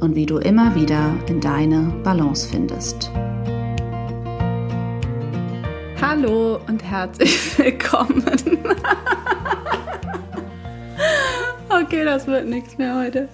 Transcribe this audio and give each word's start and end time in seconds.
und 0.00 0.14
wie 0.14 0.26
du 0.26 0.38
immer 0.38 0.74
wieder 0.74 1.14
in 1.26 1.40
deine 1.40 1.92
Balance 2.04 2.48
findest. 2.48 3.10
Hallo 6.00 6.60
und 6.68 6.82
herzlich 6.82 7.58
willkommen. 7.58 8.24
okay, 11.68 12.04
das 12.04 12.26
wird 12.26 12.46
nichts 12.46 12.78
mehr 12.78 12.96
heute. 12.96 13.28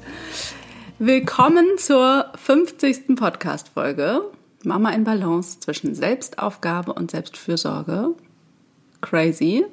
Willkommen 0.98 1.66
zur 1.77 2.33
50. 2.36 3.17
Podcast-Folge. 3.17 4.22
Mama 4.64 4.91
in 4.91 5.05
Balance 5.05 5.61
zwischen 5.61 5.94
Selbstaufgabe 5.94 6.94
und 6.94 7.11
Selbstfürsorge. 7.11 8.14
Crazy. 9.02 9.67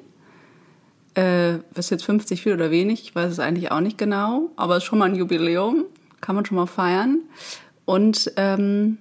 Äh, 1.16 1.56
ist 1.74 1.90
jetzt 1.90 2.04
50 2.04 2.42
viel 2.42 2.52
oder 2.54 2.70
wenig? 2.70 3.02
Ich 3.02 3.14
weiß 3.14 3.32
es 3.32 3.38
eigentlich 3.38 3.70
auch 3.70 3.80
nicht 3.80 3.96
genau, 3.96 4.50
aber 4.56 4.76
es 4.76 4.82
ist 4.82 4.88
schon 4.88 4.98
mal 4.98 5.06
ein 5.06 5.14
Jubiläum 5.14 5.86
kann 6.22 6.34
man 6.34 6.46
schon 6.46 6.56
mal 6.56 6.66
feiern. 6.66 7.20
Und 7.84 8.32
ähm, 8.36 8.96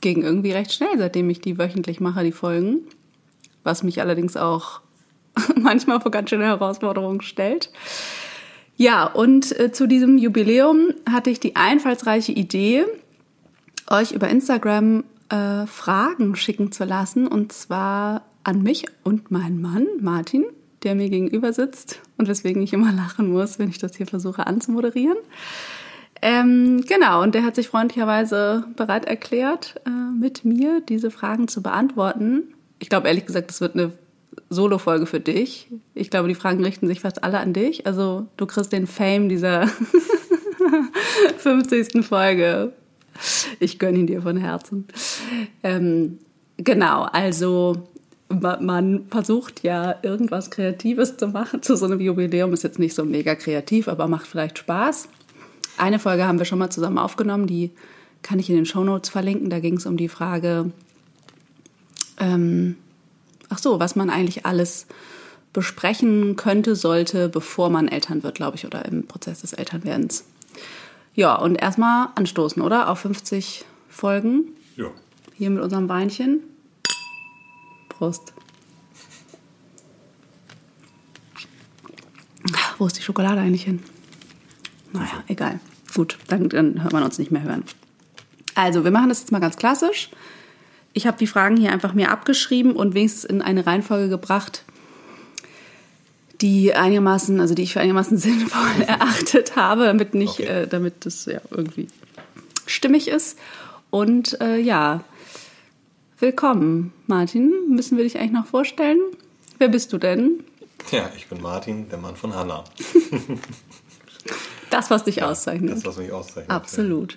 ging 0.00 0.22
irgendwie 0.22 0.52
recht 0.52 0.72
schnell, 0.72 0.98
seitdem 0.98 1.30
ich 1.30 1.40
die 1.40 1.58
wöchentlich 1.58 2.00
mache, 2.00 2.24
die 2.24 2.32
Folgen. 2.32 2.80
Was 3.62 3.84
mich 3.84 4.00
allerdings 4.00 4.36
auch 4.36 4.80
manchmal 5.56 6.00
vor 6.00 6.10
ganz 6.10 6.30
schöne 6.30 6.46
Herausforderungen 6.46 7.20
stellt. 7.20 7.70
Ja, 8.76 9.06
und 9.06 9.58
äh, 9.58 9.70
zu 9.70 9.86
diesem 9.86 10.18
Jubiläum 10.18 10.94
hatte 11.08 11.30
ich 11.30 11.38
die 11.38 11.54
einfallsreiche 11.54 12.32
Idee, 12.32 12.84
euch 13.88 14.12
über 14.12 14.28
Instagram 14.28 15.04
äh, 15.28 15.66
Fragen 15.66 16.34
schicken 16.34 16.72
zu 16.72 16.84
lassen. 16.84 17.28
Und 17.28 17.52
zwar 17.52 18.22
an 18.42 18.62
mich 18.62 18.86
und 19.04 19.30
meinen 19.30 19.62
Mann, 19.62 19.86
Martin, 20.00 20.44
der 20.82 20.94
mir 20.94 21.08
gegenüber 21.08 21.52
sitzt 21.52 22.00
und 22.18 22.28
weswegen 22.28 22.62
ich 22.62 22.72
immer 22.72 22.92
lachen 22.92 23.32
muss, 23.32 23.58
wenn 23.58 23.70
ich 23.70 23.78
das 23.78 23.96
hier 23.96 24.06
versuche 24.06 24.46
anzumoderieren. 24.46 25.16
Ähm, 26.26 26.82
genau, 26.88 27.22
und 27.22 27.34
der 27.34 27.42
hat 27.42 27.54
sich 27.54 27.68
freundlicherweise 27.68 28.64
bereit 28.76 29.04
erklärt, 29.04 29.78
äh, 29.84 29.90
mit 29.90 30.42
mir 30.42 30.80
diese 30.80 31.10
Fragen 31.10 31.48
zu 31.48 31.62
beantworten. 31.62 32.44
Ich 32.78 32.88
glaube 32.88 33.08
ehrlich 33.08 33.26
gesagt, 33.26 33.50
das 33.50 33.60
wird 33.60 33.74
eine 33.74 33.92
Solo-Folge 34.48 35.04
für 35.04 35.20
dich. 35.20 35.68
Ich 35.92 36.08
glaube, 36.08 36.28
die 36.28 36.34
Fragen 36.34 36.64
richten 36.64 36.86
sich 36.86 37.00
fast 37.00 37.22
alle 37.22 37.40
an 37.40 37.52
dich. 37.52 37.86
Also 37.86 38.26
du 38.38 38.46
kriegst 38.46 38.72
den 38.72 38.86
Fame 38.86 39.28
dieser 39.28 39.66
50. 41.36 42.02
Folge. 42.06 42.72
Ich 43.60 43.78
gönne 43.78 43.98
ihn 43.98 44.06
dir 44.06 44.22
von 44.22 44.38
Herzen. 44.38 44.86
Ähm, 45.62 46.20
genau, 46.56 47.02
also 47.02 47.86
man 48.30 49.08
versucht 49.10 49.62
ja 49.62 49.96
irgendwas 50.00 50.50
Kreatives 50.50 51.18
zu 51.18 51.28
machen. 51.28 51.60
Zu 51.60 51.76
so 51.76 51.84
einem 51.84 52.00
Jubiläum 52.00 52.54
ist 52.54 52.64
jetzt 52.64 52.78
nicht 52.78 52.94
so 52.94 53.04
mega 53.04 53.34
kreativ, 53.34 53.88
aber 53.88 54.08
macht 54.08 54.26
vielleicht 54.26 54.56
Spaß. 54.56 55.10
Eine 55.76 55.98
Folge 55.98 56.26
haben 56.26 56.38
wir 56.38 56.46
schon 56.46 56.58
mal 56.58 56.70
zusammen 56.70 56.98
aufgenommen, 56.98 57.46
die 57.46 57.70
kann 58.22 58.38
ich 58.38 58.48
in 58.48 58.56
den 58.56 58.66
Shownotes 58.66 59.10
verlinken. 59.10 59.50
Da 59.50 59.60
ging 59.60 59.76
es 59.76 59.86
um 59.86 59.96
die 59.96 60.08
Frage, 60.08 60.72
ähm, 62.18 62.76
ach 63.48 63.58
so, 63.58 63.80
was 63.80 63.96
man 63.96 64.10
eigentlich 64.10 64.46
alles 64.46 64.86
besprechen 65.52 66.36
könnte, 66.36 66.74
sollte, 66.74 67.28
bevor 67.28 67.70
man 67.70 67.88
Eltern 67.88 68.22
wird, 68.22 68.34
glaube 68.34 68.56
ich, 68.56 68.66
oder 68.66 68.84
im 68.84 69.06
Prozess 69.06 69.42
des 69.42 69.52
Elternwerdens. 69.52 70.24
Ja, 71.14 71.36
und 71.36 71.56
erstmal 71.56 72.08
anstoßen, 72.16 72.60
oder? 72.60 72.88
Auf 72.88 73.00
50 73.00 73.64
Folgen. 73.88 74.48
Ja. 74.76 74.86
Hier 75.36 75.50
mit 75.50 75.62
unserem 75.62 75.88
Weinchen. 75.88 76.40
Prost. 77.88 78.32
Wo 82.78 82.86
ist 82.86 82.98
die 82.98 83.02
Schokolade 83.02 83.40
eigentlich 83.40 83.62
hin? 83.62 83.82
Naja, 84.94 85.24
egal. 85.26 85.60
Gut, 85.92 86.18
dann, 86.28 86.48
dann 86.48 86.82
hört 86.82 86.92
man 86.92 87.02
uns 87.02 87.18
nicht 87.18 87.30
mehr 87.30 87.42
hören. 87.42 87.64
Also, 88.54 88.84
wir 88.84 88.90
machen 88.90 89.08
das 89.08 89.20
jetzt 89.20 89.32
mal 89.32 89.40
ganz 89.40 89.56
klassisch. 89.56 90.10
Ich 90.92 91.06
habe 91.06 91.18
die 91.18 91.26
Fragen 91.26 91.56
hier 91.56 91.72
einfach 91.72 91.92
mir 91.92 92.10
abgeschrieben 92.10 92.76
und 92.76 92.94
wenigstens 92.94 93.24
in 93.24 93.42
eine 93.42 93.66
Reihenfolge 93.66 94.08
gebracht, 94.08 94.64
die 96.40 96.72
einigermaßen, 96.74 97.40
also 97.40 97.54
die 97.54 97.62
ich 97.62 97.72
für 97.72 97.80
einigermaßen 97.80 98.16
sinnvoll 98.18 98.82
erachtet 98.86 99.56
habe, 99.56 99.84
damit 99.84 100.14
nicht, 100.14 100.40
okay. 100.40 100.62
äh, 100.62 100.66
damit 100.68 101.04
das 101.04 101.26
ja 101.26 101.40
irgendwie 101.50 101.88
stimmig 102.66 103.08
ist. 103.08 103.38
Und 103.90 104.40
äh, 104.40 104.58
ja, 104.58 105.02
willkommen, 106.20 106.92
Martin. 107.08 107.52
Müssen 107.68 107.96
wir 107.96 108.04
dich 108.04 108.18
eigentlich 108.18 108.32
noch 108.32 108.46
vorstellen? 108.46 109.00
Wer 109.58 109.68
bist 109.68 109.92
du 109.92 109.98
denn? 109.98 110.44
Ja, 110.92 111.10
ich 111.16 111.26
bin 111.26 111.40
Martin, 111.40 111.88
der 111.88 111.98
Mann 111.98 112.14
von 112.14 112.34
Hannah. 112.34 112.64
Das, 114.74 114.90
was 114.90 115.04
dich 115.04 115.16
ja, 115.16 115.30
auszeichnet. 115.30 115.76
Das, 115.76 115.84
was 115.84 115.96
mich 115.98 116.12
auszeichnet. 116.12 116.50
Absolut. 116.50 117.16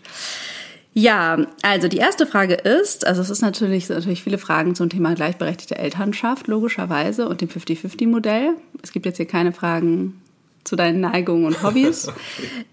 Ja. 0.94 1.38
ja, 1.38 1.48
also 1.64 1.88
die 1.88 1.98
erste 1.98 2.28
Frage 2.28 2.54
ist, 2.54 3.06
also 3.06 3.22
es 3.22 3.30
ist 3.30 3.42
natürlich, 3.42 3.88
sind 3.88 3.98
natürlich 3.98 4.24
viele 4.24 4.38
Fragen 4.38 4.76
zum 4.76 4.90
Thema 4.90 5.16
gleichberechtigte 5.16 5.78
Elternschaft, 5.78 6.48
logischerweise, 6.48 7.28
und 7.28 7.42
dem 7.42 7.50
50-50-Modell. 7.50 8.52
Es 8.84 8.92
gibt 8.92 9.06
jetzt 9.06 9.18
hier 9.18 9.28
keine 9.28 9.54
Fragen 9.54 10.22
zu 10.64 10.76
deinen 10.76 11.00
Neigungen 11.00 11.46
und 11.46 11.64
Hobbys. 11.64 12.08
okay. 12.10 12.20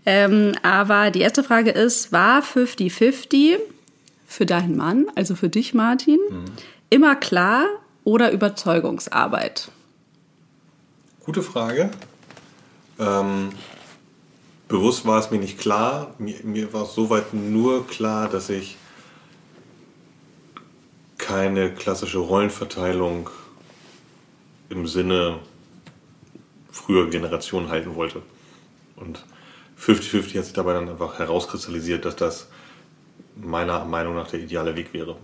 ähm, 0.04 0.52
aber 0.62 1.10
die 1.10 1.20
erste 1.20 1.44
Frage 1.44 1.70
ist, 1.70 2.12
war 2.12 2.42
50-50 2.42 3.56
für 4.26 4.46
deinen 4.46 4.76
Mann, 4.76 5.06
also 5.14 5.34
für 5.34 5.48
dich, 5.48 5.74
Martin, 5.74 6.18
mhm. 6.28 6.44
immer 6.90 7.16
klar 7.16 7.66
oder 8.02 8.32
Überzeugungsarbeit? 8.32 9.70
Gute 11.24 11.42
Frage. 11.42 11.90
Ähm, 12.98 13.50
bewusst 14.74 15.06
war 15.06 15.20
es 15.20 15.30
mir 15.30 15.38
nicht 15.38 15.56
klar. 15.56 16.12
Mir, 16.18 16.34
mir 16.42 16.72
war 16.72 16.82
es 16.82 16.94
soweit 16.94 17.32
nur 17.32 17.86
klar, 17.86 18.28
dass 18.28 18.48
ich 18.50 18.76
keine 21.16 21.72
klassische 21.72 22.18
Rollenverteilung 22.18 23.30
im 24.70 24.88
Sinne 24.88 25.38
früher 26.72 27.08
Generationen 27.08 27.68
halten 27.68 27.94
wollte. 27.94 28.20
Und 28.96 29.24
50-50 29.80 30.38
hat 30.38 30.44
sich 30.44 30.54
dabei 30.54 30.72
dann 30.72 30.88
einfach 30.88 31.20
herauskristallisiert, 31.20 32.04
dass 32.04 32.16
das 32.16 32.48
meiner 33.36 33.84
Meinung 33.84 34.16
nach 34.16 34.26
der 34.26 34.40
ideale 34.40 34.75
Weg 34.75 34.93
wäre. 34.93 35.16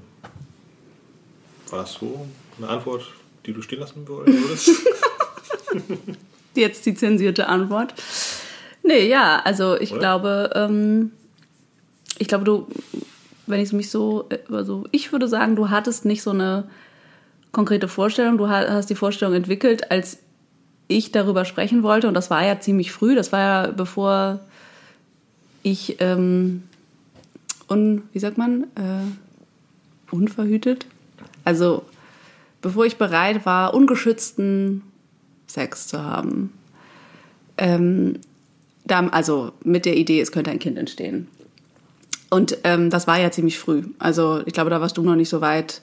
War 1.70 1.80
das 1.80 1.94
so 1.94 2.24
eine 2.56 2.68
Antwort, 2.68 3.04
die 3.46 3.52
du 3.52 3.62
stehen 3.62 3.80
lassen 3.80 4.06
würdest? 4.06 4.70
Jetzt 6.54 6.86
die 6.86 6.94
zensierte 6.94 7.48
Antwort. 7.48 7.94
Nee, 8.82 9.08
ja, 9.08 9.40
also 9.44 9.78
ich 9.78 9.92
Oder? 9.92 10.00
glaube, 10.00 10.50
ähm, 10.54 11.12
ich 12.18 12.28
glaube, 12.28 12.44
du, 12.44 12.66
wenn 13.46 13.60
ich 13.60 13.72
mich 13.72 13.90
so, 13.90 14.28
also 14.50 14.84
ich 14.90 15.12
würde 15.12 15.28
sagen, 15.28 15.56
du 15.56 15.70
hattest 15.70 16.04
nicht 16.04 16.22
so 16.22 16.30
eine 16.30 16.64
konkrete 17.52 17.88
Vorstellung, 17.88 18.38
du 18.38 18.48
hast 18.48 18.90
die 18.90 18.94
Vorstellung 18.94 19.34
entwickelt, 19.34 19.90
als 19.90 20.18
ich 20.88 21.12
darüber 21.12 21.44
sprechen 21.44 21.82
wollte 21.82 22.08
und 22.08 22.14
das 22.14 22.30
war 22.30 22.44
ja 22.44 22.60
ziemlich 22.60 22.92
früh, 22.92 23.14
das 23.14 23.32
war 23.32 23.40
ja 23.40 23.66
bevor 23.70 24.40
ich, 25.62 26.00
ähm, 26.00 26.62
un, 27.68 28.02
wie 28.12 28.18
sagt 28.18 28.38
man, 28.38 28.64
äh, 28.74 30.14
unverhütet, 30.14 30.86
also 31.44 31.84
bevor 32.60 32.86
ich 32.86 32.96
bereit 32.96 33.46
war, 33.46 33.74
ungeschützten 33.74 34.82
Sex 35.46 35.88
zu 35.88 36.02
haben. 36.02 36.52
Ähm, 37.56 38.18
also 38.88 39.52
mit 39.64 39.84
der 39.84 39.96
Idee, 39.96 40.20
es 40.20 40.32
könnte 40.32 40.50
ein 40.50 40.58
Kind 40.58 40.78
entstehen. 40.78 41.28
Und 42.30 42.58
ähm, 42.64 42.90
das 42.90 43.06
war 43.06 43.18
ja 43.18 43.30
ziemlich 43.30 43.58
früh. 43.58 43.84
Also 43.98 44.42
ich 44.46 44.52
glaube, 44.52 44.70
da 44.70 44.80
warst 44.80 44.96
du 44.96 45.02
noch 45.02 45.16
nicht 45.16 45.28
so 45.28 45.40
weit, 45.40 45.80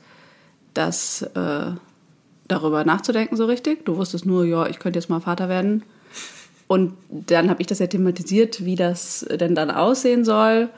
das 0.74 1.22
äh, 1.22 1.72
darüber 2.48 2.86
nachzudenken 2.86 3.36
so 3.36 3.46
richtig. 3.46 3.86
Du 3.86 3.98
wusstest 3.98 4.26
nur, 4.26 4.46
ja, 4.46 4.68
ich 4.68 4.80
könnte 4.80 5.00
jetzt 5.00 5.10
mal 5.10 5.20
Vater 5.20 5.50
werden. 5.50 5.84
Und 6.68 6.94
dann 7.10 7.50
habe 7.50 7.62
ich 7.62 7.68
das 7.68 7.80
ja 7.80 7.88
thematisiert, 7.88 8.64
wie 8.66 8.76
das 8.76 9.26
denn 9.30 9.56
dann 9.56 9.72
aussehen 9.72 10.26
soll. 10.26 10.70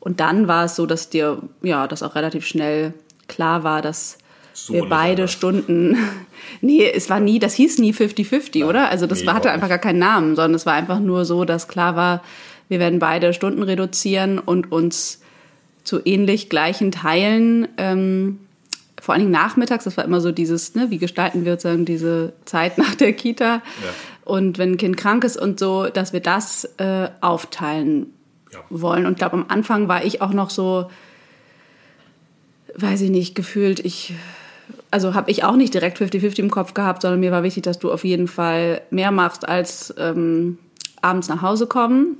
Und 0.00 0.20
dann 0.20 0.48
war 0.48 0.64
es 0.64 0.76
so, 0.76 0.86
dass 0.86 1.08
dir 1.08 1.42
ja 1.62 1.86
das 1.88 2.02
auch 2.02 2.14
relativ 2.14 2.46
schnell 2.46 2.94
klar 3.28 3.64
war, 3.64 3.82
dass 3.82 4.18
So 4.58 4.72
wir 4.72 4.86
beide 4.86 5.22
anders. 5.22 5.32
Stunden. 5.32 5.96
nee, 6.62 6.90
es 6.90 7.10
war 7.10 7.20
nie, 7.20 7.38
das 7.38 7.54
hieß 7.54 7.78
nie 7.78 7.92
50-50, 7.92 8.60
Nein, 8.60 8.68
oder? 8.68 8.88
Also 8.88 9.06
das 9.06 9.20
nee, 9.20 9.26
war, 9.26 9.34
hatte 9.34 9.50
einfach 9.50 9.68
gar 9.68 9.78
keinen 9.78 9.98
Namen, 9.98 10.34
sondern 10.34 10.54
es 10.54 10.64
war 10.64 10.72
einfach 10.72 10.98
nur 10.98 11.24
so, 11.26 11.44
dass 11.44 11.68
klar 11.68 11.94
war, 11.94 12.22
wir 12.68 12.80
werden 12.80 12.98
beide 12.98 13.34
Stunden 13.34 13.62
reduzieren 13.62 14.38
und 14.38 14.72
uns 14.72 15.20
zu 15.84 16.00
ähnlich 16.04 16.48
gleichen 16.48 16.90
Teilen, 16.90 17.68
ähm, 17.76 18.40
vor 19.00 19.14
allen 19.14 19.20
Dingen 19.22 19.32
nachmittags, 19.32 19.84
das 19.84 19.96
war 19.98 20.04
immer 20.04 20.20
so 20.22 20.32
dieses, 20.32 20.74
ne, 20.74 20.90
wie 20.90 20.98
gestalten 20.98 21.44
wir 21.44 21.52
sozusagen 21.52 21.84
diese 21.84 22.32
Zeit 22.46 22.78
nach 22.78 22.94
der 22.94 23.12
Kita 23.12 23.62
und 24.24 24.56
wenn 24.58 24.72
ein 24.72 24.76
Kind 24.78 24.96
krank 24.96 25.22
ist 25.22 25.36
und 25.36 25.60
so, 25.60 25.86
dass 25.88 26.12
wir 26.14 26.20
das 26.20 26.64
äh, 26.78 27.08
aufteilen 27.20 28.06
Ja. 28.52 28.60
wollen. 28.70 29.04
Und 29.06 29.12
ich 29.12 29.18
glaube, 29.18 29.34
am 29.34 29.44
Anfang 29.48 29.86
war 29.86 30.04
ich 30.04 30.22
auch 30.22 30.32
noch 30.32 30.50
so, 30.50 30.90
weiß 32.74 33.02
ich 33.02 33.10
nicht, 33.10 33.34
gefühlt, 33.34 33.78
ich, 33.80 34.14
also 34.90 35.14
habe 35.14 35.30
ich 35.30 35.44
auch 35.44 35.56
nicht 35.56 35.74
direkt 35.74 35.98
50-50 36.00 36.38
im 36.40 36.50
Kopf 36.50 36.74
gehabt, 36.74 37.02
sondern 37.02 37.20
mir 37.20 37.32
war 37.32 37.42
wichtig, 37.42 37.62
dass 37.64 37.78
du 37.78 37.92
auf 37.92 38.04
jeden 38.04 38.28
Fall 38.28 38.82
mehr 38.90 39.10
machst 39.10 39.46
als 39.48 39.94
ähm, 39.98 40.58
abends 41.02 41.28
nach 41.28 41.42
Hause 41.42 41.66
kommen. 41.66 42.16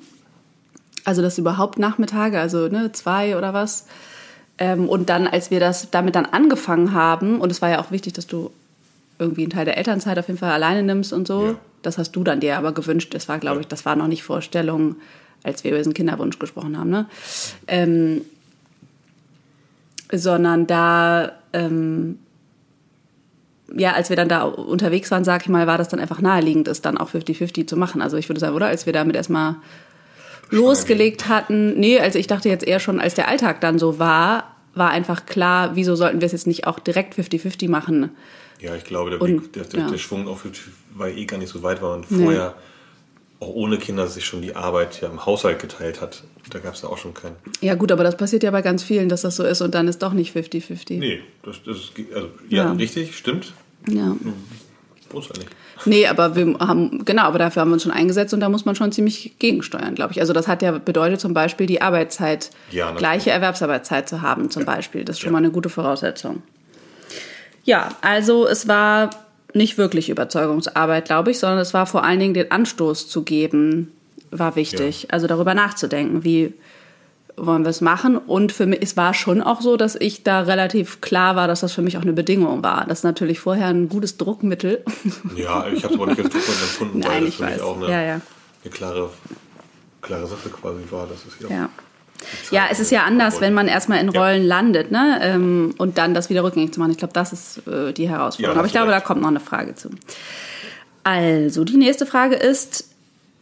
Also 1.05 1.23
das 1.23 1.39
überhaupt 1.39 1.79
Nachmittage, 1.79 2.39
also 2.41 2.69
ne, 2.69 2.91
zwei 2.93 3.37
oder 3.37 3.55
was. 3.55 3.87
Ähm, 4.59 4.89
und 4.89 5.09
dann, 5.09 5.27
als 5.27 5.51
wir 5.51 5.61
das 5.61 5.91
damit 5.91 6.17
dann 6.17 6.27
angefangen 6.27 6.93
haben, 6.93 7.41
und 7.41 7.51
es 7.53 7.63
war 7.63 7.69
ja 7.71 7.79
auch 7.81 7.91
wichtig, 7.91 8.15
dass 8.15 8.27
du 8.27 8.51
irgendwie 9.19 9.43
einen 9.43 9.51
Teil 9.51 9.65
der 9.65 9.79
Elternzeit 9.79 10.19
auf 10.19 10.27
jeden 10.27 10.39
Fall 10.39 10.51
alleine 10.51 10.83
nimmst 10.83 11.13
und 11.13 11.27
so, 11.29 11.47
Ja. 11.47 11.55
das 11.83 11.97
hast 11.99 12.13
du 12.13 12.25
dann 12.25 12.41
dir 12.41 12.59
aber 12.59 12.73
gewünscht. 12.73 13.15
Das 13.15 13.29
war, 13.29 13.39
glaube 13.39 13.61
ich, 13.61 13.69
das 13.69 13.85
war 13.87 13.97
noch 13.97 14.09
nicht 14.09 14.23
Vorstellung, 14.25 14.97
als 15.43 15.63
wir 15.63 15.71
über 15.71 15.79
diesen 15.79 15.95
Kinderwunsch 15.95 16.39
gesprochen 16.39 16.77
haben. 16.79 16.91
Ne? 16.91 17.07
Ähm, 17.69 18.23
sondern 20.13 20.67
da, 20.67 21.33
ähm, 21.53 22.19
ja, 23.75 23.93
als 23.93 24.09
wir 24.11 24.17
dann 24.17 24.29
da 24.29 24.43
unterwegs 24.45 25.11
waren, 25.11 25.25
sag 25.25 25.43
ich 25.43 25.49
mal, 25.49 25.67
war 25.67 25.79
das 25.79 25.89
dann 25.89 26.01
einfach 26.01 26.21
naheliegend, 26.21 26.69
es 26.69 26.83
dann 26.83 26.99
auch 26.99 27.11
50-50 27.11 27.67
zu 27.67 27.77
machen. 27.77 28.01
Also 28.01 28.17
ich 28.17 28.29
würde 28.29 28.41
sagen, 28.41 28.55
oder? 28.55 28.67
Als 28.67 28.87
wir 28.87 28.93
damit 28.93 29.17
erstmal 29.17 29.57
losgelegt 30.51 31.29
hatten, 31.29 31.79
nee, 31.79 31.99
also 31.99 32.19
ich 32.19 32.29
dachte 32.29 32.49
jetzt 32.49 32.67
eher 32.67 32.79
schon, 32.79 33.01
als 33.01 33.15
der 33.15 33.29
Alltag 33.29 33.61
dann 33.61 33.79
so 33.79 33.99
war, 33.99 34.57
war 34.75 34.91
einfach 34.91 35.27
klar, 35.27 35.75
wieso 35.75 35.97
sollten 35.97 36.21
wir 36.21 36.27
es 36.27 36.33
jetzt 36.33 36.47
nicht 36.47 36.67
auch 36.67 36.79
direkt 36.79 37.15
50-50 37.15 37.69
machen? 37.69 38.11
Ja, 38.61 38.75
ich 38.75 38.85
glaube, 38.85 39.11
der, 39.11 39.21
Und, 39.21 39.43
Weg, 39.45 39.53
der, 39.55 39.65
der, 39.65 39.81
ja. 39.81 39.91
der 39.91 39.99
Schwung 39.99 40.29
auf 40.29 40.47
war 40.95 41.09
eh 41.09 41.25
gar 41.25 41.39
nicht 41.39 41.51
so 41.51 41.63
weit, 41.63 41.83
weil 41.83 41.99
man 41.99 42.05
vorher 42.05 42.55
auch 43.41 43.49
ohne 43.49 43.77
Kinder 43.79 44.07
sich 44.07 44.25
schon 44.25 44.41
die 44.43 44.57
Arbeit 44.57 45.01
ja 45.03 45.09
im 45.09 45.27
Haushalt 45.27 45.59
geteilt 45.59 46.01
hat. 46.01 46.23
Da 46.51 46.59
gab 46.59 46.75
es 46.75 46.83
ja 46.83 46.89
auch 46.89 46.97
schon 46.99 47.13
keinen. 47.13 47.37
Ja 47.61 47.75
gut, 47.75 47.93
aber 47.93 48.03
das 48.05 48.17
passiert 48.17 48.43
ja 48.43 48.51
bei 48.51 48.63
ganz 48.63 48.83
vielen, 48.83 49.09
dass 49.09 49.23
das 49.23 49.37
so 49.37 49.45
ist 49.45 49.61
und 49.61 49.75
dann 49.75 49.89
ist 49.89 50.03
doch 50.03 50.13
nicht 50.13 50.35
50-50. 50.35 50.99
Nee, 50.99 51.21
das, 51.43 51.57
das 51.65 51.77
ist, 51.77 51.93
also, 52.15 52.29
ja, 52.49 52.65
Ja. 52.65 52.73
richtig, 52.73 53.17
stimmt. 53.17 53.53
Ja. 53.91 54.17
Uns 55.13 55.29
ja 55.29 55.35
nicht. 55.39 55.51
Nee, 55.85 56.07
aber 56.07 56.35
wir 56.35 56.57
haben, 56.59 57.05
genau, 57.05 57.23
aber 57.25 57.39
dafür 57.39 57.61
haben 57.61 57.69
wir 57.69 57.75
uns 57.75 57.83
schon 57.83 57.93
eingesetzt 57.93 58.33
und 58.33 58.41
da 58.41 58.49
muss 58.49 58.65
man 58.65 58.75
schon 58.75 58.91
ziemlich 58.93 59.35
gegensteuern, 59.39 59.95
glaube 59.95 60.13
ich. 60.13 60.21
Also 60.21 60.33
das 60.33 60.49
hat 60.49 60.63
ja 60.63 60.73
bedeutet 60.73 61.21
zum 61.21 61.35
Beispiel 61.35 61.67
die 61.67 61.83
Arbeitszeit, 61.83 62.51
Ja, 62.71 62.91
gleiche 62.93 63.31
Erwerbsarbeitszeit 63.31 64.09
zu 64.09 64.23
haben 64.23 64.51
zum 64.51 64.65
Beispiel. 64.65 65.05
Das 65.05 65.17
ist 65.17 65.21
schon 65.21 65.29
Ja. 65.29 65.33
mal 65.33 65.39
eine 65.39 65.51
gute 65.51 65.69
Voraussetzung. 65.69 66.43
Ja, 67.65 67.91
also 68.01 68.47
es 68.47 68.67
war 68.69 69.11
nicht 69.57 69.79
wirklich 69.79 70.09
Überzeugungsarbeit, 70.09 71.07
glaube 71.07 71.31
ich, 71.33 71.39
sondern 71.39 71.59
es 71.59 71.75
war 71.75 71.87
vor 71.87 72.05
allen 72.05 72.21
Dingen 72.21 72.35
den 72.35 72.51
Anstoß 72.51 73.09
zu 73.09 73.23
geben, 73.23 73.93
war 74.31 74.57
wichtig. 74.57 75.09
Also 75.11 75.27
darüber 75.27 75.55
nachzudenken, 75.55 76.25
wie 76.25 76.55
wollen 77.37 77.65
wir 77.65 77.71
es 77.71 77.81
machen. 77.81 78.17
Und 78.17 78.53
für 78.53 78.67
mich, 78.67 78.81
es 78.83 78.97
war 78.97 79.15
schon 79.15 79.43
auch 79.43 79.61
so, 79.61 79.77
dass 79.77 79.95
ich 79.95 80.23
da 80.23 80.41
relativ 80.41 81.01
klar 81.01 81.37
war, 81.37 81.49
dass 81.49 81.61
das 81.61 81.73
für 81.73 81.83
mich 81.83 81.99
auch 81.99 82.03
eine 82.03 82.13
Bedingung 82.13 82.63
war. 82.63 82.87
Das 82.87 83.01
ist 83.01 83.05
natürlich 83.05 83.41
vorher 83.41 83.67
ein 83.67 83.89
gutes 83.89 84.17
Druckmittel. 84.17 84.85
Ja, 85.37 85.67
ich 85.69 85.85
habe 85.85 85.95
es 85.95 86.01
aber 86.01 86.07
nicht 86.07 86.21
als 86.21 86.31
Druck 86.31 86.43
empfunden, 86.49 86.99
Nein, 87.01 87.11
weil 87.11 87.25
das 87.27 87.35
für 87.35 87.45
mich 87.45 87.53
weiß. 87.55 87.61
auch 87.61 87.77
eine, 87.77 87.91
Ja, 87.91 88.03
ja. 88.03 88.21
eine 88.65 88.71
klare, 88.73 89.11
klare 90.01 90.27
Sache 90.27 90.49
quasi 90.49 90.81
war. 90.91 91.07
Dass 91.07 91.19
es 91.27 91.49
ja, 91.49 91.55
Ja. 91.55 91.69
Ja, 92.51 92.67
es 92.71 92.81
ist 92.81 92.91
ja 92.91 93.05
anders, 93.05 93.41
wenn 93.41 93.55
man 93.55 93.69
erstmal 93.69 94.01
in 94.01 94.11
Ja. 94.11 94.21
Rollen 94.21 94.45
landet, 94.45 94.91
ne? 94.91 95.19
Ähm, 95.23 95.75
und 95.79 95.99
dann 95.99 96.15
das 96.15 96.29
wieder 96.31 96.43
rückgängig 96.45 96.73
zu 96.75 96.81
machen. 96.81 96.93
Ich 96.93 96.99
glaube, 96.99 97.15
das 97.15 97.33
ist 97.33 97.67
äh, 97.67 97.93
die 97.93 98.05
Ja, 98.05 98.11
Herausforderung. 98.11 98.55
da 98.55 98.59
Aber 98.61 98.67
ich 98.67 98.73
glaube, 98.73 98.89
da 98.89 98.95
recht. 98.97 99.07
kommt 99.07 99.21
noch 99.21 99.29
eine 99.29 99.41
Frage 99.41 99.75
zu. 99.75 99.91
Also, 101.05 101.65
die 101.65 101.77
nächste 101.77 102.07
Frage 102.07 102.35
ist 102.37 102.89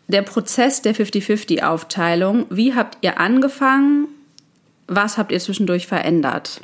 der 0.08 0.22
Prozess 0.22 0.82
der 0.82 0.94
50-50-Aufteilung. 0.94 2.46
Wie 2.50 2.74
habt 2.74 2.98
ihr 3.00 3.18
angefangen? 3.18 4.08
Was 4.86 5.16
habt 5.16 5.32
ihr 5.32 5.40
zwischendurch 5.40 5.86
verändert? 5.86 6.60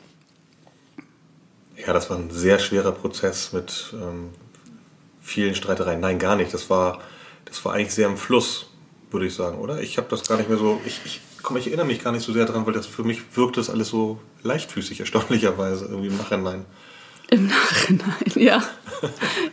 Ja, 1.86 1.94
das 1.94 2.10
war 2.10 2.18
ein 2.18 2.30
sehr 2.30 2.58
schwerer 2.58 2.92
Prozess 2.92 3.52
mit 3.54 3.94
ähm, 3.94 4.28
vielen 5.22 5.54
Streitereien. 5.54 6.00
Nein, 6.00 6.18
gar 6.18 6.36
nicht. 6.36 6.52
Das 6.52 6.68
war, 6.68 7.00
das 7.46 7.64
war 7.64 7.72
eigentlich 7.72 7.94
sehr 7.94 8.06
im 8.08 8.18
Fluss, 8.18 8.66
würde 9.10 9.26
ich 9.26 9.34
sagen, 9.34 9.56
oder? 9.58 9.80
Ich 9.80 9.96
habe 9.96 10.06
das 10.10 10.28
gar 10.28 10.36
nicht 10.36 10.50
mehr 10.50 10.58
so. 10.58 10.78
Ich, 10.84 11.00
ich, 11.06 11.20
komm, 11.42 11.56
ich 11.56 11.66
erinnere 11.66 11.86
mich 11.86 12.02
gar 12.02 12.12
nicht 12.12 12.24
so 12.24 12.32
sehr 12.32 12.44
daran, 12.44 12.66
weil 12.66 12.72
das 12.72 12.86
für 12.86 13.04
mich 13.04 13.20
wirkt 13.36 13.56
das 13.56 13.70
alles 13.70 13.88
so 13.88 14.18
leichtfüßig, 14.42 15.00
erstaunlicherweise, 15.00 15.86
irgendwie 15.86 16.08
im 16.08 16.16
Nachhinein. 16.16 16.64
Im 17.30 17.46
Nachhinein, 17.46 18.32
ja. 18.34 18.62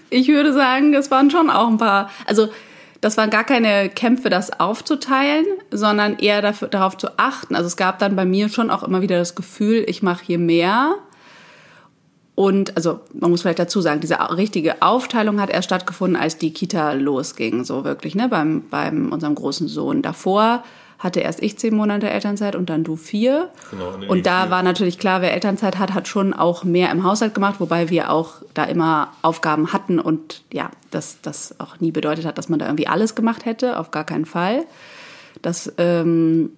Ich 0.09 0.27
würde 0.27 0.53
sagen, 0.53 0.93
es 0.93 1.11
waren 1.11 1.29
schon 1.29 1.49
auch 1.49 1.67
ein 1.67 1.77
paar. 1.77 2.09
Also, 2.25 2.49
das 3.01 3.17
waren 3.17 3.29
gar 3.29 3.43
keine 3.43 3.89
Kämpfe, 3.89 4.29
das 4.29 4.59
aufzuteilen, 4.59 5.45
sondern 5.69 6.17
eher 6.17 6.41
dafür, 6.41 6.67
darauf 6.67 6.97
zu 6.97 7.19
achten. 7.19 7.55
Also, 7.55 7.67
es 7.67 7.77
gab 7.77 7.99
dann 7.99 8.15
bei 8.15 8.25
mir 8.25 8.49
schon 8.49 8.71
auch 8.71 8.83
immer 8.83 9.01
wieder 9.01 9.19
das 9.19 9.35
Gefühl, 9.35 9.85
ich 9.87 10.01
mache 10.01 10.25
hier 10.25 10.39
mehr. 10.39 10.95
Und, 12.33 12.75
also, 12.75 13.01
man 13.13 13.29
muss 13.29 13.41
vielleicht 13.41 13.59
dazu 13.59 13.81
sagen, 13.81 14.01
diese 14.01 14.17
richtige 14.35 14.81
Aufteilung 14.81 15.39
hat 15.39 15.49
erst 15.49 15.65
stattgefunden, 15.65 16.19
als 16.19 16.37
die 16.37 16.53
Kita 16.53 16.93
losging, 16.93 17.63
so 17.63 17.83
wirklich, 17.83 18.15
ne, 18.15 18.27
beim, 18.27 18.63
beim 18.69 19.11
unserem 19.11 19.35
großen 19.35 19.67
Sohn. 19.67 20.01
Davor 20.01 20.63
hatte 20.99 21.19
erst 21.19 21.43
ich 21.43 21.57
zehn 21.59 21.75
Monate 21.75 22.09
Elternzeit 22.09 22.55
und 22.55 22.69
dann 22.69 22.83
du 22.83 22.95
vier. 22.95 23.49
Genau, 23.71 23.97
nee, 23.97 24.07
und 24.07 24.25
da 24.25 24.43
vier. 24.43 24.51
war 24.51 24.63
natürlich 24.63 24.97
klar, 24.97 25.21
wer 25.21 25.33
Elternzeit 25.33 25.77
hat, 25.77 25.93
hat 25.93 26.07
schon 26.07 26.33
auch 26.33 26.63
mehr 26.63 26.91
im 26.91 27.03
Haushalt 27.03 27.33
gemacht, 27.33 27.59
wobei 27.59 27.89
wir 27.89 28.11
auch 28.11 28.41
da 28.53 28.63
immer 28.63 29.11
Aufgaben 29.21 29.73
hatten 29.73 29.99
und 29.99 30.41
ja, 30.51 30.71
das, 30.89 31.21
das 31.21 31.59
auch 31.59 31.79
nie 31.79 31.91
bedeutet 31.91 32.25
hat, 32.25 32.37
dass 32.37 32.49
man 32.49 32.59
da 32.59 32.65
irgendwie 32.65 32.87
alles 32.87 33.13
gemacht 33.13 33.45
hätte, 33.45 33.77
auf 33.77 33.91
gar 33.91 34.05
keinen 34.05 34.25
Fall. 34.25 34.65
Das, 35.41 35.71
ähm, 35.77 36.49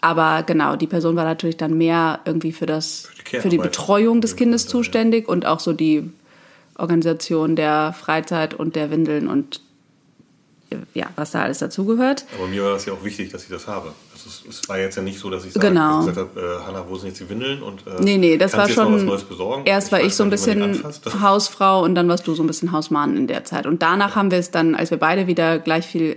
aber 0.00 0.42
genau, 0.42 0.76
die 0.76 0.86
Person 0.86 1.16
war 1.16 1.24
natürlich 1.24 1.56
dann 1.56 1.76
mehr 1.76 2.20
irgendwie 2.24 2.52
für 2.52 2.66
das, 2.66 3.08
die 3.30 3.40
für 3.40 3.48
die. 3.48 3.58
Betreuung 3.58 4.20
des 4.20 4.36
Kindes 4.36 4.66
zuständig 4.66 5.28
und 5.28 5.46
auch 5.46 5.60
so 5.60 5.72
die 5.72 6.10
Organisation 6.76 7.56
der 7.56 7.92
Freizeit 7.92 8.54
und 8.54 8.76
der 8.76 8.90
Windeln 8.90 9.28
und 9.28 9.60
ja, 10.94 11.06
was 11.16 11.30
da 11.32 11.42
alles 11.42 11.58
dazugehört. 11.58 12.24
Aber 12.38 12.48
mir 12.48 12.62
war 12.64 12.72
das 12.72 12.86
ja 12.86 12.92
auch 12.92 13.04
wichtig, 13.04 13.30
dass 13.30 13.44
ich 13.44 13.48
das 13.48 13.66
habe. 13.66 13.92
Also 14.12 14.28
es, 14.28 14.44
es 14.60 14.68
war 14.68 14.78
jetzt 14.78 14.96
ja 14.96 15.02
nicht 15.02 15.18
so, 15.18 15.30
dass 15.30 15.44
ich 15.44 15.52
sage, 15.52 15.68
Genau. 15.68 16.00
gesagt 16.00 16.16
habe, 16.18 16.40
äh, 16.62 16.66
Hanna, 16.66 16.84
wo 16.88 16.96
sind 16.96 17.08
jetzt 17.08 17.20
die 17.20 17.28
Windeln? 17.28 17.62
Und, 17.62 17.86
äh, 17.86 18.00
Nee, 18.02 18.18
nee, 18.18 18.36
das 18.36 18.56
war 18.56 18.68
schon. 18.68 19.04
Neues 19.04 19.24
besorgen? 19.24 19.62
Erst 19.66 19.92
war 19.92 19.98
weiß 20.00 20.06
ich 20.08 20.14
so 20.16 20.24
ein 20.24 20.30
bisschen. 20.30 20.82
Hausfrau 21.22 21.82
und 21.82 21.94
dann 21.94 22.08
warst 22.08 22.26
du 22.26 22.34
so 22.34 22.42
ein 22.42 22.46
bisschen 22.46 22.72
Hausmann 22.72 23.16
in 23.16 23.26
der 23.26 23.44
Zeit. 23.44 23.66
Und 23.66 23.82
danach 23.82 24.16
haben 24.16 24.30
wir 24.30 24.38
es 24.38 24.50
dann, 24.50 24.74
als 24.74 24.90
wir 24.90 24.98
beide 24.98 25.26
wieder 25.26 25.58
gleich 25.58 25.86
viel 25.86 26.16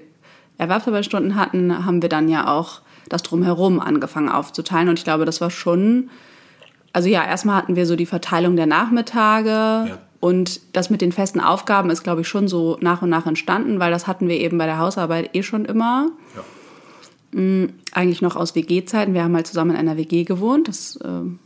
Erwerbsarbeitsstunden 0.57 1.35
hatten, 1.35 1.85
haben 1.85 2.01
wir 2.01 2.09
dann 2.09 2.29
ja 2.29 2.51
auch 2.51 2.81
das 3.09 3.23
drumherum 3.23 3.79
angefangen 3.79 4.29
aufzuteilen. 4.29 4.89
Und 4.89 4.99
ich 4.99 5.03
glaube, 5.05 5.25
das 5.25 5.39
war 5.41 5.51
schon. 5.51 6.09
Also 6.93 7.09
ja, 7.09 7.23
erstmal 7.25 7.57
hatten 7.57 7.75
wir 7.75 7.85
so 7.85 7.95
die 7.95 8.05
Verteilung 8.07 8.55
der 8.55 8.65
Nachmittage. 8.65 9.97
Und 10.19 10.61
das 10.73 10.89
mit 10.89 11.01
den 11.01 11.11
festen 11.11 11.39
Aufgaben 11.39 11.89
ist, 11.91 12.03
glaube 12.03 12.21
ich, 12.21 12.27
schon 12.27 12.47
so 12.47 12.77
nach 12.81 13.01
und 13.03 13.09
nach 13.09 13.27
entstanden, 13.27 13.79
weil 13.79 13.91
das 13.91 14.07
hatten 14.07 14.27
wir 14.27 14.37
eben 14.39 14.57
bei 14.57 14.65
der 14.65 14.79
Hausarbeit 14.79 15.35
eh 15.35 15.43
schon 15.43 15.65
immer 15.65 16.09
Ja. 16.35 17.67
eigentlich 17.93 18.21
noch 18.21 18.35
aus 18.35 18.55
WG-Zeiten. 18.55 19.13
Wir 19.13 19.23
haben 19.23 19.35
halt 19.35 19.45
zusammen 19.47 19.71
in 19.71 19.77
einer 19.77 19.97
WG 19.97 20.23
gewohnt. 20.23 20.67
Das, 20.67 20.97
ähm, 21.03 21.37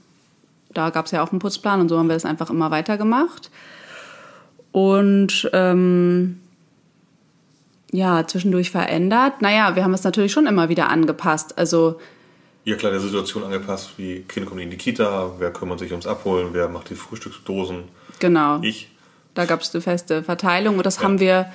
da 0.73 0.89
gab 0.89 1.05
es 1.07 1.11
ja 1.11 1.21
auch 1.21 1.31
einen 1.31 1.39
Putzplan 1.39 1.81
und 1.81 1.89
so 1.89 1.97
haben 1.97 2.07
wir 2.07 2.13
das 2.13 2.23
einfach 2.23 2.49
immer 2.49 2.71
weitergemacht. 2.71 3.51
Und 4.71 5.49
ähm, 5.51 6.39
ja, 7.91 8.25
zwischendurch 8.25 8.71
verändert. 8.71 9.41
Naja, 9.41 9.75
wir 9.75 9.83
haben 9.83 9.93
es 9.93 10.03
natürlich 10.03 10.31
schon 10.31 10.47
immer 10.47 10.69
wieder 10.69 10.89
angepasst. 10.89 11.57
Also 11.57 11.99
Ja, 12.63 12.75
klar, 12.77 12.91
der 12.91 13.01
Situation 13.01 13.43
angepasst, 13.43 13.93
wie 13.97 14.21
Kinder 14.21 14.47
kommen 14.47 14.61
in 14.61 14.69
die 14.69 14.77
Kita, 14.77 15.31
wer 15.39 15.51
kümmert 15.51 15.79
sich 15.79 15.91
ums 15.91 16.07
Abholen, 16.07 16.49
wer 16.53 16.69
macht 16.69 16.89
die 16.89 16.95
Frühstücksdosen. 16.95 17.83
Genau, 18.21 18.61
Ich. 18.61 18.87
da 19.33 19.43
gab 19.45 19.61
es 19.61 19.73
eine 19.75 19.81
feste 19.81 20.23
Verteilung 20.23 20.77
und 20.77 20.85
das 20.85 21.03
haben 21.03 21.19
wir 21.19 21.51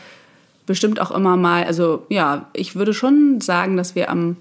bestimmt 0.66 1.00
auch 1.00 1.11
immer 1.11 1.37
mal. 1.38 1.64
Also 1.64 2.04
ja, 2.11 2.50
ich 2.52 2.75
würde 2.75 2.92
schon 2.92 3.40
sagen, 3.40 3.78
dass 3.78 3.94
wir 3.94 4.11
am 4.11 4.37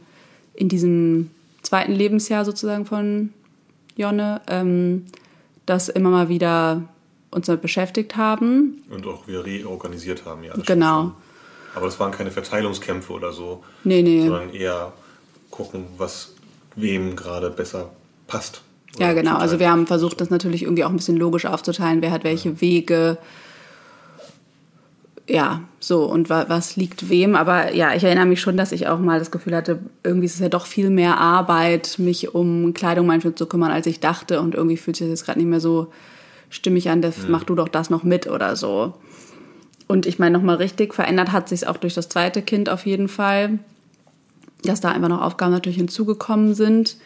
in 0.54 0.68
diesen 0.70 1.32
zweiten 1.62 1.92
Lebensjahr 1.94 2.46
sozusagen 2.46 2.86
von 2.86 3.34
Jonne, 3.96 4.42
ähm, 4.48 5.06
das 5.66 5.90
immer 5.90 6.10
mal 6.10 6.30
wieder 6.30 6.84
uns 7.32 7.48
damit 7.48 7.62
beschäftigt 7.62 8.16
haben. 8.16 8.82
Und 8.90 9.06
auch 9.06 9.28
wieder 9.28 9.46
reorganisiert 9.46 10.26
haben, 10.26 10.44
ja. 10.44 10.54
Genau. 10.66 11.14
Aber 11.76 11.88
es 11.88 12.00
waren 12.00 12.12
keine 12.12 12.32
Verteilungskämpfe 12.32 13.12
oder 13.12 13.34
so, 13.34 13.64
Nee, 13.84 14.02
nee. 14.02 14.22
sondern 14.22 14.54
eher 14.54 14.94
gucken, 15.52 15.86
was 15.98 16.34
wem 16.76 17.16
gerade 17.16 17.50
besser 17.50 17.92
passt. 18.28 18.62
Ja, 18.98 19.14
genau. 19.14 19.36
Also 19.38 19.60
wir 19.60 19.70
haben 19.70 19.88
versucht, 19.88 20.22
das 20.22 20.30
natürlich 20.30 20.64
irgendwie 20.64 20.84
auch 20.84 20.90
ein 20.90 20.96
bisschen 20.96 21.18
logisch 21.18 21.46
aufzuteilen, 21.46 22.02
wer 22.02 22.12
hat 22.12 22.24
welche 22.24 22.62
Wege. 22.62 23.18
Ja, 25.28 25.62
so 25.80 26.06
und 26.06 26.30
wa 26.30 26.46
was 26.48 26.76
liegt 26.76 27.10
wem. 27.10 27.36
Aber 27.36 27.74
ja, 27.74 27.94
ich 27.94 28.04
erinnere 28.04 28.26
mich 28.26 28.42
schon, 28.42 28.58
dass 28.58 28.72
ich 28.72 28.88
auch 28.88 29.00
mal 29.00 29.20
das 29.20 29.32
Gefühl 29.32 29.56
hatte, 29.56 29.80
irgendwie 30.04 30.28
ist 30.28 30.36
es 30.36 30.40
ja 30.40 30.50
doch 30.50 30.66
viel 30.66 30.90
mehr 30.90 31.18
Arbeit, 31.18 31.96
mich 31.98 32.34
um 32.34 32.74
Kleidung 32.74 33.08
manchmal 33.08 33.36
zu 33.36 33.48
kümmern, 33.48 33.72
als 33.72 33.88
ich 33.88 34.00
dachte. 34.00 34.40
Und 34.40 34.56
irgendwie 34.56 34.78
fühlt 34.78 34.96
sich 34.96 35.08
das 35.08 35.20
jetzt 35.20 35.26
gerade 35.26 35.40
nicht 35.40 35.50
mehr 35.50 35.60
so 35.60 35.88
stimmig 36.50 36.90
an, 36.90 37.02
das, 37.02 37.28
mach 37.28 37.44
du 37.44 37.56
doch 37.56 37.68
das 37.68 37.90
noch 37.90 38.04
mit 38.04 38.28
oder 38.28 38.56
so. 38.56 38.94
Und 39.88 40.06
ich 40.06 40.20
meine, 40.20 40.38
nochmal 40.38 40.56
richtig 40.56 40.94
verändert 40.94 41.32
hat 41.32 41.50
sich 41.50 41.68
auch 41.68 41.78
durch 41.78 41.94
das 41.94 42.10
zweite 42.10 42.42
Kind 42.42 42.70
auf 42.70 42.86
jeden 42.86 43.08
Fall, 43.08 43.60
dass 44.64 44.82
da 44.82 44.90
einfach 44.90 45.10
noch 45.10 45.22
Aufgaben 45.22 45.52
natürlich 45.52 45.78
hinzugekommen 45.78 46.56
sind. 46.56 46.98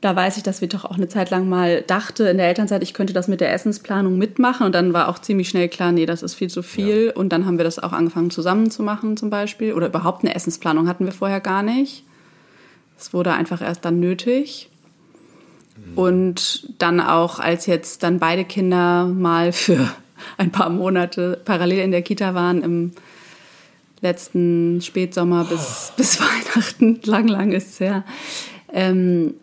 Da 0.00 0.14
weiß 0.14 0.36
ich, 0.36 0.44
dass 0.44 0.60
wir 0.60 0.68
doch 0.68 0.84
auch 0.84 0.96
eine 0.96 1.08
Zeit 1.08 1.30
lang 1.30 1.48
mal 1.48 1.82
dachte 1.82 2.28
in 2.28 2.36
der 2.36 2.46
Elternzeit, 2.46 2.84
ich 2.84 2.94
könnte 2.94 3.12
das 3.12 3.26
mit 3.26 3.40
der 3.40 3.52
Essensplanung 3.52 4.16
mitmachen. 4.16 4.64
Und 4.64 4.74
dann 4.74 4.92
war 4.92 5.08
auch 5.08 5.18
ziemlich 5.18 5.48
schnell 5.48 5.68
klar, 5.68 5.90
nee, 5.90 6.06
das 6.06 6.22
ist 6.22 6.34
viel 6.34 6.48
zu 6.48 6.62
viel. 6.62 7.12
Und 7.14 7.30
dann 7.30 7.46
haben 7.46 7.58
wir 7.58 7.64
das 7.64 7.80
auch 7.80 7.92
angefangen 7.92 8.30
zusammen 8.30 8.70
zu 8.70 8.84
machen 8.84 9.16
zum 9.16 9.28
Beispiel. 9.28 9.72
Oder 9.72 9.88
überhaupt 9.88 10.22
eine 10.22 10.34
Essensplanung 10.34 10.86
hatten 10.86 11.04
wir 11.04 11.12
vorher 11.12 11.40
gar 11.40 11.64
nicht. 11.64 12.04
Es 12.96 13.12
wurde 13.12 13.32
einfach 13.32 13.60
erst 13.60 13.84
dann 13.84 13.98
nötig. 13.98 14.70
Und 15.94 16.74
dann 16.78 17.00
auch, 17.00 17.38
als 17.38 17.66
jetzt 17.66 18.02
dann 18.02 18.18
beide 18.18 18.44
Kinder 18.44 19.06
mal 19.06 19.52
für 19.52 19.88
ein 20.36 20.50
paar 20.50 20.70
Monate 20.70 21.40
parallel 21.44 21.80
in 21.80 21.90
der 21.90 22.02
Kita 22.02 22.34
waren, 22.34 22.62
im 22.62 22.92
letzten 24.00 24.80
Spätsommer 24.80 25.44
bis, 25.44 25.92
bis 25.96 26.20
Weihnachten, 26.20 27.00
lang, 27.04 27.28
lang 27.28 27.52
ist 27.52 27.70
es 27.70 27.80
her, 27.80 28.04
ähm, 28.72 29.34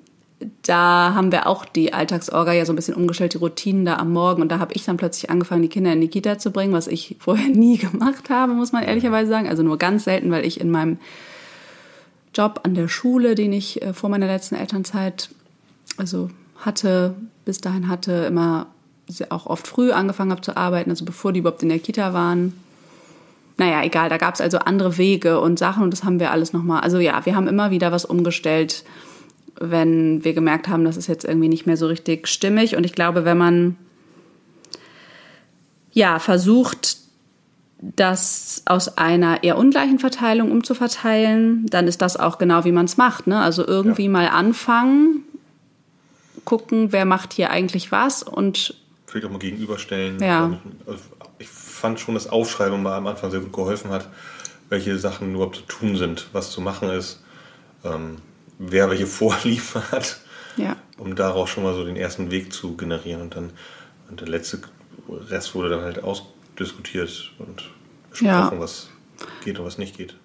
da 0.64 1.14
haben 1.14 1.32
wir 1.32 1.48
auch 1.48 1.66
die 1.66 1.94
Alltagsorga 1.94 2.54
ja 2.54 2.66
so 2.66 2.74
ein 2.74 2.76
bisschen 2.76 2.96
umgestellt, 2.96 3.34
die 3.34 3.38
Routinen 3.38 3.86
da 3.86 3.98
am 3.98 4.12
Morgen. 4.12 4.42
Und 4.42 4.50
da 4.50 4.60
habe 4.60 4.74
ich 4.74 4.86
dann 4.86 4.98
plötzlich 4.98 5.30
angefangen, 5.30 5.62
die 5.62 5.70
Kinder 5.70 5.94
in 5.94 6.02
die 6.02 6.08
Kita 6.08 6.38
zu 6.38 6.52
bringen, 6.52 6.74
was 6.74 6.88
ich 6.88 7.16
vorher 7.20 7.50
nie 7.50 7.78
gemacht 7.78 8.30
habe, 8.30 8.54
muss 8.54 8.72
man 8.72 8.84
ehrlicherweise 8.84 9.30
sagen. 9.30 9.48
Also 9.48 9.64
nur 9.64 9.78
ganz 9.78 10.06
selten, 10.06 10.32
weil 10.32 10.46
ich 10.46 10.60
in 10.60 10.72
meinem 10.72 10.98
Job 12.34 12.62
an 12.64 12.76
der 12.76 12.88
Schule, 12.88 13.36
den 13.36 13.54
ich 13.54 13.82
äh, 13.82 13.94
vor 13.94 14.10
meiner 14.10 14.28
letzten 14.28 14.56
Elternzeit 14.56 15.30
also 15.98 16.30
hatte, 16.58 17.16
bis 17.46 17.62
dahin 17.62 17.88
hatte, 17.88 18.12
immer 18.28 18.68
auch 19.30 19.46
oft 19.46 19.68
früh 19.68 19.92
angefangen 19.92 20.32
habe 20.32 20.42
zu 20.42 20.58
arbeiten, 20.58 20.90
also 20.90 21.06
bevor 21.06 21.32
die 21.32 21.40
überhaupt 21.40 21.64
in 21.64 21.70
der 21.70 21.80
Kita 21.80 22.14
waren. 22.14 22.54
Naja, 23.58 23.84
egal, 23.84 24.10
da 24.10 24.18
gab 24.18 24.34
es 24.34 24.42
also 24.42 24.58
andere 24.60 24.98
Wege 24.98 25.40
und 25.40 25.60
Sachen 25.60 25.84
und 25.84 25.92
das 25.92 26.04
haben 26.04 26.20
wir 26.20 26.32
alles 26.32 26.54
nochmal. 26.54 26.82
Also 26.82 27.00
ja, 27.00 27.26
wir 27.26 27.36
haben 27.36 27.48
immer 27.48 27.72
wieder 27.72 27.92
was 27.92 28.04
umgestellt, 28.04 28.84
wenn 29.60 30.24
wir 30.24 30.34
gemerkt 30.34 30.68
haben, 30.68 30.84
das 30.86 30.98
ist 30.98 31.08
jetzt 31.08 31.26
irgendwie 31.26 31.48
nicht 31.50 31.66
mehr 31.66 31.78
so 31.78 31.88
richtig 31.88 32.28
stimmig. 32.28 32.76
Und 32.76 32.84
ich 32.86 32.94
glaube, 32.94 33.26
wenn 33.26 33.38
man 33.38 33.78
ja 35.94 36.20
versucht, 36.20 36.98
das 37.82 38.64
aus 38.66 38.98
einer 38.98 39.44
eher 39.44 39.58
ungleichen 39.58 40.00
Verteilung 40.00 40.52
umzuverteilen, 40.52 41.66
dann 41.68 41.88
ist 41.88 42.02
das 42.02 42.18
auch 42.18 42.38
genau, 42.38 42.66
wie 42.66 42.72
man 42.72 42.86
es 42.86 42.98
macht. 42.98 43.28
Ne? 43.28 43.40
Also 43.40 43.66
irgendwie 43.68 44.06
Ja. 44.06 44.10
mal 44.12 44.28
anfangen, 44.28 45.24
gucken, 46.46 46.92
wer 46.92 47.06
macht 47.06 47.34
hier 47.34 47.50
eigentlich 47.52 47.92
was 47.92 48.24
und 48.24 48.76
vielleicht 49.06 49.26
auch 49.28 49.32
mal 49.32 49.40
gegenüberstellen. 49.40 50.20
Ja. 50.22 50.58
Also 50.88 51.04
ich 51.40 51.48
fand 51.48 52.00
schon, 52.00 52.16
dass 52.16 52.28
Aufschreiben 52.28 52.82
mal 52.82 52.98
am 52.98 53.08
Anfang 53.08 53.30
sehr 53.32 53.40
gut 53.42 53.54
geholfen 53.54 53.92
hat, 53.92 54.10
welche 54.70 54.98
Sachen 54.98 55.34
überhaupt 55.36 55.58
zu 55.58 55.62
tun 55.64 55.96
sind, 55.96 56.28
was 56.34 56.52
zu 56.52 56.62
machen 56.62 56.90
ist, 56.90 57.22
ähm, 57.84 58.18
wer 58.58 58.90
welche 58.90 59.08
Vorlieben 59.08 59.82
hat, 59.92 60.20
ja. 60.58 60.76
um 60.98 61.16
daraus 61.16 61.50
schon 61.50 61.64
mal 61.64 61.76
so 61.76 61.84
den 61.86 61.96
ersten 61.96 62.32
Weg 62.32 62.54
zu 62.54 62.76
generieren. 62.76 63.22
Und 63.22 63.36
dann 63.36 63.52
und 64.10 64.22
der 64.22 64.28
letzte 64.28 64.60
Rest 65.10 65.56
wurde 65.56 65.70
dann 65.70 65.82
halt 65.82 66.04
ausdiskutiert 66.04 67.32
und 67.40 67.64
besprochen, 68.12 68.28
Ja. 68.28 68.52
was 68.60 68.90
geht 69.44 69.60
und 69.60 69.66
was 69.66 69.78
nicht 69.78 69.98
geht. 69.98 70.16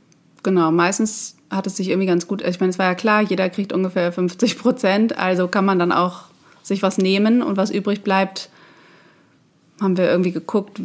Genau, 0.42 0.70
meistens 0.70 1.36
hat 1.50 1.66
es 1.66 1.76
sich 1.76 1.88
irgendwie 1.88 2.06
ganz 2.06 2.26
gut. 2.26 2.42
Ich 2.42 2.60
meine, 2.60 2.70
es 2.70 2.78
war 2.78 2.86
ja 2.86 2.94
klar, 2.94 3.22
jeder 3.22 3.50
kriegt 3.50 3.72
ungefähr 3.72 4.12
50 4.12 4.58
Prozent, 4.58 5.18
also 5.18 5.48
kann 5.48 5.64
man 5.64 5.78
dann 5.78 5.92
auch 5.92 6.24
sich 6.62 6.82
was 6.82 6.98
nehmen 6.98 7.42
und 7.42 7.56
was 7.56 7.70
übrig 7.70 8.02
bleibt, 8.02 8.48
haben 9.80 9.96
wir 9.96 10.10
irgendwie 10.10 10.32
geguckt, 10.32 10.80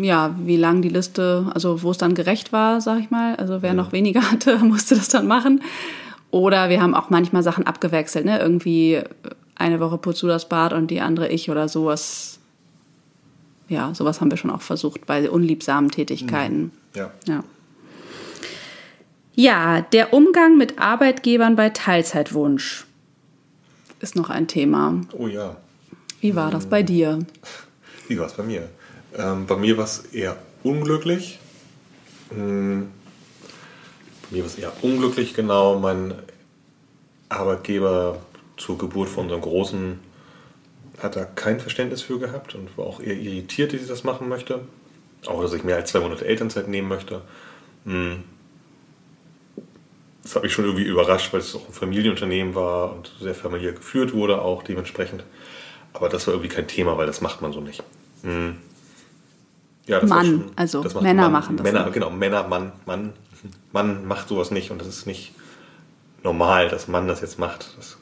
ja, 0.00 0.34
wie 0.44 0.56
lang 0.56 0.80
die 0.82 0.88
Liste, 0.88 1.50
also 1.52 1.82
wo 1.82 1.90
es 1.90 1.98
dann 1.98 2.14
gerecht 2.14 2.52
war, 2.52 2.80
sag 2.80 3.00
ich 3.00 3.10
mal. 3.10 3.36
Also 3.36 3.60
wer 3.62 3.74
noch 3.74 3.92
weniger 3.92 4.30
hatte, 4.30 4.58
musste 4.64 4.94
das 4.94 5.08
dann 5.08 5.26
machen. 5.26 5.62
Oder 6.30 6.68
wir 6.68 6.82
haben 6.82 6.94
auch 6.94 7.10
manchmal 7.10 7.42
Sachen 7.42 7.66
abgewechselt, 7.66 8.24
ne? 8.24 8.38
Irgendwie 8.38 9.02
eine 9.54 9.80
Woche 9.80 9.98
putzt 9.98 10.22
du 10.22 10.26
das 10.26 10.48
Bad 10.48 10.72
und 10.72 10.90
die 10.90 11.00
andere 11.00 11.28
ich 11.28 11.50
oder 11.50 11.68
sowas. 11.68 12.38
Ja, 13.68 13.94
sowas 13.94 14.20
haben 14.20 14.30
wir 14.30 14.38
schon 14.38 14.50
auch 14.50 14.62
versucht 14.62 15.06
bei 15.06 15.28
unliebsamen 15.28 15.90
Tätigkeiten. 15.90 16.72
Ja. 16.94 17.10
Ja. 17.26 17.44
Ja, 19.34 19.82
der 19.82 20.12
Umgang 20.12 20.56
mit 20.56 20.80
Arbeitgebern 20.80 21.54
bei 21.54 21.70
Teilzeitwunsch 21.70 22.86
ist 24.00 24.16
noch 24.16 24.30
ein 24.30 24.48
Thema. 24.48 25.00
Oh 25.12 25.28
ja. 25.28 25.56
Wie 26.20 26.34
war 26.34 26.50
das 26.50 26.66
bei 26.66 26.82
dir? 26.82 27.20
Wie 28.08 28.18
war 28.18 28.26
es 28.26 28.32
bei 28.32 28.42
mir? 28.42 28.68
Ähm, 29.16 29.46
bei 29.46 29.56
mir 29.56 29.76
war 29.76 29.84
es 29.84 30.06
eher 30.12 30.36
unglücklich. 30.64 31.38
Hm, 32.30 32.88
mir 34.30 34.40
war 34.40 34.46
es 34.46 34.58
eher 34.58 34.72
unglücklich, 34.82 35.34
genau. 35.34 35.78
Mein 35.78 36.14
Arbeitgeber 37.28 38.20
zur 38.56 38.78
Geburt 38.78 39.08
von 39.08 39.24
unserem 39.24 39.42
Großen 39.42 40.00
hat 41.02 41.16
da 41.16 41.24
kein 41.24 41.60
Verständnis 41.60 42.02
für 42.02 42.18
gehabt 42.18 42.54
und 42.54 42.76
war 42.76 42.86
auch 42.86 43.00
eher 43.00 43.16
irritiert, 43.16 43.72
dass 43.72 43.82
ich 43.82 43.88
das 43.88 44.04
machen 44.04 44.28
möchte. 44.28 44.60
Auch, 45.26 45.42
dass 45.42 45.52
ich 45.52 45.64
mehr 45.64 45.76
als 45.76 45.90
zwei 45.90 46.00
Monate 46.00 46.24
Elternzeit 46.24 46.68
nehmen 46.68 46.88
möchte. 46.88 47.22
Hm. 47.84 48.24
Das 50.22 50.36
hat 50.36 50.42
mich 50.42 50.52
schon 50.52 50.64
irgendwie 50.64 50.84
überrascht, 50.84 51.32
weil 51.32 51.40
es 51.40 51.54
auch 51.54 51.66
ein 51.66 51.72
Familienunternehmen 51.72 52.54
war 52.54 52.92
und 52.94 53.12
sehr 53.20 53.34
familiär 53.34 53.72
geführt 53.72 54.12
wurde, 54.12 54.42
auch 54.42 54.62
dementsprechend. 54.62 55.24
Aber 55.92 56.08
das 56.08 56.26
war 56.26 56.34
irgendwie 56.34 56.54
kein 56.54 56.68
Thema, 56.68 56.98
weil 56.98 57.06
das 57.06 57.20
macht 57.20 57.40
man 57.40 57.52
so 57.52 57.60
nicht. 57.60 57.82
Hm. 58.22 58.56
Ja, 59.86 60.04
Mann, 60.04 60.50
also 60.54 60.82
macht 60.82 61.00
Männer 61.00 61.22
Mann. 61.22 61.32
machen 61.32 61.56
das 61.56 61.64
Männer, 61.64 61.84
nicht. 61.84 61.94
genau, 61.94 62.10
Männer, 62.10 62.46
Mann, 62.46 62.72
Mann. 62.84 63.14
Mann 63.72 64.06
macht 64.06 64.28
sowas 64.28 64.50
nicht 64.50 64.70
und 64.70 64.80
das 64.80 64.88
ist 64.88 65.06
nicht 65.06 65.32
normal, 66.22 66.68
dass 66.68 66.88
Mann 66.88 67.08
das 67.08 67.20
jetzt 67.20 67.38
macht. 67.38 67.74
Das 67.76 67.96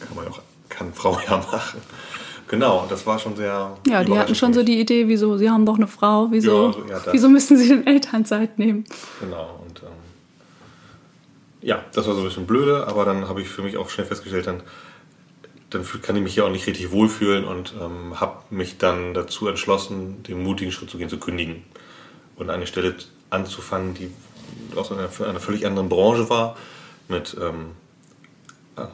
kann 0.00 0.16
man 0.16 0.28
auch, 0.28 0.40
kann 0.68 0.92
Frau 0.92 1.18
ja 1.26 1.36
machen. 1.38 1.80
Genau, 2.48 2.86
das 2.88 3.04
war 3.06 3.18
schon 3.18 3.34
sehr. 3.34 3.76
Ja, 3.88 4.04
die 4.04 4.16
hatten 4.16 4.34
schon 4.34 4.54
so 4.54 4.62
die 4.62 4.78
Idee, 4.80 5.08
wieso, 5.08 5.36
sie 5.36 5.50
haben 5.50 5.66
doch 5.66 5.76
eine 5.76 5.88
Frau, 5.88 6.28
wieso, 6.30 6.66
Ja, 6.66 6.72
so, 6.72 6.84
ja, 6.88 7.12
wieso 7.12 7.28
müssen 7.28 7.56
sie 7.56 7.68
denn 7.68 7.86
Elternzeit 7.86 8.58
nehmen? 8.58 8.84
Genau, 9.20 9.60
und 9.66 9.82
ähm, 9.82 9.88
ja, 11.60 11.84
das 11.92 12.06
war 12.06 12.14
so 12.14 12.20
ein 12.20 12.26
bisschen 12.26 12.46
blöde, 12.46 12.86
aber 12.86 13.04
dann 13.04 13.28
habe 13.28 13.42
ich 13.42 13.48
für 13.48 13.62
mich 13.62 13.76
auch 13.76 13.90
schnell 13.90 14.06
festgestellt, 14.06 14.46
dann, 14.46 14.62
dann 15.70 15.84
kann 16.02 16.14
ich 16.14 16.22
mich 16.22 16.34
hier 16.34 16.44
auch 16.44 16.50
nicht 16.50 16.68
richtig 16.68 16.92
wohlfühlen 16.92 17.44
und 17.44 17.74
ähm, 17.80 18.20
habe 18.20 18.42
mich 18.50 18.78
dann 18.78 19.12
dazu 19.12 19.48
entschlossen, 19.48 20.22
den 20.22 20.40
mutigen 20.44 20.70
Schritt 20.70 20.88
zu 20.88 20.98
gehen, 20.98 21.08
zu 21.08 21.18
kündigen 21.18 21.64
und 22.36 22.50
eine 22.50 22.68
Stelle 22.68 22.94
anzufangen, 23.30 23.94
die 23.94 24.12
aus 24.74 24.92
einer, 24.92 25.08
einer 25.28 25.40
völlig 25.40 25.66
anderen 25.66 25.88
Branche 25.88 26.28
war, 26.30 26.56
mit, 27.08 27.36
ähm, 27.40 27.72
ja, 28.76 28.90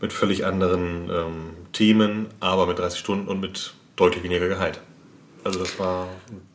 mit 0.00 0.12
völlig 0.12 0.44
anderen 0.46 1.10
ähm, 1.10 1.50
Themen, 1.72 2.26
aber 2.40 2.66
mit 2.66 2.78
30 2.78 2.98
Stunden 2.98 3.28
und 3.28 3.40
mit 3.40 3.74
deutlich 3.96 4.22
weniger 4.22 4.48
Gehalt. 4.48 4.80
Also 5.44 5.58
das 5.58 5.78
war. 5.78 6.08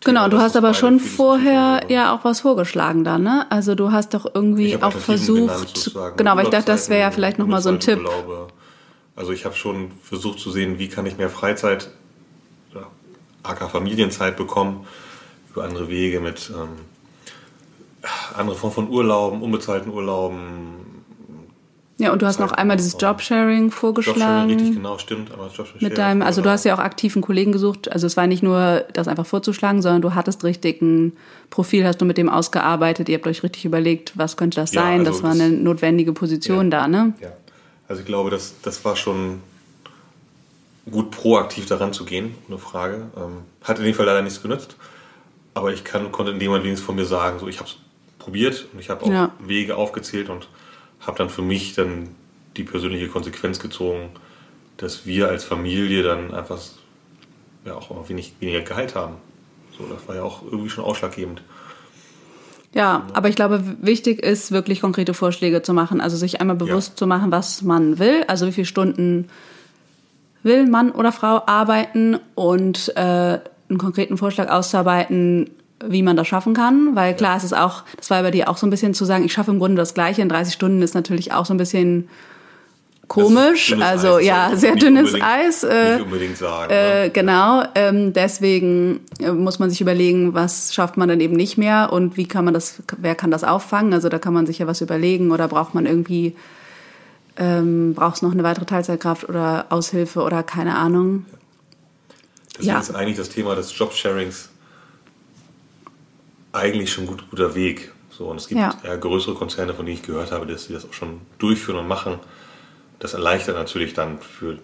Genau, 0.03 0.21
Thema, 0.21 0.29
du 0.29 0.39
hast 0.39 0.57
aber 0.57 0.73
schon 0.73 0.99
vorher 0.99 1.81
ja 1.89 2.15
auch 2.15 2.23
was 2.23 2.41
vorgeschlagen 2.41 3.03
da, 3.03 3.19
ne? 3.19 3.45
Also 3.51 3.75
du 3.75 3.91
hast 3.91 4.15
doch 4.15 4.25
irgendwie 4.33 4.75
auch 4.75 4.79
genannt, 4.79 4.95
versucht, 4.95 5.59
sozusagen. 5.59 6.17
genau, 6.17 6.35
weil 6.35 6.45
ich 6.45 6.49
dachte, 6.49 6.65
das 6.65 6.89
wäre 6.89 7.01
ja 7.01 7.11
vielleicht 7.11 7.37
nochmal 7.37 7.61
so 7.61 7.69
ein 7.69 7.79
Tipp. 7.79 7.99
Urlaube. 7.99 8.47
Also 9.15 9.31
ich 9.31 9.45
habe 9.45 9.53
schon 9.53 9.91
versucht 10.01 10.39
zu 10.39 10.49
sehen, 10.49 10.79
wie 10.79 10.87
kann 10.87 11.05
ich 11.05 11.17
mehr 11.17 11.29
Freizeit, 11.29 11.91
ja, 12.73 12.87
aka 13.43 13.67
Familienzeit 13.67 14.35
bekommen, 14.37 14.87
über 15.51 15.65
andere 15.65 15.89
Wege 15.89 16.19
mit 16.19 16.49
ähm, 16.49 16.69
andere 18.35 18.55
Formen 18.55 18.73
von 18.73 18.89
Urlauben, 18.89 19.41
unbezahlten 19.41 19.91
Urlauben. 19.91 20.77
Ja, 21.97 22.13
und 22.13 22.21
du 22.21 22.25
hast 22.25 22.39
noch 22.39 22.53
einmal 22.53 22.77
dieses 22.77 22.93
Jobsharing 22.93 23.09
Jobsharing, 23.65 23.71
vorgeschlagen. 23.71 24.49
richtig 24.51 24.73
genau, 24.75 24.97
stimmt. 24.99 25.31
Aber 25.33 25.47
Jobsharing 25.47 25.81
Mit 25.83 25.97
deinem, 25.97 26.21
also 26.21 26.41
du 26.41 26.49
hast 26.49 26.63
ja 26.63 26.73
auch 26.73 26.79
aktiven 26.79 27.21
Kollegen 27.21 27.51
gesucht. 27.51 27.91
Also 27.91 28.07
es 28.07 28.15
war 28.15 28.25
nicht 28.25 28.41
nur, 28.41 28.85
das 28.93 29.09
einfach 29.09 29.25
vorzuschlagen, 29.25 29.81
sondern 29.81 30.01
du 30.01 30.15
hattest 30.15 30.45
richtig 30.45 30.81
ein 30.81 31.11
Profil, 31.49 31.85
hast 31.85 31.99
du 31.99 32.05
mit 32.05 32.17
dem 32.17 32.29
ausgearbeitet. 32.29 33.09
Ihr 33.09 33.15
habt 33.17 33.27
euch 33.27 33.43
richtig 33.43 33.65
überlegt, 33.65 34.17
was 34.17 34.37
könnte 34.37 34.61
das 34.61 34.71
Ja, 34.71 34.83
sein. 34.83 34.99
also 34.99 35.11
das 35.11 35.23
war 35.23 35.31
das- 35.31 35.41
eine 35.41 35.49
notwendige 35.49 36.13
Position 36.13 36.71
da, 36.71 36.87
ne? 36.87 37.13
Ja. 37.21 37.33
Also 37.89 37.99
ich 38.01 38.05
glaube, 38.07 38.29
das, 38.29 38.53
das 38.61 38.85
war 38.85 38.95
schon 38.95 39.41
gut 40.89 41.11
proaktiv 41.11 41.65
daran 41.65 41.91
zu 41.91 42.05
gehen, 42.05 42.33
eine 42.47 42.57
Frage. 42.59 43.07
Ähm, 43.17 43.39
hat 43.61 43.77
in 43.77 43.83
dem 43.83 43.93
Fall 43.93 44.05
leider 44.05 44.21
nichts 44.21 44.41
genützt. 44.41 44.77
Aber 45.53 45.73
ich 45.73 45.83
kann, 45.83 46.11
konnte 46.13 46.31
in 46.31 46.39
dem 46.39 46.47
Moment 46.47 46.63
wenigstens 46.63 46.85
von 46.85 46.95
mir 46.95 47.05
sagen, 47.05 47.39
so 47.39 47.47
ich 47.49 47.57
habe 47.59 47.67
es 47.69 47.75
probiert 48.29 48.67
und 48.71 48.79
ich 48.79 48.89
habe 48.91 49.03
auch 49.03 49.09
Ja. 49.09 49.31
Wege 49.39 49.75
aufgezählt 49.75 50.29
und 50.29 50.47
habe 51.01 51.17
dann 51.17 51.29
für 51.29 51.41
mich 51.41 51.73
dann 51.73 52.09
die 52.57 52.63
persönliche 52.63 53.07
Konsequenz 53.07 53.59
gezogen, 53.59 54.09
dass 54.77 55.07
wir 55.07 55.29
als 55.29 55.43
Familie 55.43 56.03
dann 56.03 56.31
einfach 56.33 56.59
ja 57.65 57.73
auch 57.73 58.07
wenig, 58.07 58.33
weniger 58.39 58.61
Gehalt 58.61 58.93
haben. 58.93 59.15
So, 59.75 59.85
das 59.87 60.07
war 60.07 60.15
ja 60.15 60.23
auch 60.23 60.43
irgendwie 60.43 60.69
schon 60.69 60.83
ausschlaggebend. 60.83 61.41
Ja, 62.75 63.07
aber 63.13 63.29
ich 63.29 63.35
glaube, 63.35 63.63
wichtig 63.81 64.19
ist 64.21 64.51
wirklich 64.51 64.81
konkrete 64.81 65.15
Vorschläge 65.15 65.63
zu 65.63 65.73
machen. 65.73 65.99
Also 65.99 66.17
sich 66.17 66.39
einmal 66.39 66.55
bewusst 66.55 66.99
zu 66.99 67.07
machen, 67.07 67.31
was 67.31 67.63
man 67.63 67.97
will. 67.97 68.23
Also 68.27 68.45
wie 68.45 68.51
viele 68.51 68.67
Stunden 68.67 69.27
will 70.43 70.67
Mann 70.67 70.91
oder 70.91 71.11
Frau 71.11 71.41
arbeiten 71.47 72.19
und 72.35 72.93
äh, 72.95 73.39
einen 73.69 73.77
konkreten 73.79 74.17
Vorschlag 74.17 74.49
auszuarbeiten, 74.51 75.49
wie 75.85 76.03
man 76.03 76.15
das 76.17 76.27
schaffen 76.27 76.53
kann. 76.53 76.95
Weil 76.95 77.15
klar, 77.15 77.37
es 77.37 77.43
ist 77.43 77.53
auch, 77.55 77.83
das 77.97 78.09
war 78.09 78.21
bei 78.21 78.31
dir 78.31 78.49
auch 78.49 78.57
so 78.57 78.67
ein 78.67 78.69
bisschen 78.69 78.93
zu 78.93 79.05
sagen, 79.05 79.23
ich 79.25 79.33
schaffe 79.33 79.51
im 79.51 79.59
Grunde 79.59 79.77
das 79.77 79.93
Gleiche 79.93 80.21
in 80.21 80.29
30 80.29 80.53
Stunden 80.53 80.81
ist 80.81 80.93
natürlich 80.95 81.31
auch 81.33 81.45
so 81.45 81.53
ein 81.53 81.57
bisschen 81.57 82.09
komisch. 83.07 83.73
Also 83.79 84.15
Eis, 84.17 84.25
ja, 84.25 84.51
sehr 84.55 84.75
dünnes 84.75 85.15
Eis. 85.19 85.63
Äh, 85.63 85.95
nicht 85.95 86.05
unbedingt 86.05 86.37
sagen. 86.37 86.71
ne? 86.71 87.05
äh, 87.05 87.09
genau, 87.09 87.63
ähm, 87.75 88.13
deswegen 88.13 88.99
äh, 89.19 89.31
muss 89.31 89.57
man 89.59 89.69
sich 89.69 89.81
überlegen, 89.81 90.33
was 90.35 90.73
schafft 90.73 90.95
man 90.97 91.09
dann 91.09 91.19
eben 91.19 91.35
nicht 91.35 91.57
mehr 91.57 91.91
und 91.91 92.17
wie 92.17 92.27
kann 92.27 92.45
man 92.45 92.53
das, 92.53 92.83
wer 92.97 93.15
kann 93.15 93.31
das 93.31 93.43
auffangen? 93.43 93.93
Also 93.93 94.09
da 94.09 94.19
kann 94.19 94.33
man 94.33 94.45
sich 94.45 94.59
ja 94.59 94.67
was 94.67 94.81
überlegen 94.81 95.31
oder 95.31 95.47
braucht 95.47 95.73
man 95.73 95.85
irgendwie, 95.87 96.35
ähm, 97.37 97.93
braucht 97.95 98.17
es 98.17 98.21
noch 98.21 98.31
eine 98.31 98.43
weitere 98.43 98.65
Teilzeitkraft 98.65 99.27
oder 99.27 99.65
Aushilfe 99.69 100.21
oder 100.21 100.43
keine 100.43 100.75
Ahnung. 100.75 101.25
Deswegen 102.57 102.73
Ja. 102.73 102.79
ist 102.79 102.93
eigentlich 102.93 103.17
das 103.17 103.29
Thema 103.29 103.55
des 103.55 103.75
Jobsharings 103.75 104.48
eigentlich 106.51 106.91
schon 106.91 107.05
ein 107.05 107.07
gut, 107.07 107.29
guter 107.29 107.55
Weg. 107.55 107.93
So, 108.09 108.27
und 108.27 108.37
es 108.37 108.47
gibt 108.47 108.59
Ja. 108.59 108.75
ja. 108.83 108.95
größere 108.95 109.35
Konzerne, 109.35 109.73
von 109.73 109.85
denen 109.85 109.97
ich 109.97 110.03
gehört 110.03 110.31
habe, 110.31 110.45
dass 110.45 110.65
sie 110.65 110.73
das 110.73 110.85
auch 110.85 110.93
schon 110.93 111.21
durchführen 111.37 111.79
und 111.79 111.87
machen. 111.87 112.19
Das 112.99 113.13
erleichtert 113.13 113.55
natürlich 113.55 113.93
dann 113.93 114.19
für 114.19 114.59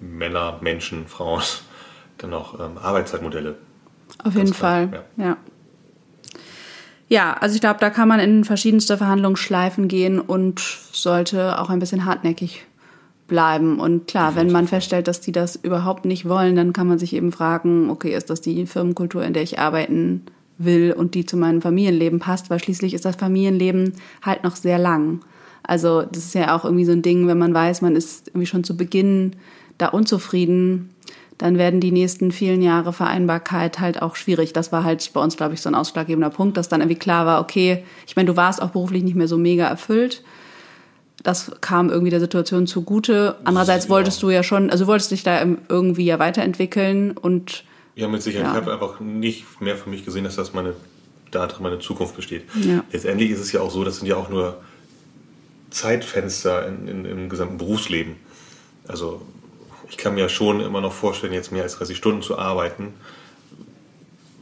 Männer, 0.00 0.58
Menschen, 0.60 1.06
Frauen 1.06 1.42
dann 2.18 2.32
auch 2.32 2.58
ähm, 2.58 2.78
Arbeitszeitmodelle. 2.78 3.56
Auf 4.22 4.34
jeden 4.34 4.52
klar, 4.52 4.88
Fall, 4.88 5.04
ja. 5.16 5.36
Ja, 7.08 7.34
also 7.34 7.54
ich 7.54 7.60
glaube, 7.60 7.80
da 7.80 7.90
kann 7.90 8.08
man 8.08 8.18
in 8.18 8.44
verschiedenste 8.44 8.96
Verhandlungsschleifen 8.96 9.88
gehen 9.88 10.18
und 10.18 10.60
sollte 10.92 11.60
auch 11.60 11.68
ein 11.68 11.78
bisschen 11.78 12.06
hartnäckig 12.06 12.64
bleiben. 13.26 13.78
Und 13.78 14.06
klar, 14.06 14.36
wenn 14.36 14.50
man 14.50 14.68
feststellt, 14.68 15.06
dass 15.06 15.20
die 15.20 15.32
das 15.32 15.56
überhaupt 15.56 16.06
nicht 16.06 16.28
wollen, 16.28 16.56
dann 16.56 16.72
kann 16.72 16.86
man 16.86 16.98
sich 16.98 17.14
eben 17.14 17.32
fragen, 17.32 17.90
okay, 17.90 18.14
ist 18.14 18.30
das 18.30 18.40
die 18.40 18.66
Firmenkultur, 18.66 19.22
in 19.22 19.32
der 19.34 19.42
ich 19.42 19.58
arbeiten 19.58 20.22
will 20.58 20.92
und 20.92 21.14
die 21.14 21.26
zu 21.26 21.36
meinem 21.36 21.62
Familienleben 21.62 22.18
passt? 22.18 22.50
Weil 22.50 22.60
schließlich 22.60 22.94
ist 22.94 23.04
das 23.04 23.16
Familienleben 23.16 23.94
halt 24.22 24.44
noch 24.44 24.56
sehr 24.56 24.78
lang. 24.78 25.20
Also 25.62 26.02
das 26.02 26.26
ist 26.26 26.34
ja 26.34 26.54
auch 26.56 26.64
irgendwie 26.64 26.84
so 26.84 26.92
ein 26.92 27.02
Ding, 27.02 27.26
wenn 27.26 27.38
man 27.38 27.54
weiß, 27.54 27.80
man 27.82 27.96
ist 27.96 28.28
irgendwie 28.28 28.46
schon 28.46 28.64
zu 28.64 28.76
Beginn 28.76 29.36
da 29.78 29.88
unzufrieden, 29.88 30.90
dann 31.38 31.58
werden 31.58 31.80
die 31.80 31.90
nächsten 31.90 32.30
vielen 32.30 32.62
Jahre 32.62 32.92
Vereinbarkeit 32.92 33.80
halt 33.80 34.00
auch 34.00 34.14
schwierig. 34.14 34.52
Das 34.52 34.70
war 34.70 34.84
halt 34.84 35.10
bei 35.12 35.20
uns, 35.20 35.36
glaube 35.36 35.54
ich, 35.54 35.60
so 35.60 35.68
ein 35.68 35.74
ausschlaggebender 35.74 36.30
Punkt, 36.30 36.56
dass 36.56 36.68
dann 36.68 36.80
irgendwie 36.80 36.98
klar 36.98 37.26
war, 37.26 37.40
okay, 37.40 37.82
ich 38.06 38.14
meine, 38.14 38.26
du 38.26 38.36
warst 38.36 38.62
auch 38.62 38.70
beruflich 38.70 39.02
nicht 39.02 39.16
mehr 39.16 39.26
so 39.26 39.36
mega 39.36 39.66
erfüllt. 39.66 40.22
Das 41.22 41.50
kam 41.60 41.90
irgendwie 41.90 42.10
der 42.10 42.20
Situation 42.20 42.66
zugute. 42.66 43.36
Andererseits 43.44 43.88
wolltest 43.88 44.22
du 44.22 44.30
ja 44.30 44.42
schon, 44.42 44.70
also 44.70 44.84
du 44.84 44.88
wolltest 44.88 45.10
dich 45.10 45.22
da 45.22 45.44
irgendwie 45.68 46.04
ja 46.04 46.18
weiterentwickeln 46.18 47.12
und 47.12 47.64
Ja, 47.96 48.08
mit 48.08 48.22
Sicherheit. 48.22 48.46
Ja. 48.46 48.52
Ich 48.52 48.66
habe 48.66 48.72
einfach 48.72 49.00
nicht 49.00 49.60
mehr 49.60 49.76
für 49.76 49.88
mich 49.88 50.04
gesehen, 50.04 50.24
dass 50.24 50.36
das 50.36 50.52
meine, 50.52 50.74
darin 51.30 51.62
meine 51.62 51.78
Zukunft 51.78 52.16
besteht. 52.16 52.44
Ja. 52.60 52.84
Letztendlich 52.92 53.30
ist 53.30 53.40
es 53.40 53.52
ja 53.52 53.60
auch 53.60 53.70
so, 53.70 53.84
das 53.84 53.98
sind 53.98 54.06
ja 54.06 54.16
auch 54.16 54.28
nur 54.28 54.60
Zeitfenster 55.70 56.66
in, 56.68 56.88
in, 56.88 57.04
im 57.04 57.28
gesamten 57.28 57.58
Berufsleben. 57.58 58.16
Also 58.88 59.22
ich 59.88 59.96
kann 59.96 60.14
mir 60.14 60.28
schon 60.28 60.60
immer 60.60 60.80
noch 60.80 60.92
vorstellen, 60.92 61.32
jetzt 61.32 61.52
mehr 61.52 61.62
als 61.62 61.76
30 61.76 61.96
Stunden 61.96 62.22
zu 62.22 62.38
arbeiten, 62.38 62.94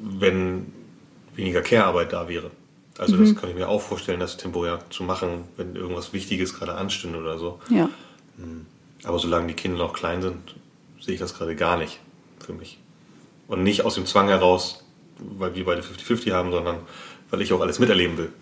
wenn 0.01 0.73
weniger 1.35 1.63
Care-Arbeit 1.63 2.13
da 2.13 2.29
wäre. 2.29 2.51
Also 2.99 3.17
das 3.17 3.35
kann 3.35 3.49
ich 3.49 3.57
mir 3.57 3.69
auch 3.69 3.81
vorstellen, 3.81 4.21
das 4.21 4.37
temporär 4.37 4.79
zu 4.91 5.03
machen, 5.03 5.45
wenn 5.57 5.75
irgendwas 5.75 6.13
Wichtiges 6.13 6.55
gerade 6.55 6.75
anstünde 6.75 7.19
oder 7.19 7.39
so. 7.39 7.61
ja. 7.71 7.89
Aber 9.05 9.19
solange 9.19 9.49
die 9.49 9.55
Kinder 9.55 9.79
noch 9.79 9.93
klein 9.93 10.23
sind, 10.23 10.55
sehe 11.01 11.15
ich 11.15 11.21
das 11.21 11.35
gerade 11.35 11.57
gar 11.57 11.77
nicht 11.77 11.99
für 12.39 12.53
mich. 12.53 12.79
Und 13.53 13.65
nicht 13.65 13.85
aus 13.85 13.97
dem 13.97 14.07
Zwang 14.07 14.29
heraus, 14.29 14.83
weil 15.19 15.55
wir 15.55 15.67
beide 15.67 15.83
50-50 15.83 16.33
haben, 16.33 16.53
sondern 16.53 16.79
weil 17.31 17.43
ich 17.43 17.53
auch 17.53 17.61
alles 17.61 17.79
miterleben 17.79 18.17
will. 18.17 18.33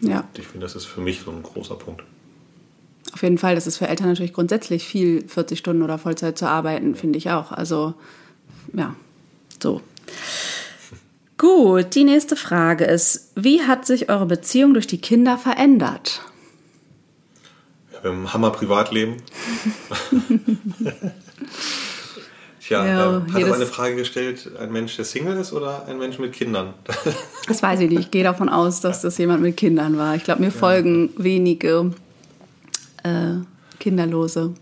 Ja. 0.00 0.26
Ich 0.38 0.46
finde, 0.46 0.64
das 0.64 0.74
ist 0.74 0.86
für 0.86 1.02
mich 1.02 1.20
so 1.20 1.30
ein 1.30 1.42
großer 1.42 1.74
Punkt. 1.74 2.02
Auf 3.12 3.22
jeden 3.22 3.36
Fall, 3.36 3.56
das 3.56 3.66
ist 3.66 3.76
für 3.76 3.88
Eltern 3.88 4.08
natürlich 4.08 4.32
grundsätzlich 4.32 4.84
viel, 4.84 5.28
40 5.28 5.58
Stunden 5.58 5.82
oder 5.82 5.98
Vollzeit 5.98 6.38
zu 6.38 6.48
arbeiten, 6.48 6.94
finde 6.94 7.18
ich 7.18 7.28
auch. 7.28 7.52
Also, 7.52 7.92
ja, 8.72 8.96
so. 9.62 9.82
Gut, 11.36 11.94
die 11.94 12.04
nächste 12.04 12.34
Frage 12.34 12.86
ist, 12.86 13.32
wie 13.36 13.64
hat 13.64 13.84
sich 13.84 14.08
eure 14.08 14.24
Beziehung 14.24 14.72
durch 14.72 14.86
die 14.86 14.98
Kinder 14.98 15.36
verändert? 15.36 16.22
Wir 18.00 18.10
haben 18.10 18.22
ein 18.22 18.32
Hammer 18.32 18.50
Privatleben. 18.50 19.16
Tja, 22.66 22.86
Ja, 22.86 23.16
ähm, 23.16 23.32
hat 23.32 23.42
aber 23.42 23.54
eine 23.54 23.66
Frage 23.66 23.96
gestellt, 23.96 24.50
ein 24.58 24.72
Mensch, 24.72 24.96
der 24.96 25.04
Single 25.04 25.36
ist 25.36 25.52
oder 25.52 25.86
ein 25.86 25.98
Mensch 25.98 26.18
mit 26.18 26.32
Kindern? 26.32 26.74
Das 27.46 27.62
weiß 27.62 27.80
ich 27.80 27.90
nicht. 27.90 28.00
Ich 28.00 28.10
gehe 28.10 28.24
davon 28.24 28.48
aus, 28.48 28.80
dass 28.80 29.02
das 29.02 29.18
jemand 29.18 29.42
mit 29.42 29.58
Kindern 29.58 29.98
war. 29.98 30.14
Ich 30.14 30.24
glaube, 30.24 30.40
mir 30.40 30.50
folgen 30.50 31.10
wenige 31.18 31.92
äh, 33.02 33.34
Kinderlose. 33.78 34.54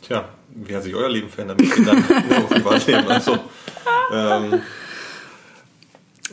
Tja, 0.00 0.30
wie 0.54 0.74
hat 0.74 0.82
sich 0.82 0.94
euer 0.94 1.10
Leben 1.10 1.28
verändert 1.28 1.60
mit 1.60 1.70
Kindern 1.70 2.02
Privatleben? 2.48 3.06
Also, 3.06 3.38
ähm, 4.10 4.62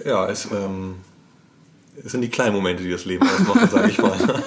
ja, 0.06 0.30
es, 0.30 0.50
ähm, 0.50 0.96
es 2.02 2.14
sind 2.14 2.22
die 2.22 2.30
kleinen 2.30 2.56
Momente, 2.56 2.82
die 2.82 2.92
das 2.92 3.04
Leben 3.04 3.28
ausmachen, 3.28 3.70
sage 3.70 3.90
ich 3.90 3.98
mal. 3.98 4.18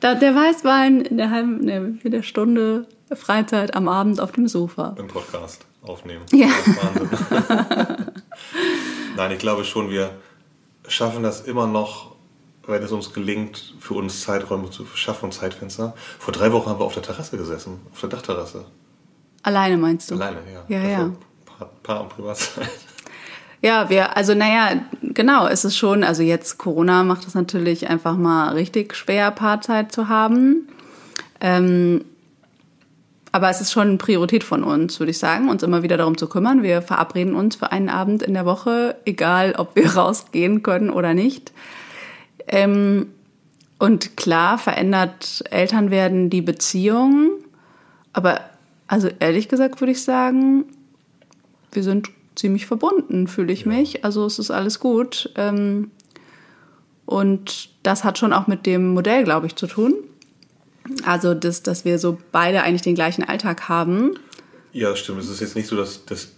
Da, 0.00 0.14
der 0.14 0.34
Weißwein 0.34 1.00
in 1.00 1.16
der 1.16 1.30
halben, 1.30 1.68
in 1.68 2.10
der 2.10 2.22
Stunde 2.22 2.86
Freizeit 3.14 3.74
am 3.74 3.88
Abend 3.88 4.20
auf 4.20 4.32
dem 4.32 4.48
Sofa. 4.48 4.96
Im 4.98 5.06
Podcast 5.06 5.66
aufnehmen. 5.82 6.24
Ja. 6.32 6.48
Nein, 9.16 9.32
ich 9.32 9.38
glaube 9.38 9.64
schon, 9.64 9.90
wir 9.90 10.10
schaffen 10.88 11.22
das 11.22 11.42
immer 11.42 11.66
noch, 11.66 12.16
wenn 12.66 12.82
es 12.82 12.90
uns 12.90 13.12
gelingt, 13.12 13.74
für 13.78 13.94
uns 13.94 14.22
Zeiträume 14.22 14.70
zu 14.70 14.84
schaffen 14.94 15.26
und 15.26 15.32
Zeitfenster. 15.32 15.94
Vor 16.18 16.32
drei 16.32 16.52
Wochen 16.52 16.68
haben 16.68 16.80
wir 16.80 16.84
auf 16.84 16.94
der 16.94 17.02
Terrasse 17.02 17.36
gesessen, 17.36 17.80
auf 17.92 18.00
der 18.00 18.08
Dachterrasse. 18.08 18.64
Alleine 19.42 19.76
meinst 19.76 20.10
du? 20.10 20.16
Alleine, 20.16 20.40
ja. 20.52 20.64
Ja, 20.68 20.78
Also 20.78 20.90
ja. 20.90 21.12
Paar, 21.44 21.70
Paar 21.82 22.00
und 22.02 22.08
Privatzeit. 22.08 22.68
Ja, 23.62 23.88
wir, 23.88 24.16
also 24.16 24.34
naja, 24.34 24.80
genau, 25.02 25.46
es 25.46 25.64
ist 25.64 25.76
schon, 25.76 26.04
also 26.04 26.22
jetzt 26.22 26.58
Corona 26.58 27.02
macht 27.04 27.26
es 27.26 27.34
natürlich 27.34 27.88
einfach 27.88 28.16
mal 28.16 28.50
richtig 28.52 28.94
schwer, 28.94 29.30
Paarzeit 29.30 29.92
zu 29.92 30.08
haben. 30.08 30.68
Ähm, 31.40 32.04
aber 33.36 33.50
es 33.50 33.60
ist 33.60 33.70
schon 33.70 33.88
eine 33.88 33.96
Priorität 33.98 34.44
von 34.44 34.64
uns, 34.64 34.98
würde 34.98 35.10
ich 35.10 35.18
sagen, 35.18 35.50
uns 35.50 35.62
immer 35.62 35.82
wieder 35.82 35.98
darum 35.98 36.16
zu 36.16 36.26
kümmern. 36.26 36.62
Wir 36.62 36.80
verabreden 36.80 37.34
uns 37.34 37.56
für 37.56 37.70
einen 37.70 37.90
Abend 37.90 38.22
in 38.22 38.32
der 38.32 38.46
Woche, 38.46 38.96
egal 39.04 39.54
ob 39.58 39.76
wir 39.76 39.90
rausgehen 39.94 40.62
können 40.62 40.88
oder 40.88 41.12
nicht. 41.12 41.52
Ähm, 42.48 43.08
und 43.78 44.16
klar 44.16 44.56
verändert 44.56 45.44
Elternwerden 45.50 46.30
die 46.30 46.40
Beziehung. 46.40 47.32
Aber 48.14 48.40
also 48.86 49.10
ehrlich 49.18 49.50
gesagt 49.50 49.82
würde 49.82 49.92
ich 49.92 50.02
sagen, 50.02 50.64
wir 51.72 51.82
sind 51.82 52.08
ziemlich 52.36 52.64
verbunden, 52.64 53.26
fühle 53.26 53.52
ich 53.52 53.66
mich. 53.66 54.02
Also 54.02 54.24
es 54.24 54.38
ist 54.38 54.50
alles 54.50 54.80
gut. 54.80 55.30
Ähm, 55.36 55.90
und 57.04 57.68
das 57.82 58.02
hat 58.02 58.16
schon 58.16 58.32
auch 58.32 58.46
mit 58.46 58.64
dem 58.64 58.94
Modell, 58.94 59.24
glaube 59.24 59.46
ich, 59.46 59.56
zu 59.56 59.66
tun. 59.66 59.92
Also, 61.04 61.34
das, 61.34 61.62
dass 61.62 61.84
wir 61.84 61.98
so 61.98 62.18
beide 62.32 62.62
eigentlich 62.62 62.82
den 62.82 62.94
gleichen 62.94 63.24
Alltag 63.24 63.68
haben. 63.68 64.18
Ja, 64.72 64.90
das 64.90 64.98
stimmt. 65.00 65.20
Es 65.20 65.28
ist 65.28 65.40
jetzt 65.40 65.56
nicht 65.56 65.68
so, 65.68 65.76
dass, 65.76 66.04
dass 66.04 66.32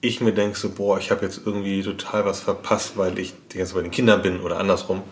ich 0.00 0.20
mir 0.20 0.32
denke, 0.32 0.58
so, 0.58 0.70
boah, 0.70 0.98
ich 0.98 1.10
habe 1.10 1.24
jetzt 1.24 1.40
irgendwie 1.46 1.82
total 1.82 2.24
was 2.24 2.40
verpasst, 2.40 2.96
weil 2.96 3.18
ich 3.18 3.34
die 3.52 3.58
ganze 3.58 3.72
Zeit 3.72 3.78
bei 3.80 3.82
den 3.82 3.90
Kindern 3.92 4.20
bin 4.22 4.40
oder 4.40 4.58
andersrum. 4.58 5.02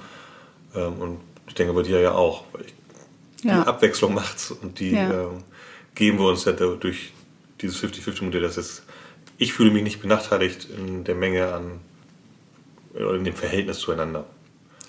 Ähm, 0.74 0.94
und 1.00 1.20
ich 1.46 1.54
denke 1.54 1.72
bei 1.72 1.82
dir 1.82 2.00
ja 2.00 2.12
auch, 2.12 2.44
weil 2.52 2.62
ich, 2.66 2.74
Ja. 3.44 3.62
die 3.62 3.66
Abwechslung 3.68 4.14
macht's 4.14 4.50
und 4.50 4.78
die 4.80 4.90
Ja. 4.92 5.10
ähm, 5.24 5.44
geben 5.94 6.18
wir 6.18 6.26
uns 6.26 6.44
ja 6.44 6.52
durch 6.52 7.12
dieses 7.60 7.76
50-50-Modell. 7.82 8.42
Das 8.42 8.56
ist, 8.56 8.82
ich 9.38 9.52
fühle 9.52 9.70
mich 9.70 9.82
nicht 9.82 10.00
benachteiligt 10.02 10.68
in 10.76 11.04
der 11.04 11.14
Menge 11.14 11.52
an, 11.52 11.80
oder 12.94 13.14
in 13.14 13.24
dem 13.24 13.34
Verhältnis 13.34 13.78
zueinander. 13.78 14.26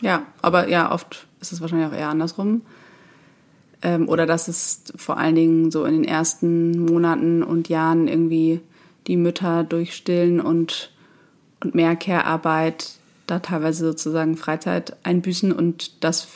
Ja, 0.01 0.25
aber 0.41 0.67
ja, 0.67 0.91
oft 0.91 1.27
ist 1.39 1.53
es 1.53 1.61
wahrscheinlich 1.61 1.87
auch 1.87 1.93
eher 1.97 2.09
andersrum. 2.09 2.61
Ähm, 3.83 4.07
oder 4.09 4.25
dass 4.25 4.47
es 4.47 4.83
vor 4.95 5.17
allen 5.17 5.35
Dingen 5.35 5.69
so 5.71 5.85
in 5.85 5.93
den 5.93 6.03
ersten 6.05 6.85
Monaten 6.85 7.43
und 7.43 7.69
Jahren 7.69 8.07
irgendwie 8.07 8.61
die 9.07 9.17
Mütter 9.17 9.63
durch 9.63 9.93
Stillen 9.93 10.39
und, 10.39 10.91
und 11.61 11.75
mehr 11.75 11.95
Care-Arbeit 11.95 12.91
da 13.27 13.39
teilweise 13.39 13.85
sozusagen 13.85 14.37
Freizeit 14.37 14.95
einbüßen 15.03 15.51
und 15.51 16.03
das 16.03 16.27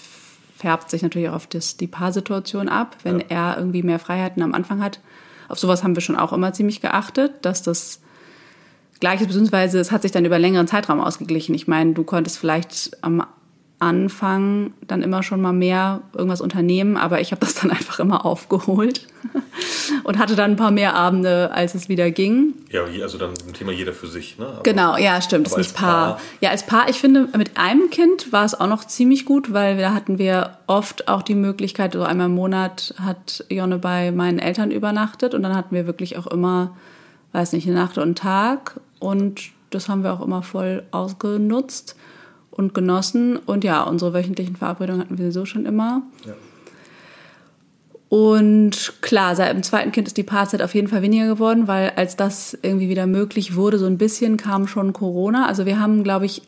färbt 0.57 0.89
sich 0.89 1.01
natürlich 1.03 1.29
auch 1.29 1.36
auf 1.36 1.47
das, 1.47 1.77
die 1.77 1.88
Paarsituation 1.88 2.67
ab, 2.69 2.97
wenn 3.03 3.19
Ja. 3.19 3.25
er 3.29 3.57
irgendwie 3.57 3.83
mehr 3.83 3.99
Freiheiten 3.99 4.41
am 4.43 4.53
Anfang 4.53 4.83
hat. 4.83 4.99
Auf 5.49 5.60
sowas 5.60 5.83
haben 5.83 5.95
wir 5.95 6.01
schon 6.01 6.15
auch 6.17 6.33
immer 6.33 6.51
ziemlich 6.53 6.81
geachtet, 6.81 7.33
dass 7.43 7.62
das 7.62 8.01
gleich 8.99 9.21
ist, 9.21 9.27
beziehungsweise 9.27 9.79
es 9.79 9.91
hat 9.91 10.01
sich 10.01 10.12
dann 10.12 10.25
über 10.25 10.39
längeren 10.39 10.67
Zeitraum 10.67 10.99
ausgeglichen. 10.99 11.53
Ich 11.55 11.67
meine, 11.67 11.93
du 11.93 12.03
konntest 12.03 12.39
vielleicht 12.39 12.97
am 13.03 13.23
Anfang 13.79 14.73
dann 14.87 15.03
immer 15.03 15.21
schon 15.21 15.39
mal 15.39 15.53
mehr 15.53 16.01
irgendwas 16.13 16.41
unternehmen, 16.41 16.97
aber 16.97 17.21
ich 17.21 17.31
habe 17.31 17.39
das 17.41 17.53
dann 17.55 17.69
einfach 17.77 17.99
immer 17.99 18.25
aufgeholt 18.25 19.05
und 20.03 20.17
hatte 20.17 20.35
dann 20.35 20.51
ein 20.51 20.55
paar 20.55 20.71
mehr 20.71 20.95
Abende, 20.95 21.51
als 21.51 21.75
es 21.75 21.87
wieder 21.87 22.09
ging. 22.09 22.53
Ja, 22.71 22.85
also 23.03 23.17
dann 23.19 23.31
ein 23.47 23.53
Thema 23.53 23.71
jeder 23.71 23.93
für 23.93 24.07
sich. 24.07 24.39
Ne? 24.39 24.47
Aber- 24.47 24.63
Genau, 24.63 24.97
ja, 24.97 25.21
stimmt. 25.21 25.45
Das 25.45 25.53
ist 25.53 25.57
als 25.57 25.67
nicht 25.67 25.75
Paar. 25.77 26.07
Paar- 26.15 26.21
Ja, 26.41 26.49
als 26.49 26.65
Paar, 26.65 26.89
ich 26.89 26.97
finde, 26.99 27.27
mit 27.37 27.57
einem 27.57 27.89
Kind 27.91 28.31
war 28.31 28.45
es 28.45 28.59
auch 28.59 28.67
noch 28.67 28.83
ziemlich 28.85 29.25
gut, 29.25 29.53
weil 29.53 29.77
da 29.77 29.93
hatten 29.93 30.17
wir 30.17 30.57
oft 30.65 31.07
auch 31.07 31.21
die 31.21 31.35
Möglichkeit, 31.35 31.93
so 31.93 32.03
einmal 32.03 32.27
im 32.27 32.35
Monat 32.35 32.95
hat 32.99 33.45
Jonne 33.49 33.77
bei 33.77 34.11
meinen 34.11 34.39
Eltern 34.39 34.71
übernachtet 34.71 35.33
und 35.35 35.43
dann 35.43 35.55
hatten 35.55 35.75
wir 35.75 35.85
wirklich 35.85 36.17
auch 36.17 36.27
immer, 36.27 36.75
weiß 37.33 37.53
nicht, 37.53 37.67
eine 37.67 37.75
Nacht 37.75 37.97
und 37.97 38.03
einen 38.03 38.15
Tag 38.15 38.79
und 38.99 39.41
das 39.69 39.87
haben 39.89 40.03
wir 40.03 40.13
auch 40.13 40.21
immer 40.25 40.41
voll 40.41 40.83
ausgenutzt 40.91 41.95
und 42.57 42.73
genossen. 42.73 43.37
Und 43.37 43.63
ja, 43.63 43.83
unsere 43.83 44.13
wöchentlichen 44.13 44.55
Verabredungen 44.55 45.01
hatten 45.01 45.17
wir 45.17 45.25
sowieso 45.25 45.45
schon 45.45 45.65
immer. 45.65 46.01
Ja. 46.25 46.33
Und 48.09 48.93
klar, 49.01 49.35
seit 49.35 49.53
dem 49.53 49.63
zweiten 49.63 49.91
Kind 49.91 50.07
ist 50.07 50.15
die 50.15 50.23
Paarzeit 50.23 50.61
auf 50.61 50.73
jeden 50.73 50.87
Fall 50.87 51.01
weniger 51.01 51.27
geworden, 51.27 51.67
weil 51.67 51.91
als 51.95 52.15
das 52.15 52.57
irgendwie 52.61 52.87
wieder 52.87 53.05
möglich 53.05 53.55
wurde, 53.55 53.77
so 53.77 53.85
ein 53.85 53.97
bisschen 53.97 54.37
kam 54.37 54.65
schon 54.67 54.93
Corona. 54.93 55.45
Also 55.45 55.65
wir 55.65 55.79
haben, 55.79 56.03
glaube 56.03 56.25
ich, 56.25 56.41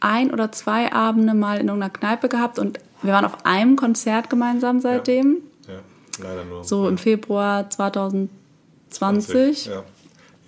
ein 0.00 0.30
oder 0.30 0.52
zwei 0.52 0.92
Abende 0.92 1.32
mal 1.34 1.58
in 1.58 1.68
irgendeiner 1.68 1.92
Kneipe 1.92 2.28
gehabt 2.28 2.58
und 2.58 2.78
wir 3.02 3.14
waren 3.14 3.24
auf 3.24 3.46
einem 3.46 3.76
Konzert 3.76 4.28
gemeinsam 4.28 4.80
seitdem. 4.80 5.38
ja, 5.66 5.80
leider 6.22 6.44
nur. 6.44 6.64
So 6.64 6.86
im 6.86 6.98
Februar 6.98 7.70
2020. 7.70 9.66
Ja. 9.66 9.84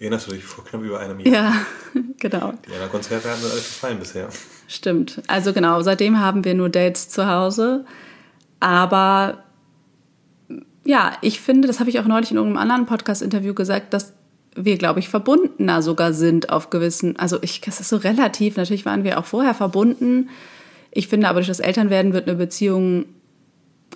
Erinnerst 0.00 0.26
du 0.26 0.32
dich 0.32 0.44
vor 0.44 0.64
knapp 0.64 0.82
über 0.82 1.00
einem 1.00 1.20
Jahr? 1.20 1.32
Ja, 1.32 1.54
genau. 2.18 2.52
Die 2.66 2.72
anderen 2.72 2.90
Konzerte 2.90 3.30
hatten 3.30 3.40
mir 3.42 3.50
alles 3.50 3.68
gefallen 3.68 3.98
bisher. 3.98 4.28
Stimmt. 4.68 5.22
Also 5.26 5.52
genau, 5.52 5.82
seitdem 5.82 6.20
haben 6.20 6.44
wir 6.44 6.54
nur 6.54 6.68
Dates 6.68 7.08
zu 7.08 7.26
Hause. 7.26 7.84
Aber 8.60 9.42
ja, 10.84 11.12
ich 11.20 11.40
finde, 11.40 11.68
das 11.68 11.80
habe 11.80 11.90
ich 11.90 12.00
auch 12.00 12.06
neulich 12.06 12.30
in 12.30 12.36
irgendeinem 12.36 12.62
anderen 12.62 12.86
Podcast-Interview 12.86 13.54
gesagt, 13.54 13.92
dass 13.92 14.14
wir, 14.54 14.76
glaube 14.76 15.00
ich, 15.00 15.08
verbundener 15.08 15.82
sogar 15.82 16.12
sind 16.12 16.50
auf 16.50 16.70
gewissen, 16.70 17.16
also 17.16 17.38
ich, 17.42 17.60
das 17.60 17.80
ist 17.80 17.88
so 17.88 17.96
relativ, 17.96 18.56
natürlich 18.56 18.84
waren 18.84 19.04
wir 19.04 19.18
auch 19.18 19.24
vorher 19.24 19.54
verbunden. 19.54 20.28
Ich 20.90 21.08
finde 21.08 21.28
aber 21.28 21.38
durch 21.38 21.48
das 21.48 21.60
Elternwerden 21.60 22.12
wird 22.12 22.28
eine 22.28 22.36
Beziehung, 22.36 23.06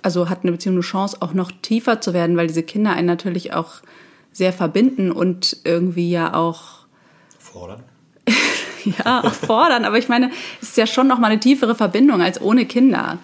also 0.01 0.29
hat 0.29 0.43
eine 0.43 0.51
Beziehung 0.51 0.75
eine 0.75 0.81
Chance, 0.81 1.17
auch 1.19 1.33
noch 1.33 1.51
tiefer 1.61 2.01
zu 2.01 2.13
werden, 2.13 2.37
weil 2.37 2.47
diese 2.47 2.63
Kinder 2.63 2.93
einen 2.93 3.07
natürlich 3.07 3.53
auch 3.53 3.81
sehr 4.31 4.53
verbinden 4.53 5.11
und 5.11 5.57
irgendwie 5.63 6.09
ja 6.09 6.33
auch 6.33 6.85
Fordern? 7.39 7.83
ja, 9.05 9.23
auch 9.23 9.33
fordern. 9.33 9.85
Aber 9.85 9.97
ich 9.97 10.09
meine, 10.09 10.31
es 10.61 10.69
ist 10.69 10.77
ja 10.77 10.87
schon 10.87 11.07
noch 11.07 11.19
mal 11.19 11.31
eine 11.31 11.39
tiefere 11.39 11.75
Verbindung 11.75 12.21
als 12.21 12.41
ohne 12.41 12.65
Kinder, 12.65 13.19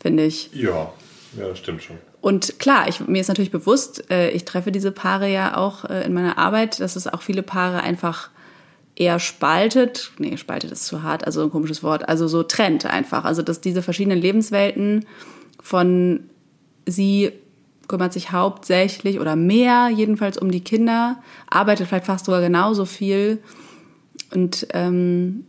finde 0.00 0.24
ich. 0.24 0.50
Ja, 0.52 0.92
ja, 1.38 1.48
das 1.48 1.58
stimmt 1.58 1.82
schon. 1.82 1.98
Und 2.20 2.58
klar, 2.58 2.88
ich, 2.88 3.00
mir 3.06 3.20
ist 3.20 3.28
natürlich 3.28 3.50
bewusst, 3.50 4.10
äh, 4.10 4.30
ich 4.30 4.44
treffe 4.44 4.72
diese 4.72 4.90
Paare 4.90 5.30
ja 5.30 5.56
auch 5.56 5.84
äh, 5.84 6.04
in 6.04 6.12
meiner 6.12 6.36
Arbeit, 6.36 6.80
dass 6.80 6.96
es 6.96 7.06
auch 7.06 7.22
viele 7.22 7.42
Paare 7.42 7.82
einfach 7.82 8.30
eher 8.96 9.20
spaltet. 9.20 10.10
Nee, 10.18 10.36
spaltet 10.36 10.72
ist 10.72 10.86
zu 10.86 11.02
hart, 11.04 11.24
also 11.24 11.42
ein 11.42 11.50
komisches 11.50 11.82
Wort. 11.84 12.08
Also 12.08 12.26
so 12.26 12.42
trennt 12.42 12.86
einfach. 12.86 13.24
Also 13.24 13.42
dass 13.42 13.60
diese 13.60 13.82
verschiedenen 13.82 14.18
Lebenswelten 14.20 15.06
von 15.62 16.24
sie 16.86 17.32
kümmert 17.86 18.12
sich 18.12 18.32
hauptsächlich 18.32 19.18
oder 19.18 19.34
mehr 19.34 19.88
jedenfalls 19.88 20.38
um 20.38 20.50
die 20.50 20.62
Kinder, 20.62 21.22
arbeitet 21.48 21.88
vielleicht 21.88 22.06
fast 22.06 22.26
sogar 22.26 22.40
genauso 22.40 22.84
viel 22.84 23.38
und 24.34 24.66
ähm, 24.72 25.44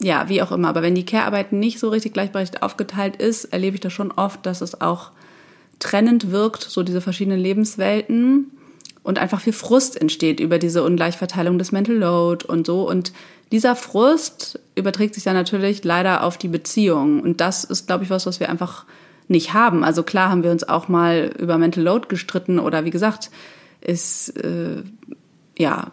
ja, 0.00 0.28
wie 0.28 0.42
auch 0.42 0.52
immer. 0.52 0.68
Aber 0.68 0.82
wenn 0.82 0.94
die 0.94 1.06
Care-Arbeit 1.06 1.52
nicht 1.52 1.78
so 1.78 1.88
richtig 1.88 2.12
gleichberechtigt 2.12 2.62
aufgeteilt 2.62 3.16
ist, 3.16 3.46
erlebe 3.46 3.76
ich 3.76 3.80
das 3.80 3.92
schon 3.92 4.12
oft, 4.12 4.44
dass 4.46 4.60
es 4.60 4.80
auch 4.80 5.12
trennend 5.78 6.30
wirkt, 6.30 6.62
so 6.62 6.82
diese 6.82 7.00
verschiedenen 7.00 7.38
Lebenswelten 7.38 8.50
und 9.02 9.18
einfach 9.18 9.40
viel 9.40 9.52
Frust 9.52 10.00
entsteht 10.00 10.40
über 10.40 10.58
diese 10.58 10.82
Ungleichverteilung 10.82 11.58
des 11.58 11.72
Mental 11.72 11.96
Load 11.96 12.46
und 12.46 12.66
so. 12.66 12.88
Und 12.88 13.12
dieser 13.52 13.76
Frust 13.76 14.58
überträgt 14.74 15.14
sich 15.14 15.24
dann 15.24 15.34
natürlich 15.34 15.84
leider 15.84 16.24
auf 16.24 16.38
die 16.38 16.48
Beziehung. 16.48 17.20
Und 17.20 17.40
das 17.40 17.64
ist, 17.64 17.86
glaube 17.86 18.04
ich, 18.04 18.10
was, 18.10 18.26
was 18.26 18.40
wir 18.40 18.48
einfach 18.48 18.86
nicht 19.28 19.54
haben. 19.54 19.84
Also 19.84 20.02
klar 20.02 20.30
haben 20.30 20.42
wir 20.42 20.50
uns 20.50 20.64
auch 20.64 20.88
mal 20.88 21.32
über 21.38 21.58
Mental 21.58 21.82
Load 21.82 22.08
gestritten 22.08 22.58
oder 22.58 22.84
wie 22.84 22.90
gesagt, 22.90 23.30
ist, 23.80 24.30
äh, 24.42 24.82
ja, 25.56 25.92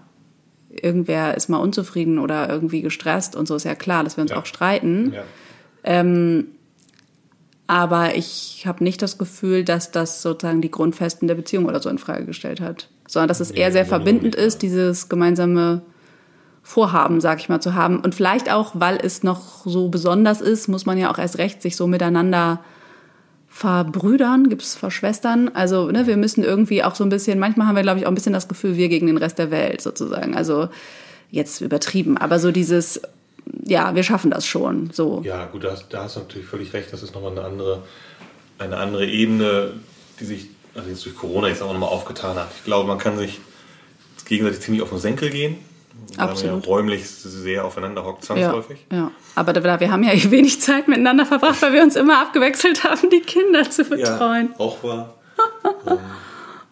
irgendwer 0.73 1.35
ist 1.35 1.49
mal 1.49 1.57
unzufrieden 1.57 2.19
oder 2.19 2.49
irgendwie 2.49 2.81
gestresst 2.81 3.35
und 3.35 3.47
so 3.47 3.55
ist 3.55 3.65
ja 3.65 3.75
klar, 3.75 4.03
dass 4.03 4.17
wir 4.17 4.21
uns 4.21 4.31
Ja. 4.31 4.37
auch 4.37 4.45
streiten. 4.45 5.13
Ja. 5.83 6.03
Aber 7.67 8.15
ich 8.15 8.65
habe 8.67 8.83
nicht 8.83 9.01
das 9.01 9.17
Gefühl, 9.17 9.63
dass 9.63 9.91
das 9.91 10.21
sozusagen 10.21 10.61
die 10.61 10.71
Grundfesten 10.71 11.27
der 11.27 11.35
Beziehung 11.35 11.65
oder 11.65 11.81
so 11.81 11.89
in 11.89 11.97
Frage 11.97 12.25
gestellt 12.25 12.59
hat, 12.59 12.89
sondern 13.07 13.29
dass 13.29 13.39
es 13.39 13.49
eher 13.49 13.71
sehr 13.71 13.85
verbindend 13.85 14.35
ist, 14.35 14.61
dieses 14.61 15.07
gemeinsame 15.07 15.81
Vorhaben, 16.63 17.21
sag 17.21 17.39
ich 17.39 17.49
mal, 17.49 17.61
zu 17.61 17.73
haben. 17.73 17.99
Und 18.01 18.13
vielleicht 18.13 18.51
auch, 18.51 18.73
weil 18.75 18.97
es 19.01 19.23
noch 19.23 19.65
so 19.65 19.87
besonders 19.87 20.41
ist, 20.41 20.67
muss 20.67 20.85
man 20.85 20.97
ja 20.97 21.11
auch 21.11 21.17
erst 21.17 21.37
recht 21.37 21.61
sich 21.61 21.75
so 21.75 21.87
miteinander 21.87 22.59
verbrüdern, 23.51 24.49
gibt's 24.49 24.75
verschwestern. 24.75 25.49
Also 25.49 25.91
ne, 25.91 26.07
wir 26.07 26.17
müssen 26.17 26.43
irgendwie 26.43 26.83
auch 26.83 26.95
so 26.95 27.03
ein 27.03 27.09
bisschen, 27.09 27.37
manchmal 27.37 27.67
haben 27.67 27.75
wir, 27.75 27.83
glaube 27.83 27.99
ich, 27.99 28.05
auch 28.05 28.11
ein 28.11 28.15
bisschen 28.15 28.33
das 28.33 28.47
Gefühl, 28.47 28.77
wir 28.77 28.89
gegen 28.89 29.07
den 29.07 29.17
Rest 29.17 29.37
der 29.37 29.51
Welt 29.51 29.81
sozusagen. 29.81 30.35
Also 30.35 30.69
jetzt 31.29 31.61
übertrieben, 31.61 32.17
aber 32.17 32.39
so 32.39 32.51
dieses, 32.51 33.01
ja, 33.65 33.93
wir 33.93 34.03
schaffen 34.03 34.31
das 34.31 34.45
schon. 34.45 34.89
So. 34.93 35.21
Ja, 35.23 35.45
gut, 35.45 35.65
da 35.65 35.71
hast, 35.71 35.89
da 35.89 36.03
hast 36.03 36.15
du 36.15 36.21
natürlich 36.21 36.47
völlig 36.47 36.73
recht. 36.73 36.91
Das 36.93 37.03
ist 37.03 37.13
nochmal 37.13 37.31
eine 37.31 37.43
andere, 37.43 37.83
eine 38.57 38.77
andere 38.77 39.05
Ebene, 39.05 39.73
die 40.19 40.25
sich 40.25 40.47
also 40.73 40.89
jetzt 40.89 41.05
durch 41.05 41.15
Corona 41.15 41.49
jetzt 41.49 41.61
auch 41.61 41.73
nochmal 41.73 41.89
aufgetan 41.89 42.37
hat. 42.37 42.47
Ich 42.55 42.63
glaube, 42.63 42.87
man 42.87 42.97
kann 42.97 43.17
sich 43.17 43.41
gegenseitig 44.25 44.61
ziemlich 44.61 44.81
auf 44.81 44.89
den 44.89 44.99
Senkel 44.99 45.29
gehen, 45.29 45.57
Absolut. 46.17 46.65
ja 46.65 46.71
räumlich 46.71 47.07
sehr 47.09 47.65
aufeinander 47.65 48.03
hockt, 48.05 48.21
Ja, 48.23 48.27
zwangsläufig. 48.35 48.85
ja. 48.91 49.11
Aber 49.35 49.53
da, 49.53 49.79
wir 49.79 49.91
haben 49.91 50.03
ja 50.03 50.11
wenig 50.31 50.59
Zeit 50.61 50.87
miteinander 50.87 51.25
verbracht, 51.25 51.61
weil 51.61 51.73
wir 51.73 51.83
uns 51.83 51.95
immer 51.95 52.21
abgewechselt 52.21 52.83
haben, 52.83 53.09
die 53.09 53.21
Kinder 53.21 53.69
zu 53.69 53.83
betreuen. 53.85 54.53
auch 54.57 54.83
wahr. 54.83 55.15
ähm, 55.87 55.97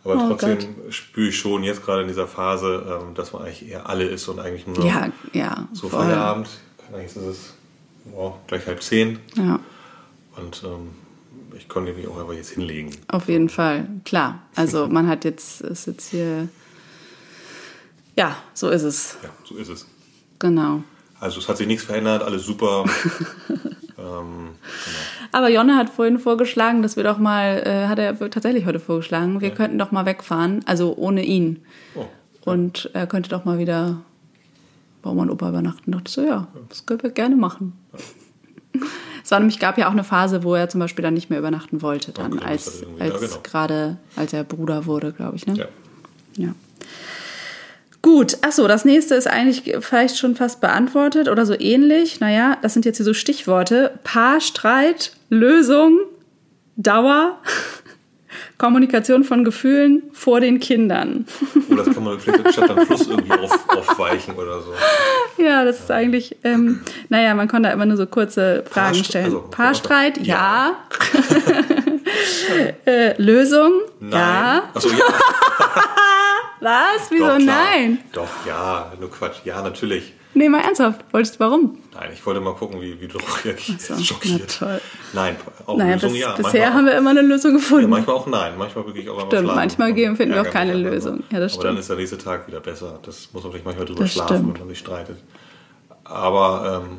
aber 0.03 0.15
Oh 0.25 0.27
trotzdem 0.29 0.57
Gott. 0.57 0.93
spüre 0.93 1.27
ich 1.29 1.37
schon 1.37 1.63
jetzt 1.63 1.83
gerade 1.85 2.01
in 2.01 2.07
dieser 2.07 2.27
Phase, 2.27 2.99
ähm, 3.07 3.13
dass 3.15 3.33
man 3.33 3.43
eigentlich 3.43 3.67
eher 3.69 3.87
alle 3.89 4.05
ist 4.05 4.27
und 4.27 4.39
eigentlich 4.39 4.65
nur 4.67 4.83
Ja, 4.85 5.09
ja. 5.33 5.67
so 5.73 5.89
voll. 5.89 6.01
Feierabend. 6.05 6.47
Eigentlich 6.93 7.07
ist 7.07 7.17
es 7.17 7.53
wow, 8.13 8.35
gleich 8.47 8.65
halb 8.65 8.81
zehn. 8.81 9.19
Ja, 9.35 9.59
Und 10.37 10.63
ähm, 10.65 10.89
ich 11.57 11.67
konnte 11.69 11.93
mich 11.93 12.07
auch 12.07 12.17
einfach 12.19 12.33
jetzt 12.33 12.51
hinlegen. 12.51 12.95
auf 13.09 13.27
jeden 13.27 13.49
Fall. 13.49 13.87
Klar. 14.05 14.39
Also 14.55 14.87
man 14.89 15.07
hat 15.07 15.25
jetzt, 15.25 15.61
ist 15.61 15.85
jetzt 15.87 16.09
hier. 16.09 16.47
Ja, 18.19 18.35
so 18.53 18.69
ist 18.69 18.83
es. 18.83 19.17
Ja, 19.23 19.29
so 19.45 19.55
ist 19.55 19.69
es. 19.69 19.85
Genau. 20.39 20.83
Also 21.21 21.39
es 21.39 21.47
hat 21.47 21.55
sich 21.57 21.67
nichts 21.67 21.85
verändert, 21.85 22.21
alles 22.21 22.45
super. 22.45 22.83
ähm, 23.97 24.49
Aber 25.31 25.49
Jonne 25.49 25.75
hat 25.77 25.89
vorhin 25.89 26.19
vorgeschlagen, 26.19 26.81
dass 26.81 26.95
wir 26.97 27.03
doch 27.03 27.17
mal, 27.17 27.63
äh, 27.65 27.87
hat 27.87 27.97
er 27.99 28.17
tatsächlich 28.29 28.65
heute 28.65 28.79
vorgeschlagen, 28.79 29.39
wir 29.41 29.51
könnten 29.51 29.77
doch 29.77 29.91
mal 29.91 30.05
wegfahren, 30.05 30.61
also 30.65 30.95
ohne 30.97 31.23
ihn. 31.23 31.61
oh, 31.95 32.05
Und 32.45 32.89
er 32.93 33.07
könnte 33.07 33.29
doch 33.29 33.45
mal 33.45 33.57
wieder 33.57 34.01
bei 35.01 35.09
Oma 35.09 35.21
und 35.23 35.29
Opa 35.31 35.47
übernachten. 35.49 35.91
Da 35.91 35.97
dachte 35.99 36.09
ich 36.09 36.15
so, 36.15 36.21
ja, 36.23 36.47
das 36.67 36.85
können 36.85 37.01
wir 37.03 37.11
gerne 37.11 37.35
machen. 37.35 37.73
Es 39.23 39.31
war 39.31 39.39
nämlich, 39.39 39.59
gab 39.59 39.77
ja 39.77 39.87
auch 39.87 39.91
eine 39.91 40.03
Phase, 40.03 40.43
wo 40.43 40.55
er 40.55 40.69
zum 40.69 40.79
Beispiel 40.79 41.03
dann 41.03 41.13
nicht 41.13 41.29
mehr 41.29 41.37
übernachten 41.39 41.81
wollte, 41.81 42.11
dann 42.13 42.33
Okay, 42.33 42.45
als, 42.45 42.81
irgendwie- 42.81 42.99
ja, 43.05 43.11
als 43.13 43.19
genau. 43.21 43.39
gerade, 43.43 43.97
als 44.15 44.31
er 44.33 44.43
Bruder 44.43 44.85
wurde, 44.85 45.11
glaube 45.11 45.35
ich. 45.35 45.45
Ne? 45.45 45.55
ja. 45.55 45.65
Ja. 46.37 46.55
Gut, 48.01 48.37
achso, 48.43 48.67
das 48.67 48.85
nächste 48.85 49.15
ist 49.15 49.27
eigentlich 49.27 49.75
vielleicht 49.81 50.17
schon 50.17 50.35
fast 50.35 50.61
beantwortet 50.61 51.27
oder 51.27 51.45
so 51.45 51.53
ähnlich. 51.59 52.19
Naja, 52.21 52.57
das 52.61 52.73
sind 52.73 52.85
jetzt 52.85 52.97
hier 52.97 53.05
so 53.05 53.13
Stichworte. 53.13 53.99
Paarstreit, 54.05 55.11
Lösung, 55.29 55.99
Dauer, 56.77 57.37
Kommunikation 58.57 59.23
von 59.25 59.43
Gefühlen 59.43 60.03
vor 60.13 60.39
den 60.39 60.59
Kindern. 60.61 61.25
froh, 61.27 61.75
das 61.75 61.93
kann 61.93 62.03
man 62.03 62.19
vielleicht 62.19 62.53
statt 62.53 62.69
am 62.69 62.85
Fluss 62.85 63.07
irgendwie 63.07 63.31
auf, 63.33 63.69
aufweichen 63.69 64.35
oder 64.35 64.61
so. 64.61 64.73
Ja, 65.41 65.63
das 65.63 65.79
ist 65.79 65.89
eigentlich, 65.91 66.35
ähm, 66.43 66.81
naja, 67.07 67.33
man 67.33 67.47
konnte 67.47 67.69
da 67.69 67.73
immer 67.73 67.85
nur 67.85 67.95
so 67.95 68.05
kurze 68.05 68.63
Fragen 68.69 68.95
Paarst- 68.97 69.05
stellen. 69.05 69.25
also, 69.25 69.39
Paarstreit, 69.49 70.17
ja. 70.17 70.75
Ja. 72.85 72.85
äh, 72.91 73.21
Lösung, 73.21 73.71
Nein. 74.01 74.11
ja. 74.11 74.63
Achso, 74.73 74.89
ja. 74.89 74.95
Was? 76.61 77.09
Wieso 77.09 77.25
Doch, 77.27 77.39
nein? 77.39 77.99
Doch, 78.11 78.27
ja, 78.45 78.91
nur 78.99 79.09
Quatsch. 79.09 79.37
Ja, 79.45 79.61
natürlich. 79.61 80.13
Nee, 80.35 80.47
mal 80.49 80.61
ernsthaft. 80.61 81.03
Wolltest 81.11 81.35
du 81.35 81.39
warum? 81.39 81.77
Nein, 81.93 82.09
ich 82.13 82.23
wollte 82.25 82.39
mal 82.39 82.53
gucken, 82.53 82.79
wie, 82.81 82.99
wie 83.01 83.07
du 83.07 83.17
reagierst. 83.45 83.81
So, 83.87 83.97
Schockiert. 83.97 84.57
na 84.61 84.67
toll. 84.67 84.81
Nein, 85.13 85.35
auch 85.65 85.77
Naja, 85.77 85.93
Lösung 85.95 86.11
bis, 86.11 86.19
ja. 86.21 86.31
bisher 86.35 86.43
Manchmal 86.51 86.73
haben 86.73 86.85
wir 86.85 86.97
immer 86.97 87.09
eine 87.11 87.21
Lösung 87.21 87.51
Ja, 87.51 87.57
gefunden. 87.57 87.89
manchmal 87.89 88.15
auch 88.15 88.27
nein, 88.27 88.53
manchmal 88.57 88.85
wirklich 88.85 89.09
auch 89.09 89.17
einmal 89.17 89.27
Stimmt, 89.39 89.55
manchmal 89.55 89.93
geben- 89.93 90.15
finden 90.15 90.35
wir 90.35 90.41
auch 90.41 90.49
keine. 90.49 90.73
Lösung. 90.75 91.23
Ja, 91.31 91.39
das 91.39 91.53
Aber 91.55 91.63
dann 91.63 91.71
stimmt. 91.73 91.79
ist 91.79 91.89
der 91.89 91.95
nächste 91.97 92.17
Tag 92.19 92.47
wieder 92.47 92.59
besser. 92.59 92.99
Das 93.03 93.29
muss 93.33 93.41
man 93.43 93.51
vielleicht 93.51 93.65
manchmal 93.65 93.85
drüber 93.87 94.01
Das 94.01 94.13
schlafen, 94.13 94.35
stimmt. 94.37 94.53
wenn 94.53 94.59
man 94.59 94.69
sich 94.69 94.79
streitet. 94.79 95.17
Aber 96.03 96.83
ähm, 96.85 96.97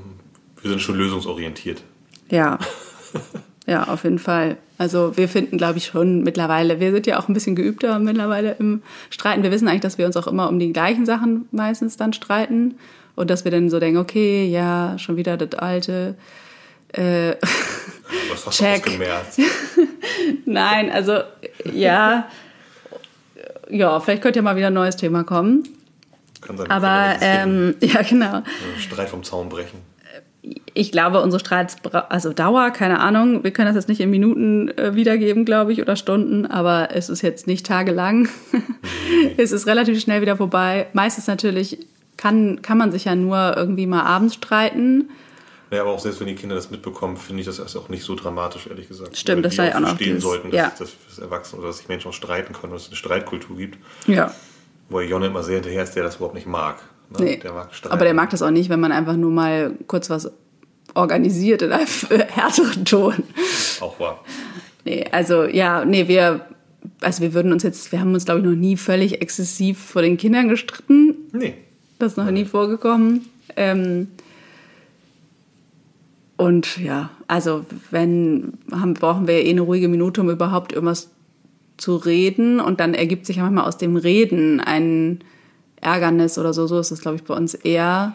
wir 0.63 0.71
sind 0.71 0.81
schon 0.83 0.97
lösungsorientiert. 0.97 1.83
Ja. 2.31 2.59
Ja, 3.71 3.85
auf 3.85 4.03
jeden 4.03 4.19
Fall. 4.19 4.57
Also 4.79 5.17
wir 5.17 5.29
finden, 5.29 5.57
glaube 5.57 5.79
ich, 5.79 5.87
schon 5.87 6.25
mittlerweile, 6.25 6.81
wir 6.81 6.91
sind 6.91 7.07
ja 7.07 7.21
auch 7.21 7.29
ein 7.29 7.35
bisschen 7.35 7.55
geübter 7.55 8.01
mittlerweile 8.01 8.57
im 8.59 8.83
Streiten. 9.11 9.45
Wir 9.45 9.53
wissen 9.53 9.69
eigentlich, 9.69 9.83
dass 9.83 9.97
wir 9.97 10.07
uns 10.07 10.17
auch 10.17 10.27
immer 10.27 10.49
um 10.49 10.59
die 10.59 10.73
gleichen 10.73 11.07
Sachen 11.07 11.47
meistens 11.53 11.97
dann 11.97 12.13
streiten. 12.13 12.75
Und 13.15 13.31
dass 13.31 13.45
wir 13.45 13.53
dann 13.53 13.71
so 13.71 13.79
denken, 13.79 13.99
okay, 13.99 14.45
ja, 14.47 14.99
schon 14.99 15.17
wieder 15.17 15.37
das 15.37 15.57
alte. 15.61 16.17
Äh, 16.89 17.37
Du 17.37 18.35
hast 18.35 18.51
Check. 18.51 18.85
ausgemerzt. 18.89 19.41
nein, 20.47 20.91
also 20.91 21.19
ja. 21.73 22.29
Ja, 23.69 24.01
vielleicht 24.01 24.23
könnte 24.23 24.41
ja 24.41 24.43
mal 24.43 24.57
wieder 24.57 24.67
ein 24.67 24.75
neues 24.75 24.97
Thema 24.97 25.23
kommen. 25.23 25.63
Kann 26.41 26.59
sein, 26.59 26.69
Aber 26.69 27.15
ähm, 27.21 27.77
ja, 27.81 28.03
genau. 28.03 28.43
Streit 28.81 29.11
vom 29.11 29.23
Zaun 29.23 29.49
brechen. 29.49 29.79
Ich 30.73 30.91
glaube, 30.91 31.21
unsere 31.21 31.41
Streits, 31.41 31.77
also 32.09 32.33
Dauer, 32.33 32.71
keine 32.71 33.01
Ahnung, 33.01 33.45
wir 33.45 33.51
können 33.51 33.67
das 33.67 33.77
jetzt 33.77 33.89
nicht 33.89 34.01
in 34.01 34.11
Minuten 34.11 34.69
äh, 34.79 34.95
wiedergeben, 34.95 35.45
glaube 35.45 35.73
ich, 35.73 35.83
oder 35.83 35.97
Stunden, 35.97 36.47
aber 36.47 36.89
es 36.93 37.11
ist 37.11 37.21
jetzt 37.21 37.47
nicht 37.47 37.67
tagelang. 37.67 38.29
es 39.37 39.53
ist 39.53 39.67
relativ 39.67 40.01
schnell 40.01 40.23
wieder 40.23 40.37
vorbei. 40.37 40.87
Meistens 40.95 41.27
natürlich 41.27 41.87
kann, 42.17 42.63
kann 42.63 42.79
man 42.79 42.93
sich 42.93 43.05
ja 43.05 43.15
nur 43.15 43.55
irgendwie 43.57 43.87
mal 43.87 44.03
abends 44.03 44.35
streiten. 44.35 45.11
Ja, 45.71 45.83
aber 45.83 45.91
auch 45.91 46.01
selbst 46.01 46.21
wenn 46.21 46.27
die 46.27 46.35
Kinder 46.35 46.57
das 46.57 46.71
mitbekommen, 46.71 47.17
finde 47.17 47.41
ich 47.41 47.47
das 47.47 47.59
erst 47.59 47.77
auch 47.77 47.89
nicht 47.89 48.03
so 48.03 48.15
dramatisch, 48.17 48.67
ehrlich 48.67 48.89
gesagt. 48.89 49.17
Stimmt, 49.17 49.45
das 49.45 49.57
sei 49.57 49.75
auch 49.75 49.81
noch 49.81 49.89
verstehen 49.89 50.21
sollten, 50.21 50.51
dass, 50.51 50.59
ja. 50.59 50.73
dass, 50.77 50.93
dass 51.09 51.19
Erwachsene 51.19 51.61
oder 51.61 51.69
dass 51.69 51.79
sich 51.79 51.89
Menschen 51.89 52.09
auch 52.09 52.15
streiten 52.15 52.53
können, 52.53 52.73
dass 52.73 52.83
es 52.83 52.89
eine 52.89 52.97
Streitkultur 52.97 53.57
gibt. 53.57 53.79
Ja. 54.07 54.35
Wo 54.89 55.01
Jonne 55.01 55.27
immer 55.27 55.45
sehr 55.45 55.57
hinterher 55.57 55.85
ist, 55.85 55.95
der 55.95 56.03
das 56.03 56.17
überhaupt 56.17 56.35
nicht 56.35 56.49
mag. 56.49 56.83
Ne? 57.19 57.25
Nee. 57.25 57.37
Der 57.39 57.53
mag 57.53 57.75
Streiten. 57.75 57.93
aber 57.93 58.05
der 58.05 58.15
mag 58.15 58.31
das 58.31 58.43
auch 58.43 58.51
nicht, 58.51 58.71
wenn 58.71 58.81
man 58.81 58.93
einfach 58.93 59.17
nur 59.17 59.31
mal 59.31 59.75
kurz 59.87 60.11
was 60.11 60.31
organisiert 60.95 61.63
in 61.63 61.73
einem 61.73 61.87
härteren 62.29 62.85
Ton. 62.85 63.15
Auch 63.81 63.99
wahr. 64.01 64.25
Nee, 64.85 65.05
also 65.13 65.45
ja, 65.45 65.85
nee, 65.85 66.09
wir, 66.09 66.47
also 67.01 67.23
wir 67.23 67.35
würden 67.35 67.53
uns 67.53 67.63
jetzt, 67.63 67.93
wir 67.93 68.01
haben 68.01 68.15
uns, 68.15 68.25
glaube 68.25 68.41
ich, 68.41 68.47
noch 68.47 68.53
nie 68.55 68.77
völlig 68.77 69.21
exzessiv 69.21 69.79
vor 69.79 70.03
den 70.03 70.17
Kindern 70.17 70.49
gestritten. 70.49 71.17
Nee. 71.33 71.55
Das 71.99 72.13
ist 72.13 72.17
noch 72.17 72.31
nie 72.31 72.45
vorgekommen. 72.45 73.27
Ähm, 73.57 74.09
und 76.37 76.79
ja, 76.79 77.11
also 77.29 77.67
wenn 77.91 78.55
haben, 78.73 78.95
brauchen 78.95 79.29
wir 79.29 79.45
eh 79.45 79.51
eine 79.51 79.61
ruhige 79.61 79.89
Minute, 79.89 80.23
um 80.23 80.31
überhaupt 80.31 80.73
irgendwas 80.73 81.11
zu 81.77 81.97
reden. 81.97 82.61
Und 82.61 82.81
dann 82.81 82.95
ergibt 82.95 83.27
sich 83.27 83.37
ja 83.37 83.43
manchmal 83.43 83.67
aus 83.67 83.77
dem 83.77 83.97
Reden 83.97 84.61
ein 84.61 85.21
Ärgernis 85.81 86.39
oder 86.39 86.53
so. 86.53 86.67
So 86.67 86.79
ist 86.79 86.91
es, 86.91 87.01
glaube 87.01 87.17
ich, 87.17 87.25
bei 87.25 87.35
uns 87.35 87.55
eher. 87.55 88.15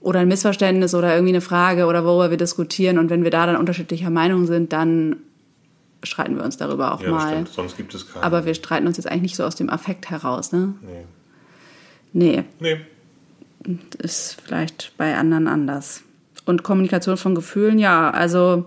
Oder 0.00 0.20
ein 0.20 0.28
Missverständnis 0.28 0.94
oder 0.94 1.14
irgendwie 1.14 1.32
eine 1.32 1.40
Frage 1.40 1.86
oder 1.86 2.04
worüber 2.04 2.30
wir 2.30 2.36
diskutieren. 2.36 2.98
Und 2.98 3.08
wenn 3.10 3.24
wir 3.24 3.30
da 3.30 3.46
dann 3.46 3.56
unterschiedlicher 3.56 4.10
Meinung 4.10 4.46
sind, 4.46 4.72
dann 4.72 5.16
streiten 6.02 6.36
wir 6.36 6.44
uns 6.44 6.58
darüber 6.58 6.92
auch 6.92 7.00
Ja, 7.02 7.10
mal. 7.10 7.28
stimmt. 7.32 7.48
Sonst 7.48 7.76
gibt 7.76 7.94
es 7.94 8.12
keinen. 8.12 8.22
Aber 8.22 8.44
wir 8.44 8.54
streiten 8.54 8.86
uns 8.86 8.98
jetzt 8.98 9.06
eigentlich 9.06 9.22
nicht 9.22 9.36
so 9.36 9.44
aus 9.44 9.56
dem 9.56 9.70
Affekt 9.70 10.10
heraus, 10.10 10.52
ne? 10.52 10.74
Nee. 10.82 11.04
Nee. 12.12 12.44
Nee. 12.60 12.80
ist 13.98 14.36
vielleicht 14.44 14.92
bei 14.98 15.16
anderen 15.16 15.48
anders. 15.48 16.02
Und 16.44 16.62
Kommunikation 16.62 17.16
von 17.16 17.34
Gefühlen, 17.34 17.78
ja, 17.78 18.10
also 18.10 18.66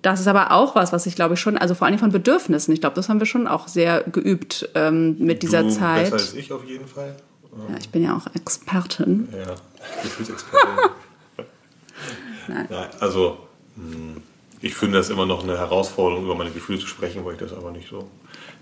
das 0.00 0.20
ist 0.20 0.26
aber 0.26 0.52
auch 0.52 0.74
was, 0.74 0.92
was 0.92 1.04
ich 1.04 1.14
glaube 1.16 1.34
ich 1.34 1.40
schon, 1.40 1.58
also 1.58 1.74
vor 1.74 1.86
allem 1.86 1.98
von 1.98 2.10
Bedürfnissen, 2.10 2.72
ich 2.72 2.80
glaube, 2.80 2.96
das 2.96 3.10
haben 3.10 3.20
wir 3.20 3.26
schon 3.26 3.46
auch 3.46 3.68
sehr 3.68 4.02
geübt 4.04 4.70
ähm, 4.74 5.16
mit 5.18 5.42
dieser 5.42 5.64
du 5.64 5.68
Zeit. 5.68 6.04
Besser 6.10 6.14
als 6.14 6.34
ich 6.34 6.50
auf 6.52 6.64
jeden 6.64 6.86
Fall. 6.86 7.14
Ja, 7.68 7.76
ich 7.78 7.88
bin 7.90 8.02
ja 8.02 8.16
auch 8.16 8.26
Expertin. 8.34 9.28
Ja, 9.32 9.54
Gefühlsexpertin. 10.02 10.68
Nein. 12.48 12.66
Nein, 12.70 12.88
also, 13.00 13.38
mh, 13.76 14.20
ich 14.60 14.74
finde 14.74 14.98
das 14.98 15.10
immer 15.10 15.26
noch 15.26 15.42
eine 15.42 15.56
Herausforderung, 15.56 16.24
über 16.24 16.34
meine 16.34 16.50
Gefühle 16.50 16.78
zu 16.78 16.86
sprechen, 16.86 17.24
weil 17.24 17.34
ich 17.34 17.40
das 17.40 17.52
aber 17.52 17.70
nicht 17.70 17.88
so 17.88 18.08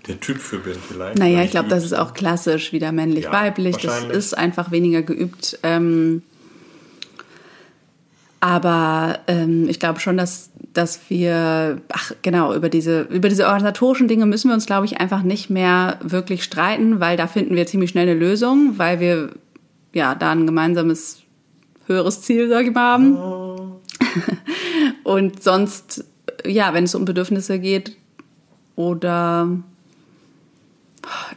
der 0.07 0.19
Typ 0.19 0.39
für 0.39 0.59
bin 0.59 0.75
vielleicht. 0.75 1.17
Naja, 1.17 1.43
ich 1.43 1.51
glaube, 1.51 1.69
das 1.69 1.83
ist 1.83 1.93
auch 1.93 2.13
klassisch, 2.13 2.71
wieder 2.71 2.91
männlich-weiblich. 2.91 3.77
Ja, 3.77 3.89
das 3.89 4.03
ist 4.03 4.37
einfach 4.37 4.71
weniger 4.71 5.01
geübt. 5.01 5.59
Ähm, 5.63 6.23
aber 8.47 9.19
ähm, 9.27 9.67
ich 9.67 9.77
glaube 9.77 9.99
schon, 9.99 10.15
dass, 10.15 10.51
dass 10.71 11.09
wir, 11.09 11.81
ach 11.89 12.13
genau, 12.21 12.55
über 12.55 12.69
diese, 12.69 13.01
über 13.01 13.27
diese 13.27 13.43
organisatorischen 13.43 14.07
Dinge 14.07 14.25
müssen 14.25 14.49
wir 14.49 14.53
uns, 14.53 14.65
glaube 14.65 14.85
ich, 14.85 15.01
einfach 15.01 15.21
nicht 15.21 15.49
mehr 15.49 15.99
wirklich 16.01 16.45
streiten, 16.45 17.01
weil 17.01 17.17
da 17.17 17.27
finden 17.27 17.57
wir 17.57 17.67
ziemlich 17.67 17.89
schnell 17.89 18.07
eine 18.07 18.17
Lösung, 18.17 18.75
weil 18.77 19.01
wir 19.01 19.31
ja 19.91 20.15
da 20.15 20.31
ein 20.31 20.45
gemeinsames 20.45 21.23
höheres 21.87 22.21
Ziel, 22.21 22.47
sage 22.47 22.69
ich 22.69 22.73
mal, 22.73 22.93
haben. 22.93 23.17
Und 25.03 25.43
sonst, 25.43 26.05
ja, 26.45 26.73
wenn 26.73 26.85
es 26.85 26.95
um 26.95 27.03
Bedürfnisse 27.03 27.59
geht 27.59 27.97
oder 28.77 29.49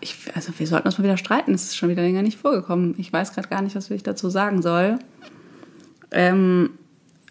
ich, 0.01 0.15
also 0.37 0.53
wir 0.57 0.67
sollten 0.69 0.87
uns 0.87 0.97
mal 0.97 1.03
wieder 1.03 1.17
streiten. 1.17 1.55
Es 1.55 1.65
ist 1.65 1.77
schon 1.77 1.89
wieder 1.89 2.03
länger 2.03 2.23
nicht 2.23 2.39
vorgekommen. 2.39 2.95
Ich 2.99 3.13
weiß 3.13 3.33
gerade 3.33 3.49
gar 3.49 3.63
nicht, 3.63 3.75
was 3.75 3.91
ich 3.91 4.05
dazu 4.05 4.31
sagen 4.31 4.63
soll. 4.63 5.01
Ähm, 6.13 6.71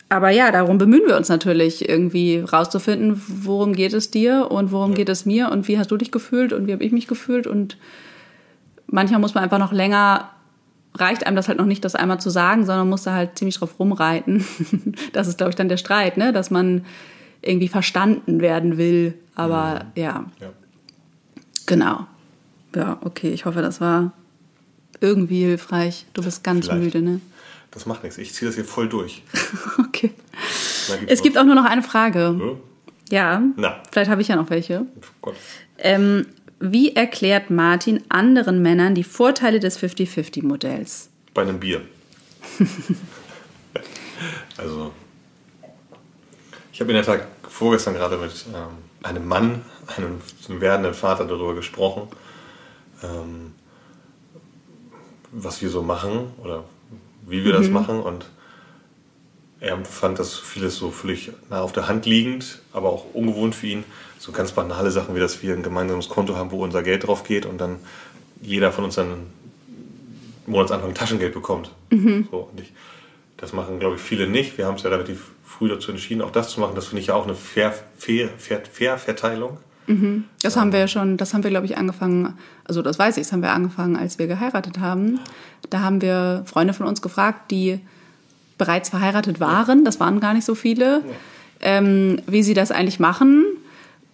aber 0.10 0.32
ja, 0.32 0.52
darum 0.52 0.80
bemühen 0.80 1.08
wir 1.08 1.15
uns 1.15 1.30
natürlich, 1.30 1.88
irgendwie 1.88 2.39
rauszufinden, 2.39 3.22
worum 3.28 3.74
geht 3.74 3.93
es 3.93 4.10
dir 4.10 4.50
und 4.50 4.72
worum 4.72 4.95
geht 4.95 5.08
es 5.08 5.26
mir 5.26 5.52
und 5.52 5.67
wie 5.67 5.78
hast 5.78 5.91
du 5.91 5.98
dich 5.98 6.12
gefühlt 6.12 6.52
und 6.52 6.67
wie 6.67 6.74
habe 6.74 6.84
ich 6.84 6.91
mich 6.91 7.08
gefühlt. 7.08 7.45
Und 7.45 7.78
manchmal 8.88 9.19
muss 9.19 9.36
man 9.36 9.43
einfach 9.43 9.60
noch 9.60 9.72
länger, 9.72 10.32
reicht 10.95 11.28
einem 11.28 11.36
das 11.36 11.48
halt 11.48 11.60
noch 11.60 11.67
nicht, 11.67 11.86
das 11.86 11.93
einmal 11.93 12.19
zu 12.19 12.32
sagen, 12.32 12.65
sondern 12.65 12.89
muss 12.89 13.04
da 13.04 13.13
halt 13.13 13.38
ziemlich 13.38 13.58
drauf 13.58 13.80
rumreiten. 13.80 14.43
das 15.13 15.28
ist, 15.28 15.38
glaube 15.38 15.52
ich, 15.52 15.56
dann 15.56 15.69
der 15.69 15.78
Streit, 15.78 16.17
ne? 16.17 16.34
dass 16.34 16.50
man 16.50 16.86
irgendwie 17.43 17.67
verstanden 17.67 18.41
werden 18.41 18.78
will. 18.78 19.13
Aber 19.36 19.86
ja, 19.95 20.26
Ja. 20.41 20.50
Genau. 21.67 22.08
Ja, 22.76 22.98
okay, 23.02 23.30
ich 23.30 23.45
hoffe, 23.45 23.62
das 23.62 23.80
war 23.80 24.12
irgendwie 25.02 25.41
hilfreich. 25.41 26.08
Du 26.13 26.24
bist 26.24 26.43
ganz 26.43 26.65
Vielleicht. 26.65 26.84
müde, 26.84 27.02
ne? 27.02 27.22
Das 27.71 27.86
macht 27.86 28.03
nichts. 28.03 28.17
Ich 28.17 28.34
ziehe 28.34 28.49
das 28.49 28.55
hier 28.55 28.65
voll 28.65 28.89
durch. 28.89 29.23
Okay. 29.79 30.12
Es 31.08 31.21
gibt 31.21 31.38
auch 31.38 31.43
nur 31.43 31.53
noch 31.55 31.65
eine 31.65 31.84
Frage. 31.84 32.29
Hm? 32.29 32.58
Ja. 33.10 33.43
Na. 33.58 33.84
Vielleicht 33.91 34.10
habe 34.10 34.21
ich 34.21 34.27
ja 34.27 34.36
noch 34.36 34.49
welche. 34.49 34.82
Oh 34.82 35.01
Gott. 35.21 35.36
Ähm, 35.77 36.25
wie 36.60 36.95
erklärt 36.95 37.49
Martin 37.49 38.03
anderen 38.10 38.62
Männern 38.62 38.95
die 38.95 39.03
Vorteile 39.03 39.60
des 39.60 39.79
50-50-Modells? 39.79 41.10
Bei 41.34 41.43
einem 41.43 41.60
Bier. 41.60 41.82
also, 44.58 44.91
ich 46.73 46.82
habe 46.82 46.91
in 46.91 46.95
der 46.95 47.05
Tat 47.05 47.27
vorgestern 47.47 47.93
gerade 47.93 48.17
mit 48.17 48.45
ähm, 48.47 48.77
einem 49.03 49.27
Mann, 49.27 49.63
einem 49.95 50.19
werdenden 50.62 50.93
Vater 50.93 51.25
darüber 51.25 51.55
gesprochen, 51.55 52.08
ähm, 53.03 53.53
was 55.32 55.62
wir 55.62 55.69
so 55.69 55.84
machen 55.84 56.32
oder 56.43 56.63
wie 57.29 57.45
wir 57.45 57.53
das 57.53 57.69
machen. 57.69 57.99
Und 58.01 58.25
er 59.59 59.77
fand 59.85 60.19
das 60.19 60.37
vieles 60.37 60.75
so 60.75 60.91
völlig 60.91 61.31
nah 61.49 61.61
auf 61.61 61.71
der 61.71 61.87
Hand 61.87 62.05
liegend, 62.05 62.61
aber 62.73 62.89
auch 62.89 63.05
ungewohnt 63.13 63.55
für 63.55 63.67
ihn. 63.67 63.83
So 64.17 64.31
ganz 64.31 64.51
banale 64.51 64.91
Sachen 64.91 65.15
wie, 65.15 65.19
dass 65.19 65.41
wir 65.41 65.53
ein 65.53 65.63
gemeinsames 65.63 66.09
Konto 66.09 66.35
haben, 66.35 66.51
wo 66.51 66.63
unser 66.63 66.83
Geld 66.83 67.07
drauf 67.07 67.23
geht 67.23 67.45
und 67.45 67.59
dann 67.59 67.77
jeder 68.41 68.71
von 68.71 68.85
uns 68.85 68.95
dann 68.95 69.27
Monatsanfang 70.45 70.93
Taschengeld 70.93 71.33
bekommt. 71.33 71.71
So, 72.31 72.49
und 72.51 72.59
ich, 72.59 72.73
das 73.37 73.53
machen, 73.53 73.79
glaube 73.79 73.95
ich, 73.95 74.01
viele 74.01 74.27
nicht. 74.27 74.57
Wir 74.57 74.65
haben 74.65 74.75
es 74.75 74.83
ja 74.83 74.89
relativ 74.89 75.31
früh 75.45 75.69
dazu 75.69 75.91
entschieden, 75.91 76.21
auch 76.21 76.31
das 76.31 76.49
zu 76.49 76.59
machen. 76.59 76.75
Das 76.75 76.87
finde 76.87 77.01
ich 77.01 77.07
ja 77.07 77.15
auch 77.15 77.25
eine 77.25 77.35
fair, 77.35 77.73
fair, 77.97 78.29
fair, 78.37 78.63
fair 78.69 78.97
Verteilung. 78.97 79.57
Das 80.43 80.56
haben 80.56 80.71
wir 80.71 80.88
schon, 80.88 81.17
das 81.17 81.34
haben 81.34 81.43
wir, 81.43 81.49
glaube 81.49 81.65
ich, 81.65 81.78
angefangen, 81.78 82.36
also 82.65 82.82
das 82.82 82.99
weiß 82.99 83.17
ich, 83.17 83.23
das 83.23 83.34
haben 83.34 83.41
wir 83.41 83.52
angefangen, 83.52 83.95
als 83.95 84.19
wir 84.19 84.28
geheiratet 84.28 84.80
haben. 84.80 85.19
Da 85.69 85.82
haben 85.82 86.02
wir 86.02 86.43
Freunde 86.45 86.73
von 86.73 86.86
uns 86.86 87.02
gefragt, 87.02 87.49
die 87.52 87.80
bereits 88.58 88.89
verheiratet 88.89 89.39
waren, 89.39 89.84
das 89.84 89.99
waren 89.99 90.19
gar 90.19 90.34
nicht 90.34 90.45
so 90.45 90.54
viele, 90.54 91.02
ähm, 91.62 92.21
wie 92.28 92.43
sie 92.43 92.54
das 92.54 92.71
eigentlich 92.71 92.99
machen 92.99 93.45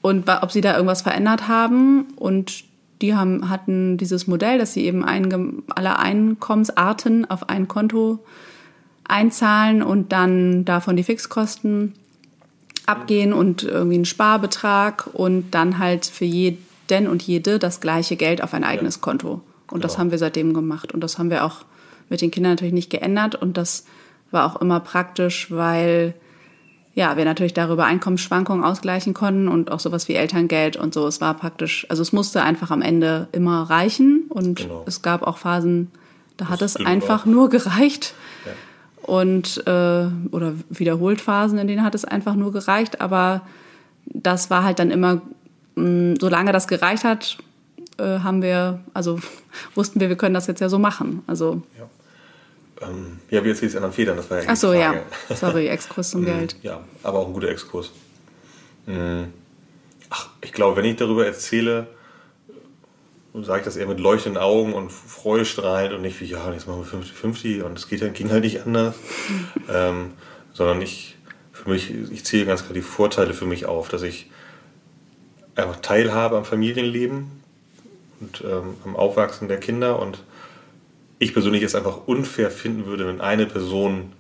und 0.02 0.30
ob 0.30 0.52
sie 0.52 0.62
da 0.62 0.76
irgendwas 0.76 1.02
verändert 1.02 1.48
haben. 1.48 2.06
Und 2.16 2.64
die 3.02 3.16
haben, 3.16 3.50
hatten 3.50 3.98
dieses 3.98 4.28
Modell, 4.28 4.58
dass 4.58 4.74
sie 4.74 4.86
eben 4.86 5.04
ein, 5.04 5.64
alle 5.76 6.00
Einkommensarten 6.00 7.30
auf 7.30 7.50
ein 7.50 7.68
Konto 7.68 8.20
einzahlen 9.04 9.84
und 9.84 10.12
dann 10.12 10.64
davon 10.64 10.96
die 10.96 11.04
Fixkosten 11.04 11.94
abgehen 12.86 13.34
und 13.34 13.64
irgendwie 13.64 13.96
einen 13.96 14.06
Sparbetrag 14.06 15.08
und 15.14 15.52
dann 15.52 15.80
halt 15.80 16.06
für 16.06 16.26
jeden 16.26 17.08
und 17.08 17.24
jede 17.24 17.58
das 17.58 17.80
gleiche 17.80 18.16
Geld 18.16 18.44
auf 18.44 18.54
ein 18.54 18.64
eigenes 18.64 18.96
ja. 18.96 19.02
Konto. 19.02 19.34
Und 19.34 19.42
genau. 19.70 19.82
das 19.82 19.98
haben 19.98 20.12
wir 20.12 20.18
seitdem 20.18 20.54
gemacht. 20.54 20.92
Und 20.92 21.02
das 21.02 21.18
haben 21.18 21.32
wir 21.32 21.44
auch 21.44 21.66
mit 22.10 22.22
den 22.22 22.30
Kindern 22.30 22.54
natürlich 22.54 22.74
nicht 22.74 22.92
geändert. 22.92 23.36
Und 23.36 23.58
das 23.58 23.86
war 24.30 24.46
auch 24.46 24.62
immer 24.62 24.80
praktisch, 24.80 25.50
weil 25.50 26.14
ja, 26.94 27.18
wir 27.18 27.26
natürlich 27.26 27.54
darüber 27.54 27.86
Einkommensschwankungen 27.86 28.64
ausgleichen 28.64 29.14
konnten 29.14 29.50
und 29.50 29.70
auch 29.70 29.82
sowas 29.82 30.08
wie 30.08 30.14
Elterngeld 30.14 30.78
und 30.78 30.94
so. 30.94 31.06
Es 31.08 31.20
war 31.20 31.34
praktisch, 31.34 31.86
also 31.90 32.02
es 32.02 32.14
musste 32.14 32.42
einfach 32.42 32.72
am 32.72 32.82
Ende 32.82 33.28
immer 33.34 33.64
reichen 33.64 34.26
und 34.30 34.60
genau. 34.60 34.84
es 34.88 35.02
gab 35.02 35.24
auch 35.24 35.38
Phasen, 35.38 35.92
da 36.38 36.46
das 36.46 36.50
hat 36.50 36.62
es 36.62 36.76
einfach 36.78 37.24
auch. 37.24 37.26
nur 37.26 37.50
gereicht. 37.50 38.14
Ja. 38.46 38.52
Und 39.06 39.62
äh, 39.68 40.08
oder 40.32 40.54
wiederholt 40.70 41.22
Phasen, 41.22 41.60
in 41.60 41.68
denen 41.68 41.84
hat 41.84 41.94
es 41.94 42.06
einfach 42.06 42.34
nur 42.34 42.52
gereicht. 42.52 43.02
Aber 43.02 43.42
das 44.06 44.50
war 44.50 44.64
halt 44.64 44.80
dann 44.80 44.90
immer, 44.90 45.22
mh, 45.76 46.16
solange 46.20 46.52
das 46.52 46.68
gereicht 46.68 47.04
hat, 47.04 47.38
äh, 47.98 48.20
haben 48.20 48.42
wir, 48.42 48.80
also 48.94 49.20
wussten 49.76 50.00
wir, 50.00 50.10
wir 50.10 50.16
können 50.16 50.34
das 50.34 50.48
jetzt 50.48 50.60
ja 50.60 50.70
so 50.70 50.80
machen. 50.80 51.22
Also 51.28 51.62
ja. 51.78 51.88
Ähm, 52.82 53.20
ja, 53.30 53.44
wie 53.44 53.50
erzählst 53.50 53.76
du 53.76 53.78
anderen 53.78 53.94
Federn? 53.94 54.18
Das 54.18 54.30
war 54.30 54.42
ja 54.42 54.50
Ach 54.50 54.56
so, 54.56 54.74
ja. 54.74 54.96
Sorry, 55.36 55.68
Exkurs 55.68 56.10
zum 56.10 56.22
mm, 56.24 56.26
Geld. 56.26 56.56
Ja, 56.64 56.82
aber 57.04 57.20
auch 57.20 57.28
ein 57.28 57.34
guter 57.34 57.50
Exkurs. 57.50 57.92
Mm. 58.86 59.26
Ach, 60.10 60.30
ich 60.42 60.52
glaube, 60.52 60.78
wenn 60.78 60.86
ich 60.86 60.96
darüber 60.98 61.26
erzähle, 61.26 61.88
sage 63.44 63.60
ich 63.60 63.66
das 63.66 63.76
eher 63.76 63.88
mit 63.88 64.00
leuchtenden 64.00 64.42
Augen 64.42 64.74
und 64.74 64.92
freudestrahlend 64.92 65.94
und 65.94 66.02
nicht 66.02 66.20
wie, 66.22 66.26
ja, 66.26 66.52
jetzt 66.54 66.68
machen 66.68 66.86
wir 66.90 67.32
50-50 67.32 67.64
und 67.64 67.78
es 67.78 67.88
geht, 67.88 68.14
ging 68.14 68.32
halt 68.32 68.44
nicht 68.44 68.66
anders. 68.66 68.96
ähm, 69.70 70.14
sondern 70.54 70.82
ich, 70.82 71.18
für 71.52 71.70
mich, 71.70 71.94
ich 71.94 72.24
zähle 72.24 72.46
ganz 72.46 72.64
klar 72.64 72.74
die 72.74 72.82
Vorteile 72.82 73.34
für 73.34 73.46
mich 73.46 73.66
auf, 73.66 73.90
dass 73.90 74.04
ich 74.04 74.30
einfach 75.56 75.78
teilhabe 75.78 76.38
am 76.38 76.46
Familienleben 76.46 77.28
und 78.22 78.42
ähm, 78.42 78.76
am 78.86 78.96
Aufwachsen 78.96 79.48
der 79.48 79.60
Kinder 79.60 80.00
und 80.00 80.24
ich 81.20 81.34
persönlich 81.34 81.64
es 81.64 81.76
einfach 81.76 82.08
unfair 82.08 82.52
finden 82.52 82.86
würde, 82.86 83.08
wenn 83.08 83.22
eine 83.22 83.46
Person 83.46 84.14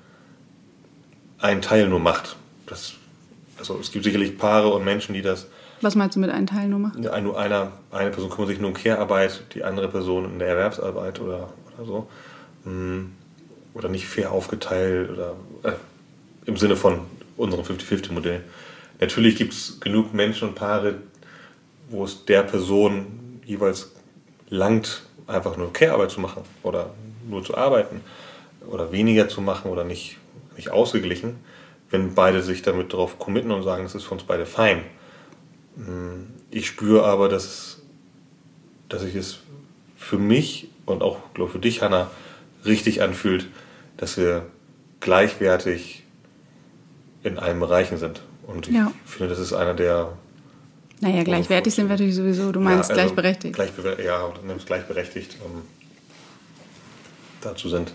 einen 1.39 1.62
Teil 1.62 1.88
nur 1.88 1.99
macht. 1.99 2.36
Das, 2.65 2.93
also 3.58 3.78
es 3.80 3.91
gibt 3.91 4.06
sicherlich 4.06 4.38
Paare 4.38 4.69
und 4.69 4.84
Menschen, 4.84 5.13
die 5.13 5.21
das. 5.21 5.47
Was 5.86 5.93
meinst 5.93 6.15
du 6.15 6.19
mit 6.19 6.32
einem 6.32 6.48
Teil 6.48 6.67
nur 7.21 7.39
einer, 7.39 7.71
eine 7.91 8.10
Person 8.10 8.32
kümmert 8.32 8.50
sich 8.50 8.60
nur 8.60 8.69
um 8.69 8.74
Care-Arbeit, 8.74 9.43
die 9.54 9.63
andere 9.63 9.88
Person 9.88 10.26
in 10.26 10.39
der 10.39 10.48
Erwerbsarbeit 10.48 11.21
oder, 11.21 11.54
oder 11.78 11.86
so. 11.86 12.08
Hm, 12.63 13.12
oder 13.76 13.89
nicht 13.89 14.08
fair 14.08 14.32
aufgeteilt 14.32 15.12
oder 15.12 15.36
äh, 15.62 15.74
im 16.48 16.58
Sinne 16.58 16.76
von 16.76 17.02
unserem 17.38 17.63
50-50-Modell. 17.63 18.41
Natürlich 19.00 19.36
gibt 19.36 19.54
es 19.54 19.80
genug 19.80 20.12
Menschen 20.12 20.48
und 20.48 20.56
Paare, 20.56 20.95
wo 21.89 22.04
es 22.04 22.26
der 22.26 22.41
Person 22.41 23.39
jeweils 23.45 23.91
langt, 24.50 25.04
einfach 25.28 25.56
nur 25.56 25.71
Care-Arbeit 25.71 26.10
zu 26.10 26.19
machen 26.19 26.41
oder 26.63 26.95
nur 27.30 27.43
zu 27.43 27.56
arbeiten 27.56 28.02
oder 28.65 28.91
weniger 28.91 29.30
zu 29.30 29.39
machen 29.39 29.69
oder 29.69 29.84
nicht, 29.84 30.17
nicht 30.56 30.71
ausgeglichen, 30.71 31.36
wenn 31.91 32.15
beide 32.15 32.41
sich 32.41 32.63
damit 32.63 32.91
darauf 32.91 33.19
committen 33.19 33.52
und 33.52 33.62
sagen, 33.62 33.84
das 33.84 33.93
ist 33.93 34.06
für 34.06 34.15
uns 34.15 34.24
beide 34.24 34.48
fein. 34.48 34.82
Hm, 35.78 36.28
ich 36.52 36.68
spüre 36.68 37.06
aber, 37.06 37.30
dass, 37.30 37.82
dass 38.90 39.02
sich 39.02 39.16
es 39.16 39.40
für 39.98 40.18
mich 40.18 40.70
und 40.86 41.02
auch 41.02 41.18
glaube 41.34 41.52
für 41.52 41.60
dich, 41.60 41.82
Hanna, 41.82 42.10
richtig 42.66 43.02
anfühlt, 43.02 43.48
dass 43.98 44.18
wir 44.18 44.46
gleichwertig 45.00 46.04
in 47.24 47.40
allen 47.40 47.60
Bereichen 47.60 47.98
sind. 47.98 48.22
Und 48.46 48.68
ich 48.68 48.76
ja. 48.76 48.92
finde, 49.06 49.30
das 49.30 49.40
ist 49.40 49.54
einer 49.54 49.74
der 49.74 50.14
naja, 51.02 51.24
gleichwertig 51.24 51.74
sind 51.74 51.86
wir 51.86 51.92
natürlich 51.94 52.16
sowieso. 52.16 52.52
Du 52.52 52.60
meinst 52.60 52.90
ja, 52.90 52.96
also 52.96 53.14
gleichberechtigt. 53.14 53.54
Gleichbe 53.54 53.98
ja, 54.04 54.30
du 54.30 54.48
nimmst 54.48 54.66
gleichberechtigt 54.66 55.38
ähm, 55.46 55.64
dazu 57.42 57.70
sind. 57.70 57.94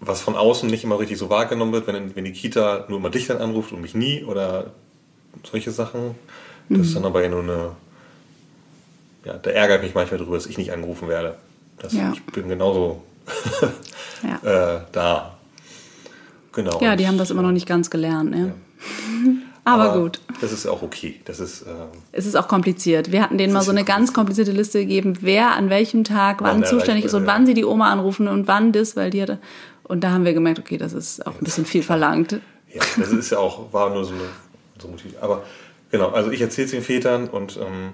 Was 0.00 0.20
von 0.20 0.36
außen 0.36 0.68
nicht 0.68 0.84
immer 0.84 0.98
richtig 0.98 1.18
so 1.18 1.28
wahrgenommen 1.30 1.72
wird, 1.72 1.86
wenn, 1.86 2.16
wenn 2.16 2.24
die 2.24 2.32
Kita 2.32 2.86
nur 2.88 2.98
immer 2.98 3.10
dich 3.10 3.26
dann 3.26 3.38
anruft 3.38 3.72
und 3.72 3.82
mich 3.82 3.94
nie 3.94 4.24
oder 4.24 4.72
solche 5.44 5.70
Sachen. 5.70 6.14
Das 6.68 6.78
mhm. 6.78 6.84
ist 6.84 6.96
dann 6.96 7.04
aber 7.04 7.22
ja 7.22 7.28
nur 7.28 7.42
eine. 7.42 7.70
Ja, 9.24 9.34
da 9.34 9.50
ärgert 9.50 9.82
mich 9.82 9.94
manchmal 9.94 10.18
darüber, 10.18 10.36
dass 10.36 10.46
ich 10.46 10.56
nicht 10.56 10.72
angerufen 10.72 11.08
werde. 11.08 11.36
Das, 11.78 11.92
ja. 11.92 12.12
Ich 12.12 12.22
bin 12.24 12.48
genauso 12.48 13.02
ja. 14.22 14.76
äh, 14.76 14.80
da. 14.92 15.36
Genau. 16.52 16.80
Ja, 16.80 16.96
die 16.96 17.06
haben 17.06 17.18
das 17.18 17.30
immer 17.30 17.42
noch 17.42 17.52
nicht 17.52 17.66
ganz 17.66 17.90
gelernt. 17.90 18.34
Ja. 18.34 18.46
Aber, 19.64 19.90
Aber, 19.90 20.00
gut. 20.00 20.20
Das 20.40 20.52
ist 20.52 20.64
auch 20.66 20.82
okay. 20.82 21.20
Das 21.24 21.40
ist, 21.40 21.62
äh, 21.62 21.66
es 22.12 22.24
ist 22.24 22.36
auch 22.36 22.46
kompliziert. 22.46 23.10
Wir 23.10 23.20
hatten 23.20 23.36
denen 23.36 23.52
mal 23.52 23.62
so 23.62 23.72
eine 23.72 23.82
ganz 23.82 24.12
komplizierte 24.12 24.52
Liste 24.52 24.78
gegeben, 24.78 25.18
wer 25.22 25.56
an 25.56 25.70
welchem 25.70 26.04
Tag 26.04 26.40
wann, 26.40 26.62
wann 26.62 26.64
zuständig 26.64 27.04
ist 27.04 27.14
und 27.14 27.22
ja. 27.22 27.28
wann 27.28 27.46
sie 27.46 27.54
die 27.54 27.64
Oma 27.64 27.90
anrufen 27.90 28.28
und 28.28 28.46
wann 28.46 28.70
das, 28.70 28.94
weil 28.94 29.10
die 29.10 29.20
hatte. 29.20 29.40
Und 29.82 30.04
da 30.04 30.12
haben 30.12 30.24
wir 30.24 30.34
gemerkt, 30.34 30.60
okay, 30.60 30.78
das 30.78 30.92
ist 30.92 31.26
auch 31.26 31.32
ein 31.32 31.44
bisschen 31.44 31.66
viel 31.66 31.82
verlangt. 31.82 32.40
Ja, 32.72 32.82
das 32.96 33.10
ist 33.10 33.30
ja 33.30 33.38
auch, 33.38 33.72
war 33.72 33.90
nur 33.90 34.04
so 34.04 34.12
eine 34.12 34.22
so 34.78 34.86
Motiv. 34.88 35.14
Aber 35.20 35.42
genau, 35.90 36.10
also 36.10 36.30
ich 36.30 36.40
erzähle 36.40 36.66
es 36.66 36.70
den 36.70 36.82
Vätern 36.82 37.28
und 37.28 37.56
ähm, 37.56 37.92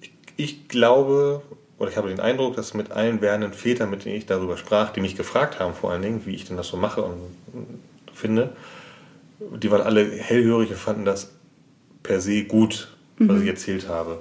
ich, 0.00 0.12
ich 0.36 0.68
glaube, 0.68 1.42
oder 1.78 1.90
ich 1.90 1.96
habe 1.96 2.08
den 2.08 2.20
Eindruck, 2.20 2.56
dass 2.56 2.74
mit 2.74 2.90
allen 2.90 3.20
werdenden 3.20 3.52
Vätern, 3.52 3.90
mit 3.90 4.04
denen 4.04 4.16
ich 4.16 4.26
darüber 4.26 4.56
sprach, 4.56 4.90
die 4.90 5.00
mich 5.00 5.16
gefragt 5.16 5.58
haben 5.60 5.74
vor 5.74 5.90
allen 5.90 6.02
Dingen, 6.02 6.26
wie 6.26 6.34
ich 6.34 6.44
denn 6.44 6.56
das 6.56 6.68
so 6.68 6.76
mache 6.76 7.02
und 7.02 7.16
finde, 8.12 8.52
die 9.38 9.70
waren 9.70 9.82
alle 9.82 10.10
hellhörig 10.10 10.70
und 10.70 10.76
fanden 10.76 11.04
das 11.04 11.30
per 12.02 12.20
se 12.20 12.44
gut, 12.44 12.94
was 13.18 13.36
mhm. 13.36 13.42
ich 13.42 13.48
erzählt 13.48 13.88
habe. 13.88 14.20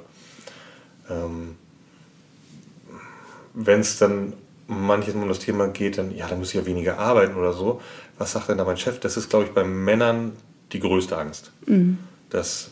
Ähm, 1.10 1.56
Wenn 3.54 3.82
es 3.82 3.98
dann 3.98 4.34
manches 4.68 5.15
Mal 5.15 5.24
um 5.24 5.30
das 5.30 5.39
Thema 5.39 5.68
geht, 5.68 5.98
dann, 5.98 6.15
ja, 6.15 6.28
dann 6.28 6.39
muss 6.39 6.50
ich 6.50 6.56
ja 6.56 6.65
weniger 6.65 7.00
arbeiten 7.00 7.36
oder 7.36 7.54
so. 7.54 7.82
Was 8.18 8.34
sagt 8.34 8.50
denn 8.50 8.58
da 8.58 8.63
mein 8.63 8.78
Chef? 8.78 9.00
Das 9.00 9.18
ist, 9.18 9.30
glaube 9.30 9.46
ich, 9.46 9.52
bei 9.52 9.63
Männern 9.63 10.34
die 10.72 10.80
größte 10.80 11.18
Angst. 11.18 11.52
Mhm. 11.65 11.98
Dass 12.30 12.72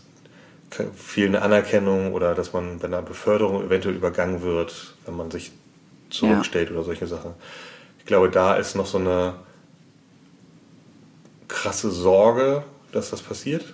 fehlende 0.96 1.42
Anerkennung 1.42 2.14
oder 2.14 2.36
dass 2.36 2.54
man 2.54 2.80
bei 2.80 2.88
einer 2.88 3.02
Beförderung 3.02 3.64
eventuell 3.64 3.96
übergangen 3.96 4.42
wird, 4.42 4.96
wenn 5.06 5.16
man 5.16 5.32
sich 5.32 5.52
zurückstellt 6.10 6.70
ja. 6.70 6.76
oder 6.76 6.84
solche 6.84 7.08
Sachen. 7.08 7.34
Ich 8.00 8.06
glaube, 8.06 8.30
da 8.30 8.56
ist 8.56 8.76
noch 8.76 8.86
so 8.86 8.98
eine 8.98 9.36
krasse 11.48 11.90
Sorge, 11.90 12.64
dass 12.92 13.10
das 13.10 13.22
passiert? 13.22 13.74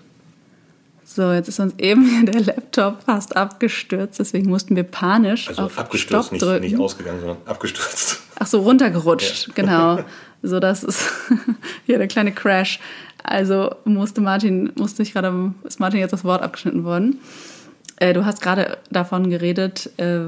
So, 1.06 1.32
jetzt 1.32 1.48
ist 1.48 1.60
uns 1.60 1.74
eben 1.78 2.26
der 2.32 2.42
Laptop 2.42 3.04
fast 3.04 3.36
abgestürzt, 3.36 4.20
deswegen 4.20 4.50
mussten 4.50 4.76
wir 4.76 4.84
panisch 4.84 5.50
also 5.50 5.64
auf 5.64 5.78
abgestürzt, 5.78 6.28
Stopp 6.28 6.32
nicht, 6.32 6.42
drücken. 6.42 6.62
nicht 6.62 6.80
ausgegangen, 6.80 7.20
sondern 7.20 7.38
abgestürzt. 7.46 8.22
Ach 8.40 8.48
so, 8.48 8.62
runtergerutscht, 8.62 9.48
ja. 9.48 9.54
genau. 9.56 10.00
So, 10.46 10.60
das 10.60 10.84
ist 10.84 11.10
hier 11.86 11.98
der 11.98 12.10
kleine 12.10 12.34
Crash. 12.34 12.82
Also 13.24 13.76
musste 13.86 14.22
Martin, 14.22 14.72
musste 14.76 15.04
ich 15.04 15.14
gerade, 15.14 15.54
ist 15.64 15.80
Martin 15.80 16.00
jetzt 16.00 16.12
das 16.12 16.24
Wort 16.24 16.42
abgeschnitten 16.42 16.84
worden. 16.84 17.20
Äh, 17.98 18.14
du 18.14 18.26
hast 18.26 18.42
gerade 18.42 18.78
davon 18.92 19.30
geredet, 19.30 19.90
äh, 19.98 20.20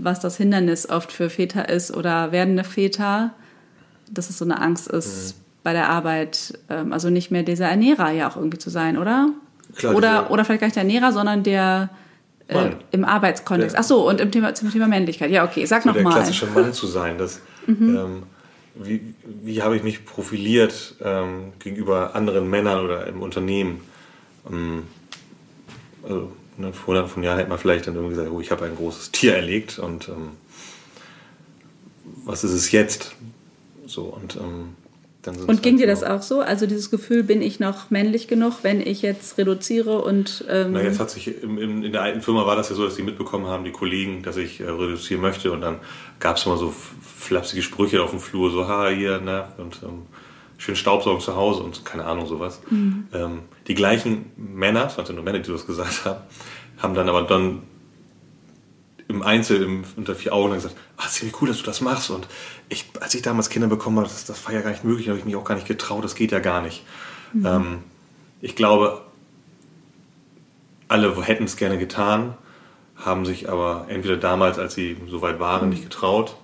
was 0.00 0.20
das 0.20 0.36
Hindernis 0.36 0.88
oft 0.88 1.12
für 1.12 1.30
Väter 1.30 1.68
ist 1.68 1.94
oder 1.94 2.32
werdende 2.32 2.64
Väter, 2.64 3.30
dass 4.10 4.30
es 4.30 4.38
so 4.38 4.44
eine 4.44 4.60
Angst 4.60 4.88
ist. 4.88 5.36
Mhm 5.36 5.48
bei 5.68 5.74
der 5.74 5.90
Arbeit, 5.90 6.58
ähm, 6.70 6.94
also 6.94 7.10
nicht 7.10 7.30
mehr 7.30 7.42
dieser 7.42 7.66
Ernährer 7.66 8.10
ja 8.10 8.26
auch 8.30 8.36
irgendwie 8.36 8.56
zu 8.56 8.70
sein, 8.70 8.96
oder? 8.96 9.28
Klar, 9.76 9.94
oder, 9.94 10.30
oder 10.30 10.44
vielleicht 10.44 10.60
gar 10.62 10.66
nicht 10.68 10.76
der 10.76 10.84
Ernährer, 10.84 11.12
sondern 11.12 11.42
der 11.42 11.90
äh, 12.46 12.70
im 12.90 13.04
Arbeitskontext. 13.04 13.74
Ja. 13.74 13.80
Ach 13.80 13.84
so, 13.84 14.08
und 14.08 14.18
im 14.20 14.30
Thema, 14.30 14.54
zum 14.54 14.72
Thema 14.72 14.86
Männlichkeit. 14.86 15.30
Ja, 15.30 15.44
okay, 15.44 15.66
sag 15.66 15.82
so 15.82 15.90
nochmal. 15.90 16.04
Der 16.04 16.22
klassische 16.22 16.46
Mann 16.46 16.72
zu 16.72 16.86
sein, 16.86 17.18
das, 17.18 17.40
mhm. 17.66 17.96
ähm, 17.96 18.22
wie, 18.78 19.14
wie 19.24 19.62
habe 19.62 19.76
ich 19.76 19.82
mich 19.82 20.04
profiliert 20.04 20.96
ähm, 21.02 21.52
gegenüber 21.58 22.14
anderen 22.14 22.48
Männern 22.48 22.84
oder 22.84 23.06
im 23.06 23.22
Unternehmen? 23.22 23.80
Ähm, 24.50 24.84
also, 26.02 26.32
ne, 26.56 26.72
vor 26.72 26.88
hunderten 26.88 27.10
von 27.10 27.22
Jahren 27.22 27.38
hätte 27.38 27.50
man 27.50 27.58
vielleicht 27.58 27.86
dann 27.86 27.94
irgendwie 27.94 28.14
gesagt, 28.14 28.32
oh, 28.32 28.40
ich 28.40 28.50
habe 28.50 28.64
ein 28.64 28.76
großes 28.76 29.10
Tier 29.10 29.34
erlegt 29.34 29.78
und 29.78 30.08
ähm, 30.08 30.30
was 32.24 32.44
ist 32.44 32.52
es 32.52 32.72
jetzt? 32.72 33.14
So, 33.86 34.04
und 34.04 34.36
ähm, 34.36 34.76
und 35.26 35.62
ging 35.62 35.74
halt 35.74 35.82
dir 35.82 35.86
das 35.86 36.04
auch 36.04 36.22
so? 36.22 36.40
Also 36.40 36.66
dieses 36.66 36.90
Gefühl, 36.90 37.22
bin 37.24 37.42
ich 37.42 37.58
noch 37.58 37.90
männlich 37.90 38.28
genug, 38.28 38.58
wenn 38.62 38.80
ich 38.80 39.02
jetzt 39.02 39.36
reduziere 39.36 40.00
und... 40.02 40.44
Ähm 40.48 40.72
Na, 40.72 40.82
jetzt 40.82 41.00
hat 41.00 41.10
sich, 41.10 41.42
im, 41.42 41.58
im, 41.58 41.82
in 41.82 41.92
der 41.92 42.02
alten 42.02 42.22
Firma 42.22 42.46
war 42.46 42.56
das 42.56 42.70
ja 42.70 42.76
so, 42.76 42.84
dass 42.84 42.94
die 42.94 43.02
mitbekommen 43.02 43.46
haben, 43.46 43.64
die 43.64 43.72
Kollegen, 43.72 44.22
dass 44.22 44.36
ich 44.36 44.60
äh, 44.60 44.64
reduzieren 44.64 45.20
möchte 45.20 45.50
und 45.52 45.60
dann 45.60 45.80
gab 46.20 46.36
es 46.36 46.46
immer 46.46 46.56
so 46.56 46.72
flapsige 47.02 47.62
Sprüche 47.62 48.02
auf 48.02 48.10
dem 48.10 48.20
Flur, 48.20 48.50
so, 48.50 48.68
ha, 48.68 48.88
hier, 48.88 49.20
ne, 49.20 49.48
und 49.58 49.80
ähm, 49.82 50.02
schön 50.56 50.76
Staubsaugen 50.76 51.20
zu 51.20 51.34
Hause 51.34 51.62
und 51.62 51.84
keine 51.84 52.04
Ahnung, 52.04 52.26
sowas. 52.26 52.60
Mhm. 52.70 53.08
Ähm, 53.12 53.38
die 53.66 53.74
gleichen 53.74 54.26
Männer, 54.36 54.86
es 54.86 54.98
waren 54.98 55.06
ja 55.06 55.12
nur 55.12 55.24
Männer, 55.24 55.40
die 55.40 55.50
das 55.50 55.66
gesagt 55.66 56.04
haben, 56.04 56.20
haben 56.78 56.94
dann 56.94 57.08
aber 57.08 57.22
dann 57.22 57.62
im 59.08 59.22
Einzel 59.22 59.62
im, 59.62 59.84
unter 59.96 60.14
vier 60.14 60.34
Augen 60.34 60.54
gesagt, 60.54 60.76
ach, 60.98 61.10
ziemlich 61.10 61.40
cool, 61.40 61.48
dass 61.48 61.58
du 61.58 61.64
das 61.64 61.80
machst. 61.80 62.10
Und 62.10 62.28
ich, 62.68 62.84
als 63.00 63.14
ich 63.14 63.22
damals 63.22 63.48
Kinder 63.48 63.66
bekommen 63.66 63.96
habe, 63.96 64.08
das, 64.08 64.26
das 64.26 64.44
war 64.46 64.52
ja 64.52 64.60
gar 64.60 64.70
nicht 64.70 64.84
möglich, 64.84 65.06
da 65.06 65.10
habe 65.10 65.18
ich 65.18 65.24
mich 65.24 65.36
auch 65.36 65.44
gar 65.44 65.54
nicht 65.54 65.66
getraut, 65.66 66.04
das 66.04 66.14
geht 66.14 66.30
ja 66.30 66.40
gar 66.40 66.60
nicht. 66.60 66.84
Mhm. 67.32 67.46
Ähm, 67.46 67.78
ich 68.40 68.54
glaube, 68.54 69.02
alle 70.88 71.20
hätten 71.22 71.44
es 71.44 71.56
gerne 71.56 71.78
getan, 71.78 72.34
haben 72.96 73.24
sich 73.24 73.48
aber 73.48 73.86
entweder 73.88 74.16
damals, 74.16 74.58
als 74.58 74.74
sie 74.74 74.96
so 75.08 75.22
weit 75.22 75.40
waren, 75.40 75.64
mhm. 75.64 75.70
nicht 75.70 75.84
getraut. 75.84 76.36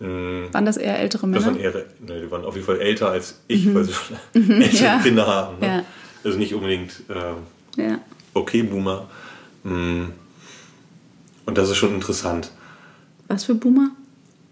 Mhm. 0.00 0.48
Waren 0.52 0.66
das 0.66 0.76
eher 0.76 0.98
ältere 0.98 1.26
Männer? 1.26 1.46
Das 1.46 1.54
waren 1.54 1.60
eher, 1.60 1.72
ne, 1.72 2.20
die 2.22 2.30
waren 2.30 2.44
auf 2.44 2.54
jeden 2.54 2.66
Fall 2.66 2.80
älter 2.80 3.10
als 3.10 3.40
ich, 3.48 3.66
mhm. 3.66 3.74
weil 3.74 3.84
sie 3.84 3.92
schon 3.94 4.16
mhm. 4.34 4.62
ältere 4.62 4.84
ja. 4.84 4.98
Kinder 4.98 5.26
haben. 5.26 5.58
Ne? 5.60 5.66
Ja. 5.66 5.84
Also 6.24 6.36
nicht 6.36 6.54
unbedingt 6.54 7.02
äh, 7.08 7.82
ja. 7.82 7.98
okay 8.34 8.62
Boomer. 8.62 9.08
Mhm. 9.62 10.12
Und 11.46 11.58
das 11.58 11.70
ist 11.70 11.76
schon 11.76 11.94
interessant. 11.94 12.50
Was 13.28 13.44
für 13.44 13.54
Boomer? 13.54 13.90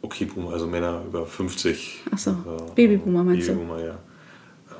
Okay 0.03 0.25
Boomer, 0.25 0.53
also 0.53 0.67
Männer 0.67 1.03
über 1.07 1.27
50. 1.27 2.05
Achso, 2.11 2.31
äh, 2.31 2.35
Babyboomer 2.75 3.25
meinst 3.25 3.49
Babyboomer, 3.49 3.77
du? 3.77 3.83
Babyboomer, 3.83 3.99
ja. 4.71 4.79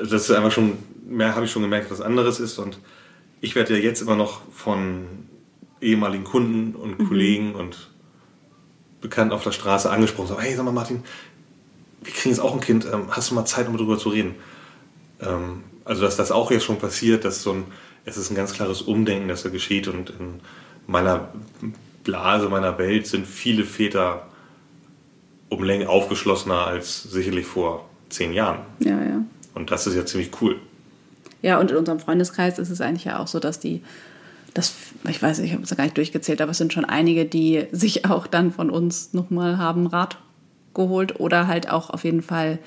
Ähm, 0.00 0.08
das 0.10 0.22
ist 0.22 0.30
einfach 0.30 0.52
schon, 0.52 0.74
mehr 1.08 1.34
habe 1.34 1.46
ich 1.46 1.50
schon 1.50 1.62
gemerkt, 1.62 1.90
was 1.90 2.00
anderes 2.00 2.40
ist 2.40 2.58
und 2.58 2.78
ich 3.40 3.54
werde 3.54 3.76
ja 3.76 3.82
jetzt 3.82 4.02
immer 4.02 4.16
noch 4.16 4.42
von 4.52 5.06
ehemaligen 5.80 6.24
Kunden 6.24 6.74
und 6.74 6.98
mhm. 6.98 7.08
Kollegen 7.08 7.54
und 7.54 7.90
Bekannten 9.00 9.32
auf 9.32 9.42
der 9.42 9.52
Straße 9.52 9.90
angesprochen. 9.90 10.28
So, 10.28 10.38
hey, 10.38 10.54
sag 10.54 10.64
mal 10.64 10.72
Martin, 10.72 11.02
wir 12.02 12.12
kriegen 12.12 12.30
jetzt 12.30 12.40
auch 12.40 12.52
ein 12.52 12.60
Kind, 12.60 12.86
ähm, 12.92 13.06
hast 13.10 13.30
du 13.30 13.34
mal 13.34 13.46
Zeit, 13.46 13.66
um 13.66 13.76
darüber 13.76 13.98
zu 13.98 14.10
reden? 14.10 14.34
Ähm, 15.20 15.62
also, 15.84 16.02
dass 16.02 16.16
das 16.16 16.30
auch 16.30 16.50
jetzt 16.50 16.64
schon 16.64 16.78
passiert, 16.78 17.24
dass 17.24 17.42
so 17.42 17.52
ein, 17.52 17.64
es 18.04 18.16
ist 18.16 18.30
ein 18.30 18.34
ganz 18.34 18.52
klares 18.52 18.82
Umdenken, 18.82 19.28
das 19.28 19.42
da 19.42 19.48
geschieht 19.48 19.88
und 19.88 20.10
in 20.10 20.40
meiner 20.86 21.28
Blase, 22.04 22.48
meiner 22.48 22.78
Welt 22.78 23.06
sind 23.06 23.26
viele 23.26 23.64
Väter 23.64 24.26
um 25.48 25.62
Länge 25.62 25.88
aufgeschlossener 25.88 26.66
als 26.66 27.02
sicherlich 27.02 27.46
vor 27.46 27.88
zehn 28.08 28.32
Jahren. 28.32 28.60
Ja, 28.78 29.02
ja. 29.02 29.22
Und 29.54 29.70
das 29.70 29.86
ist 29.86 29.96
ja 29.96 30.06
ziemlich 30.06 30.30
cool. 30.40 30.56
Ja, 31.42 31.58
und 31.58 31.70
in 31.70 31.76
unserem 31.76 32.00
Freundeskreis 32.00 32.58
ist 32.58 32.70
es 32.70 32.80
eigentlich 32.80 33.04
ja 33.04 33.18
auch 33.18 33.26
so, 33.26 33.40
dass 33.40 33.58
die, 33.60 33.82
das, 34.54 34.74
ich 35.08 35.22
weiß, 35.22 35.40
ich 35.40 35.52
habe 35.52 35.62
es 35.62 35.74
gar 35.74 35.84
nicht 35.84 35.96
durchgezählt, 35.96 36.40
aber 36.40 36.52
es 36.52 36.58
sind 36.58 36.72
schon 36.72 36.84
einige, 36.84 37.24
die 37.24 37.66
sich 37.72 38.06
auch 38.06 38.26
dann 38.26 38.52
von 38.52 38.70
uns 38.70 39.12
nochmal 39.12 39.58
haben 39.58 39.86
Rat 39.86 40.18
geholt 40.74 41.18
oder 41.18 41.46
halt 41.46 41.68
auch 41.70 41.90
auf 41.90 42.04
jeden 42.04 42.22
Fall 42.22 42.58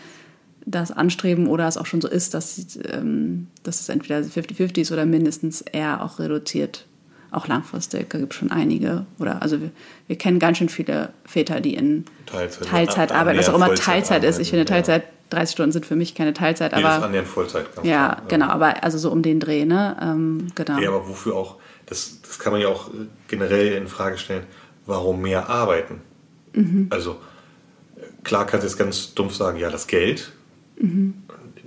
das 0.65 0.91
anstreben 0.91 1.47
oder 1.47 1.67
es 1.67 1.77
auch 1.77 1.85
schon 1.85 2.01
so 2.01 2.07
ist, 2.07 2.33
dass, 2.33 2.77
ähm, 2.91 3.47
dass 3.63 3.81
es 3.81 3.89
entweder 3.89 4.19
50-50 4.19 4.81
ist 4.81 4.91
oder 4.91 5.05
mindestens 5.05 5.61
eher 5.61 6.03
auch 6.03 6.19
reduziert, 6.19 6.85
auch 7.31 7.47
langfristig. 7.47 8.09
Da 8.09 8.17
gibt 8.19 8.33
es 8.33 8.39
schon 8.39 8.51
einige. 8.51 9.05
Oder 9.19 9.41
also 9.41 9.59
wir, 9.59 9.71
wir, 10.07 10.17
kennen 10.17 10.39
ganz 10.39 10.57
schön 10.59 10.69
viele 10.69 11.09
Väter, 11.25 11.59
die 11.59 11.75
in 11.75 12.05
Teilzeit, 12.25 12.67
Teilzeit 12.67 13.11
arbeiten, 13.11 13.39
was 13.39 13.49
auch 13.49 13.55
immer 13.55 13.73
Teilzeit 13.75 14.23
ist. 14.23 14.39
Ich 14.39 14.49
finde 14.49 14.65
Teilzeit 14.65 15.03
30 15.33 15.53
Stunden 15.53 15.71
sind 15.71 15.85
für 15.85 15.95
mich 15.95 16.15
keine 16.15 16.33
Teilzeit, 16.33 16.71
nee, 16.71 16.83
aber. 16.83 17.07
Das 17.07 17.23
ist 17.23 17.31
Vollzeit, 17.31 17.65
Ja, 17.83 18.15
klar. 18.15 18.21
genau, 18.27 18.47
aber 18.47 18.83
also 18.83 18.97
so 18.97 19.11
um 19.11 19.21
den 19.21 19.39
Dreh, 19.39 19.65
ne? 19.65 19.97
Ähm, 20.01 20.47
genau. 20.55 20.79
Ja, 20.79 20.89
aber 20.89 21.07
wofür 21.07 21.35
auch, 21.35 21.55
das, 21.87 22.21
das 22.21 22.39
kann 22.39 22.53
man 22.53 22.61
ja 22.61 22.67
auch 22.67 22.91
generell 23.27 23.73
in 23.73 23.87
Frage 23.87 24.17
stellen, 24.17 24.43
warum 24.85 25.21
mehr 25.21 25.49
arbeiten? 25.49 26.01
Mhm. 26.53 26.87
Also, 26.91 27.17
klar 28.23 28.45
kannst 28.45 28.63
du 28.63 28.67
jetzt 28.67 28.77
ganz 28.77 29.13
dumpf 29.15 29.33
sagen, 29.33 29.57
ja, 29.57 29.69
das 29.69 29.87
Geld. 29.87 30.31
Mhm. 30.77 31.13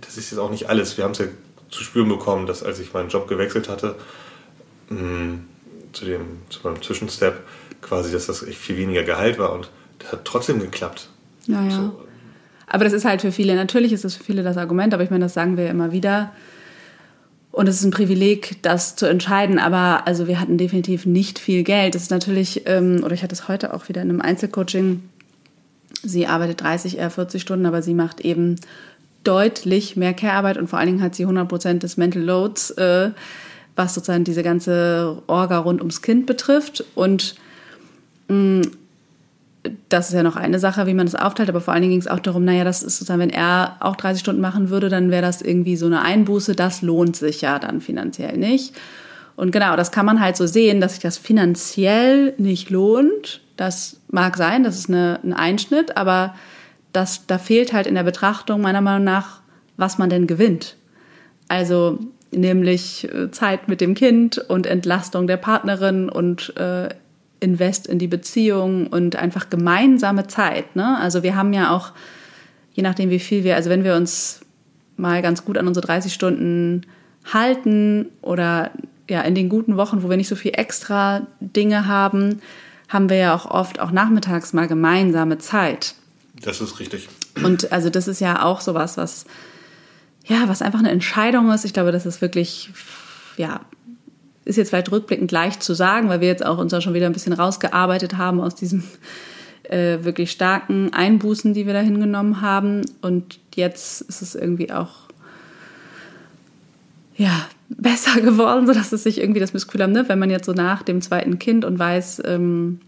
Das 0.01 0.17
ist 0.17 0.31
jetzt 0.31 0.39
auch 0.39 0.51
nicht 0.51 0.69
alles. 0.69 0.97
Wir 0.97 1.05
haben 1.05 1.13
es 1.13 1.19
ja 1.19 1.27
zu 1.71 1.83
spüren 1.83 2.09
bekommen, 2.09 2.47
dass 2.47 2.63
als 2.63 2.79
ich 2.79 2.93
meinen 2.93 3.09
Job 3.09 3.29
gewechselt 3.29 3.69
hatte, 3.69 3.97
mh, 4.89 5.01
mm, 5.01 5.45
zu, 5.93 6.05
dem, 6.05 6.21
zu 6.49 6.61
meinem 6.63 6.83
Zwischenstep, 6.83 7.41
quasi, 7.83 8.13
dass 8.13 8.27
das 8.27 8.43
echt 8.43 8.59
viel 8.59 8.77
weniger 8.77 9.03
Gehalt 9.03 9.39
war 9.39 9.53
und 9.53 9.71
das 9.99 10.13
hat 10.13 10.25
trotzdem 10.25 10.61
geklappt. 10.61 11.09
Ja, 11.47 11.63
ja. 11.63 11.71
So, 11.71 12.07
aber 12.67 12.85
das 12.85 12.93
ist 12.93 13.05
halt 13.05 13.21
für 13.21 13.33
viele, 13.33 13.55
natürlich 13.55 13.93
ist 13.93 14.05
das 14.05 14.17
für 14.17 14.25
viele 14.25 14.43
das 14.43 14.57
Argument, 14.57 14.93
aber 14.93 15.03
ich 15.03 15.11
meine, 15.11 15.25
das 15.25 15.35
sagen 15.35 15.57
wir 15.57 15.71
immer 15.71 15.93
wieder. 15.93 16.33
Und 17.53 17.69
es 17.69 17.77
ist 17.77 17.85
ein 17.85 17.91
Privileg, 17.91 18.63
das 18.63 18.97
zu 18.97 19.07
entscheiden. 19.07 19.59
Aber 19.59 20.07
also 20.07 20.27
wir 20.27 20.41
hatten 20.41 20.59
definitiv 20.59 21.07
nicht 21.07 21.39
viel 21.39 21.63
Geld. 21.63 21.95
Das 21.95 22.03
ist 22.03 22.11
natürlich, 22.11 22.65
ähm, 22.67 23.01
oder 23.03 23.15
ich 23.15 23.23
hatte 23.23 23.35
es 23.35 23.49
heute 23.49 23.73
auch 23.73 23.89
wieder 23.89 24.03
in 24.03 24.11
einem 24.11 24.21
Einzelcoaching. 24.21 25.03
Sie 26.03 26.27
arbeitet 26.27 26.61
30, 26.61 26.99
eher 26.99 27.09
40 27.09 27.41
Stunden, 27.41 27.65
aber 27.65 27.81
sie 27.81 27.95
macht 27.95 28.21
eben 28.21 28.57
deutlich 29.27 29.97
mehr 29.97 30.15
Care-Arbeit 30.15 30.59
und 30.59 30.69
vor 30.69 30.79
allen 30.79 30.89
Dingen 30.89 31.03
hat 31.03 31.15
sie 31.15 31.25
100 31.25 31.49
Prozent 31.49 31.83
des 31.83 31.97
Mental 31.97 32.23
Loads, 32.23 32.71
äh, 32.73 33.11
was 33.75 33.95
sozusagen 33.95 34.25
diese 34.25 34.43
ganze 34.43 35.23
Orga 35.27 35.59
rund 35.59 35.81
ums 35.81 36.03
Kind 36.03 36.27
betrifft. 36.27 36.85
Und 36.95 37.35
mh, 38.29 38.35
mm, 38.35 38.63
das 39.89 40.09
ist 40.09 40.15
ja 40.15 40.23
noch 40.23 40.37
eine 40.37 40.59
Sache, 40.59 40.87
wie 40.87 40.95
man 40.95 41.07
das 41.07 41.15
aufteilt, 41.15 41.49
aber 41.49 41.61
vor 41.61 41.75
allen 41.75 41.83
Dingen 41.83 41.93
ging 41.93 42.01
es 42.01 42.07
auch 42.07 42.21
darum, 42.21 42.45
naja, 42.45 42.65
das 42.65 42.83
ist 42.83 42.99
sozusagen, 42.99 43.21
wenn 43.21 43.31
er 43.31 43.77
auch 43.81 43.97
30 43.97 44.21
Stunden 44.21 44.41
machen 44.41 44.71
würde, 44.71 44.89
dann 44.89 45.11
wäre 45.11 45.23
das 45.23 45.43
irgendwie 45.43 45.77
so 45.77 45.87
eine 45.87 46.03
Einbuße, 46.03 46.55
das 46.55 46.83
lohnt 46.83 47.17
sich 47.17 47.41
ja 47.41 47.59
dann 47.59 47.81
finanziell 47.81 48.37
nicht. 48.37 48.75
Und 49.35 49.51
genau, 49.51 49.77
das 49.77 49.93
kann 49.93 50.07
man 50.07 50.21
halt 50.21 50.37
so 50.37 50.47
sehen, 50.47 50.81
dass 50.81 50.93
sich 50.93 51.03
das 51.03 51.19
finanziell 51.19 52.35
nicht 52.39 52.71
lohnt. 52.71 53.41
Das 53.57 54.01
mag 54.09 54.37
sein, 54.37 54.65
das 54.65 54.79
ist 54.79 54.89
eine, 54.89 55.21
ein 55.23 55.35
Einschnitt, 55.35 55.97
aber 55.97 56.35
das, 56.97 57.27
da 57.27 57.39
fehlt 57.39 57.73
halt 57.73 57.87
in 57.87 57.95
der 57.95 58.03
Betrachtung 58.03 58.61
meiner 58.61 58.81
Meinung 58.81 59.05
nach, 59.05 59.41
was 59.77 59.99
man 59.99 60.09
denn 60.09 60.27
gewinnt. 60.27 60.77
Also 61.49 61.99
nämlich 62.33 63.09
äh, 63.13 63.31
Zeit 63.31 63.69
mit 63.69 63.81
dem 63.81 63.95
Kind 63.95 64.39
und 64.39 64.67
Entlastung 64.67 65.27
der 65.27 65.37
Partnerin 65.37 66.09
und 66.09 66.57
äh, 66.57 66.89
Invest 67.39 67.87
in 67.87 67.99
die 67.99 68.09
Beziehung 68.09 68.87
und 68.87 69.17
einfach 69.17 69.51
gemeinsame 69.51 70.27
Zeit. 70.27 70.75
Ne? 70.75 70.99
Also 70.99 71.23
wir 71.23 71.37
haben 71.37 71.53
ja 71.53 71.71
auch, 71.71 71.93
je 72.73 72.83
nachdem 72.83 73.11
wie 73.11 73.19
viel 73.19 73.45
wir, 73.45 73.57
also 73.57 73.69
wenn 73.69 73.85
wir 73.85 73.95
uns 73.95 74.41
mal 74.97 75.21
ganz 75.21 75.45
gut 75.45 75.59
an 75.59 75.69
unsere 75.69 75.87
30 75.87 76.13
Stunden 76.13 76.87
halten 77.31 78.07
oder 78.23 78.71
ja 79.09 79.21
in 79.21 79.35
den 79.35 79.51
guten 79.51 79.77
Wochen, 79.77 80.03
wo 80.03 80.09
wir 80.09 80.17
nicht 80.17 80.29
so 80.29 80.37
viel 80.37 80.53
extra 80.55 81.27
Dinge 81.41 81.87
haben, 81.87 82.41
haben 82.89 83.11
wir 83.11 83.17
ja 83.19 83.35
auch 83.35 83.51
oft 83.51 83.81
auch 83.81 83.91
nachmittags 83.91 84.55
mal 84.55 84.67
gemeinsame 84.67 85.37
Zeit. 85.37 85.95
Das 86.43 86.61
ist 86.61 86.79
richtig. 86.81 87.09
Und 87.43 87.73
also 87.73 87.91
das 87.91 88.09
ist 88.09 88.21
ja 88.21 88.43
auch 88.43 88.61
sowas, 88.61 88.97
was 88.97 89.25
ja, 90.27 90.49
was 90.49 90.61
einfach 90.61 90.81
eine 90.81 90.91
Entscheidung 90.91 91.51
ist. 91.53 91.65
Ich 91.65 91.73
glaube, 91.73 91.93
das 91.93 92.05
ist 92.05 92.21
wirklich 92.21 92.71
ja 93.37 93.61
ist 94.47 94.57
jetzt 94.57 94.71
vielleicht 94.71 94.93
rückblickend 94.93 95.33
leicht 95.33 95.63
zu 95.63 95.75
sagen, 95.75 96.09
weil 96.09 96.21
wir 96.21 96.29
jetzt 96.29 96.47
auch 96.47 96.59
uns 96.59 96.73
auch 96.73 96.81
schon 96.81 96.95
wieder 96.95 97.07
ein 97.07 97.13
bisschen 97.13 97.33
rausgearbeitet 97.33 98.17
haben 98.17 98.41
aus 98.41 98.55
diesen 98.55 98.85
äh, 99.65 99.99
wirklich 100.03 100.31
starken 100.31 100.93
Einbußen, 100.93 101.53
die 101.53 101.67
wir 101.67 101.73
da 101.73 101.81
hingenommen 101.81 102.41
haben. 102.41 102.83
Und 103.03 103.41
jetzt 103.57 104.03
ist 104.03 104.23
es 104.23 104.37
irgendwie 104.37 104.73
auch 104.73 105.07
ja, 107.17 107.47
besser 107.69 108.21
geworden, 108.21 108.67
sodass 108.67 108.93
es 108.93 109.03
sich 109.03 109.21
irgendwie 109.21 109.41
das 109.41 109.53
Gefühl 109.53 109.83
haben, 109.83 109.93
ne? 109.93 110.09
wenn 110.09 110.19
man 110.19 110.31
jetzt 110.31 110.47
so 110.47 110.53
nach 110.53 110.83
dem 110.83 111.01
zweiten 111.01 111.39
Kind 111.39 111.65
und 111.65 111.79
weiß, 111.79 112.23
ähm, 112.25 112.81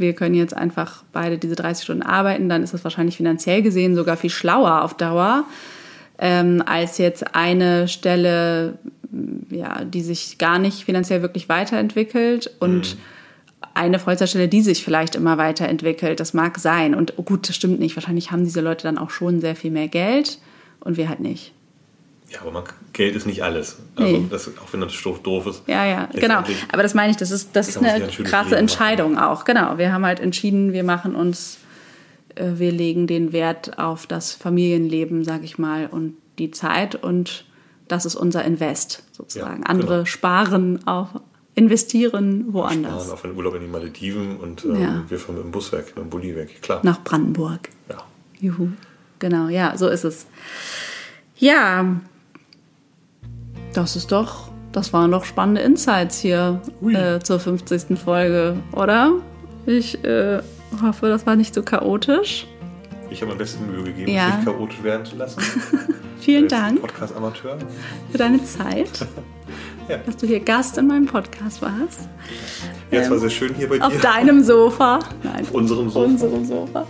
wir 0.00 0.14
können 0.14 0.34
jetzt 0.34 0.56
einfach 0.56 1.02
beide 1.12 1.38
diese 1.38 1.56
30 1.56 1.84
Stunden 1.84 2.02
arbeiten, 2.02 2.48
dann 2.48 2.62
ist 2.62 2.74
das 2.74 2.84
wahrscheinlich 2.84 3.16
finanziell 3.16 3.62
gesehen 3.62 3.94
sogar 3.94 4.16
viel 4.16 4.30
schlauer 4.30 4.82
auf 4.82 4.94
Dauer, 4.94 5.44
ähm, 6.18 6.62
als 6.66 6.98
jetzt 6.98 7.34
eine 7.34 7.88
Stelle 7.88 8.78
ja, 9.50 9.84
die 9.84 10.02
sich 10.02 10.38
gar 10.38 10.58
nicht 10.58 10.84
finanziell 10.84 11.22
wirklich 11.22 11.48
weiterentwickelt 11.48 12.50
und 12.60 12.96
mhm. 12.96 13.00
eine 13.74 13.98
Vollzeitstelle, 13.98 14.48
die 14.48 14.62
sich 14.62 14.84
vielleicht 14.84 15.14
immer 15.14 15.38
weiterentwickelt. 15.38 16.20
Das 16.20 16.34
mag 16.34 16.58
sein. 16.58 16.94
Und 16.94 17.14
oh 17.16 17.22
gut, 17.22 17.48
das 17.48 17.56
stimmt 17.56 17.78
nicht. 17.78 17.96
Wahrscheinlich 17.96 18.30
haben 18.30 18.44
diese 18.44 18.60
Leute 18.60 18.84
dann 18.84 18.98
auch 18.98 19.10
schon 19.10 19.40
sehr 19.40 19.56
viel 19.56 19.70
mehr 19.70 19.88
Geld 19.88 20.38
und 20.80 20.96
wir 20.96 21.08
halt 21.08 21.20
nicht. 21.20 21.52
Ja, 22.28 22.40
aber 22.40 22.50
man, 22.50 22.64
Geld 22.92 23.14
ist 23.14 23.26
nicht 23.26 23.42
alles. 23.44 23.76
Also 23.94 24.16
nee. 24.18 24.26
das, 24.28 24.48
auch 24.58 24.72
wenn 24.72 24.80
das 24.80 25.00
doof, 25.00 25.22
doof 25.22 25.46
ist. 25.46 25.62
Ja, 25.66 25.84
ja, 25.84 26.08
genau. 26.12 26.42
Aber 26.72 26.82
das 26.82 26.94
meine 26.94 27.10
ich, 27.10 27.16
das 27.16 27.30
ist, 27.30 27.54
das 27.54 27.68
ist 27.68 27.78
eine 27.78 27.94
ein 27.94 28.08
krasse 28.08 28.50
Leben 28.50 28.60
Entscheidung 28.60 29.14
machen. 29.14 29.24
auch. 29.24 29.44
Genau. 29.44 29.78
Wir 29.78 29.92
haben 29.92 30.04
halt 30.04 30.18
entschieden, 30.18 30.72
wir 30.72 30.82
machen 30.82 31.14
uns, 31.14 31.58
äh, 32.34 32.52
wir 32.54 32.72
legen 32.72 33.06
den 33.06 33.32
Wert 33.32 33.78
auf 33.78 34.06
das 34.06 34.32
Familienleben, 34.32 35.24
sag 35.24 35.44
ich 35.44 35.58
mal, 35.58 35.86
und 35.86 36.16
die 36.38 36.50
Zeit 36.50 36.96
und 36.96 37.44
das 37.88 38.04
ist 38.04 38.16
unser 38.16 38.44
Invest 38.44 39.04
sozusagen. 39.12 39.62
Ja, 39.62 39.68
Andere 39.68 39.94
genau. 39.94 40.04
sparen 40.06 40.86
auf, 40.88 41.08
investieren 41.54 42.46
woanders. 42.52 43.04
Sparen 43.04 43.12
auf 43.12 43.24
einen 43.24 43.36
Urlaub 43.36 43.54
in 43.54 43.60
die 43.62 43.68
Malediven 43.68 44.36
und 44.38 44.64
ähm, 44.64 44.82
ja. 44.82 45.04
wir 45.08 45.18
fahren 45.18 45.36
mit 45.36 45.44
dem 45.44 45.52
Bus 45.52 45.72
weg, 45.72 45.92
mit 45.94 46.04
dem 46.04 46.10
Bulli 46.10 46.34
weg, 46.34 46.60
klar. 46.60 46.80
Nach 46.82 47.02
Brandenburg. 47.02 47.68
Ja. 47.88 48.02
Juhu. 48.40 48.70
Genau, 49.20 49.48
ja, 49.48 49.76
so 49.78 49.88
ist 49.88 50.04
es. 50.04 50.26
Ja, 51.38 52.00
das 53.76 53.94
ist 53.94 54.10
doch, 54.10 54.48
das 54.72 54.94
waren 54.94 55.10
doch 55.10 55.26
spannende 55.26 55.60
Insights 55.60 56.18
hier 56.18 56.62
äh, 56.82 57.20
zur 57.20 57.38
50. 57.38 57.98
Folge, 57.98 58.56
oder? 58.72 59.12
Ich 59.66 60.02
äh, 60.02 60.40
hoffe, 60.80 61.08
das 61.08 61.26
war 61.26 61.36
nicht 61.36 61.54
so 61.54 61.62
chaotisch. 61.62 62.46
Ich 63.10 63.20
habe 63.20 63.32
am 63.32 63.38
besten 63.38 63.66
Mühe 63.66 63.84
gegeben, 63.84 64.10
ja. 64.10 64.28
es 64.28 64.34
nicht 64.36 64.44
chaotisch 64.46 64.82
werden 64.82 65.04
zu 65.04 65.16
lassen. 65.16 65.42
Vielen 66.20 66.48
Dank. 66.48 66.80
Podcast-Amateur. 66.80 67.58
Für 68.10 68.16
deine 68.16 68.42
Zeit. 68.44 69.06
ja. 69.90 69.98
Dass 69.98 70.16
du 70.16 70.26
hier 70.26 70.40
Gast 70.40 70.78
in 70.78 70.86
meinem 70.86 71.04
Podcast 71.04 71.60
warst. 71.60 72.08
Ja, 72.90 73.00
es 73.00 73.10
war 73.10 73.16
ähm, 73.16 73.20
sehr 73.20 73.30
schön 73.30 73.54
hier 73.54 73.68
bei 73.68 73.82
auf 73.82 73.90
dir. 73.90 73.96
Auf 73.96 74.00
deinem 74.00 74.42
Sofa. 74.42 75.00
Nein. 75.22 75.42
Auf 75.42 75.50
unserem 75.52 75.90
Sofa. 75.90 76.06
Unserem 76.06 76.44
Sofa. 76.46 76.86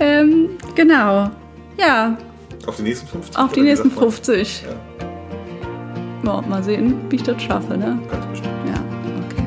Ähm, 0.00 0.48
genau. 0.74 1.30
Ja. 1.78 2.16
Auf 2.66 2.76
die 2.76 2.84
nächsten 2.84 3.06
50. 3.06 3.36
Auf 3.36 3.52
die 3.52 3.60
nächsten 3.60 3.90
50. 3.90 4.62
Ja. 4.62 5.15
Ja, 6.26 6.42
mal 6.48 6.60
sehen, 6.60 6.96
wie 7.08 7.16
ich 7.16 7.22
das 7.22 7.40
schaffe, 7.40 7.78
ne? 7.78 8.00
Ja, 8.66 8.82
okay. 9.30 9.44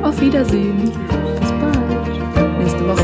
Auf 0.02 0.18
Wiedersehen. 0.18 0.80
Bis 0.80 0.92
bald. 1.60 2.58
Nächste 2.58 2.88
Woche. 2.88 3.03